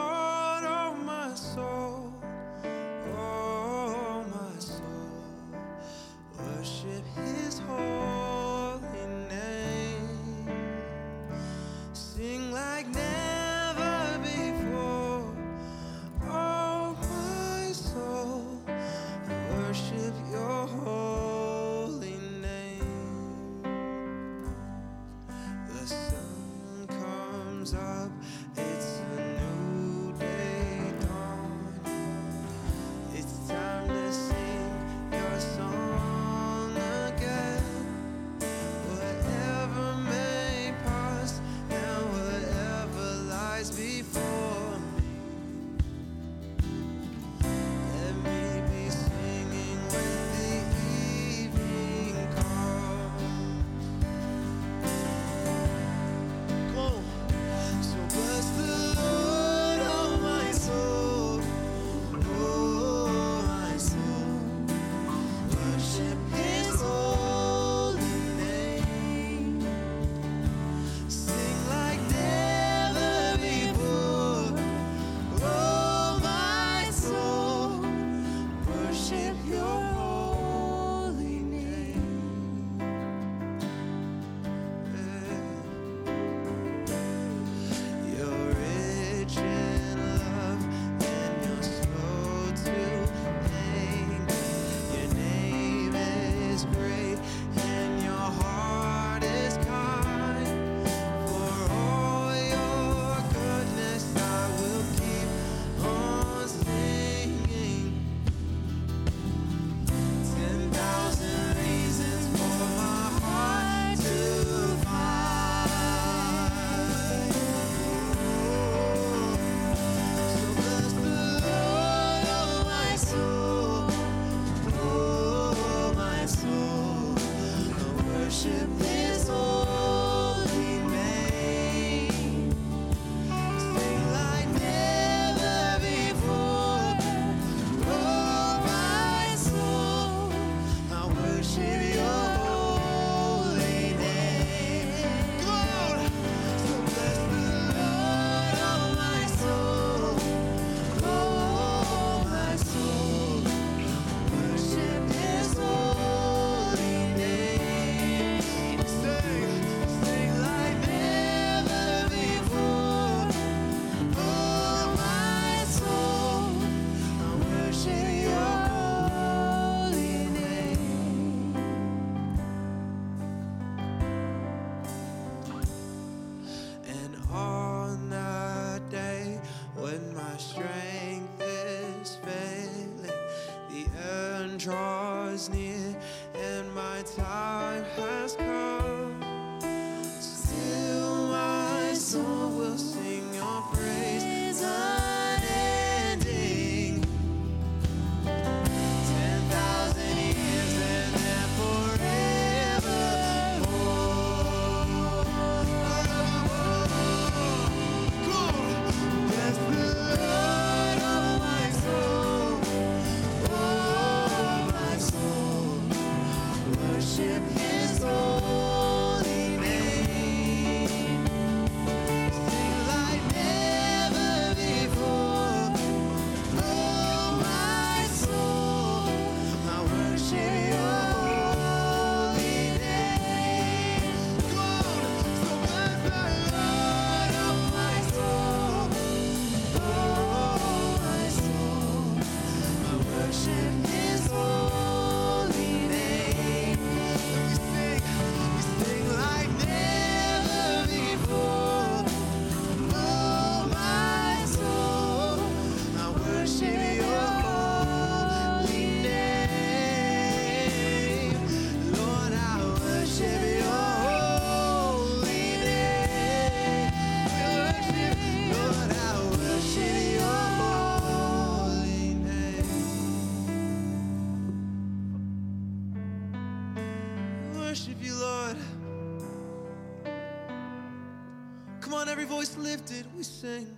Lifted, 282.93 283.15
we 283.15 283.23
sing. 283.23 283.77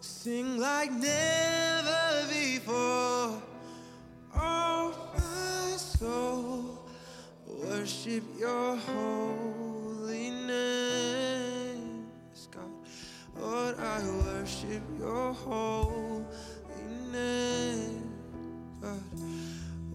Sing 0.00 0.58
like 0.58 0.90
never 0.92 2.26
before. 2.28 3.42
Oh, 4.34 5.10
my 5.14 5.76
soul, 5.76 6.88
worship 7.46 8.22
your 8.38 8.76
holy 8.76 10.30
name. 10.30 12.06
Yes, 12.30 12.48
God. 12.50 12.70
Lord, 13.40 13.78
I 13.78 14.02
worship 14.24 14.82
your 14.98 15.32
holy 15.32 16.24
name. 17.12 18.12
God. 18.80 19.02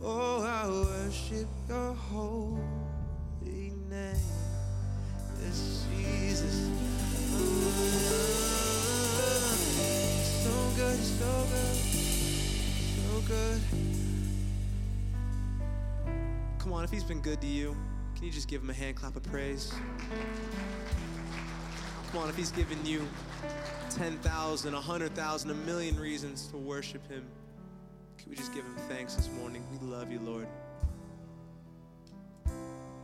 Oh, 0.02 0.44
I 0.44 0.68
worship 0.68 1.48
your 1.70 1.94
holy 1.94 2.73
on, 16.74 16.84
if 16.84 16.92
he's 16.92 17.04
been 17.04 17.22
good 17.22 17.42
to 17.42 17.48
you, 17.48 17.76
can 18.16 18.26
you 18.26 18.32
just 18.32 18.48
give 18.48 18.62
him 18.62 18.70
a 18.70 18.74
hand 18.74 18.96
clap 18.96 19.16
of 19.16 19.24
praise? 19.24 19.74
Come 22.12 22.22
on, 22.22 22.30
if 22.30 22.36
he's 22.36 22.52
given 22.52 22.84
you 22.86 23.08
10,000, 23.90 24.74
100,000, 24.74 25.50
a 25.50 25.54
million 25.54 26.00
reasons 26.00 26.48
to 26.48 26.58
worship 26.58 27.08
him, 27.10 27.26
can 28.18 28.30
we 28.30 28.36
just 28.36 28.54
give 28.54 28.64
him 28.64 28.76
thanks 28.88 29.16
this 29.16 29.30
morning? 29.40 29.64
We 29.72 29.88
love 29.88 30.12
you, 30.12 30.20
Lord. 30.20 30.48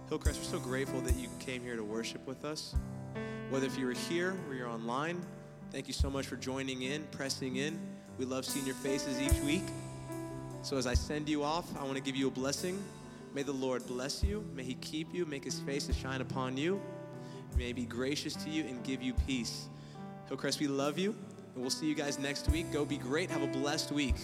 Hillcrest, 0.10 0.40
we're 0.40 0.46
so 0.46 0.60
grateful 0.60 1.02
that 1.02 1.16
you 1.16 1.28
came 1.40 1.62
here 1.62 1.76
to 1.76 1.84
worship 1.84 2.26
with 2.26 2.46
us. 2.46 2.76
Whether 3.50 3.68
if 3.68 3.78
you 3.78 3.86
were 3.86 3.94
here 3.94 4.36
or 4.48 4.56
you're 4.56 4.68
online, 4.68 5.22
thank 5.72 5.88
you 5.88 5.94
so 5.94 6.10
much 6.10 6.26
for 6.26 6.36
joining 6.36 6.84
in, 6.84 7.04
pressing 7.12 7.58
in. 7.58 7.80
We 8.18 8.26
love 8.26 8.46
seeing 8.46 8.66
your 8.66 8.76
faces 8.76 9.20
each 9.20 9.40
week. 9.44 9.64
So 10.62 10.78
as 10.78 10.88
I 10.88 10.94
send 10.94 11.30
you 11.30 11.44
off, 11.44 11.66
I 11.80 11.84
want 11.84 11.96
to 11.96 12.02
give 12.02 12.16
you 12.16 12.28
a 12.28 12.32
blessing. 12.32 12.84
May 13.40 13.44
the 13.44 13.54
Lord 13.54 13.88
bless 13.88 14.22
you. 14.22 14.44
May 14.54 14.64
he 14.64 14.74
keep 14.74 15.14
you, 15.14 15.26
make 15.26 15.46
his 15.46 15.62
face 15.62 15.88
to 15.88 15.94
shine 15.94 16.20
upon 16.20 16.58
you. 16.58 16.82
May 17.58 17.72
be 17.72 17.86
gracious 17.86 18.36
to 18.36 18.50
you 18.50 18.66
and 18.66 18.84
give 18.84 19.02
you 19.02 19.14
peace. 19.14 19.70
Hillcrest, 20.28 20.60
we 20.60 20.68
love 20.68 21.00
you, 21.00 21.16
and 21.54 21.62
we'll 21.62 21.70
see 21.70 21.86
you 21.86 21.96
guys 21.96 22.20
next 22.20 22.50
week. 22.50 22.70
Go 22.74 22.84
be 22.84 22.98
great. 22.98 23.30
Have 23.30 23.42
a 23.42 23.48
blessed 23.48 23.94
week. 23.94 24.16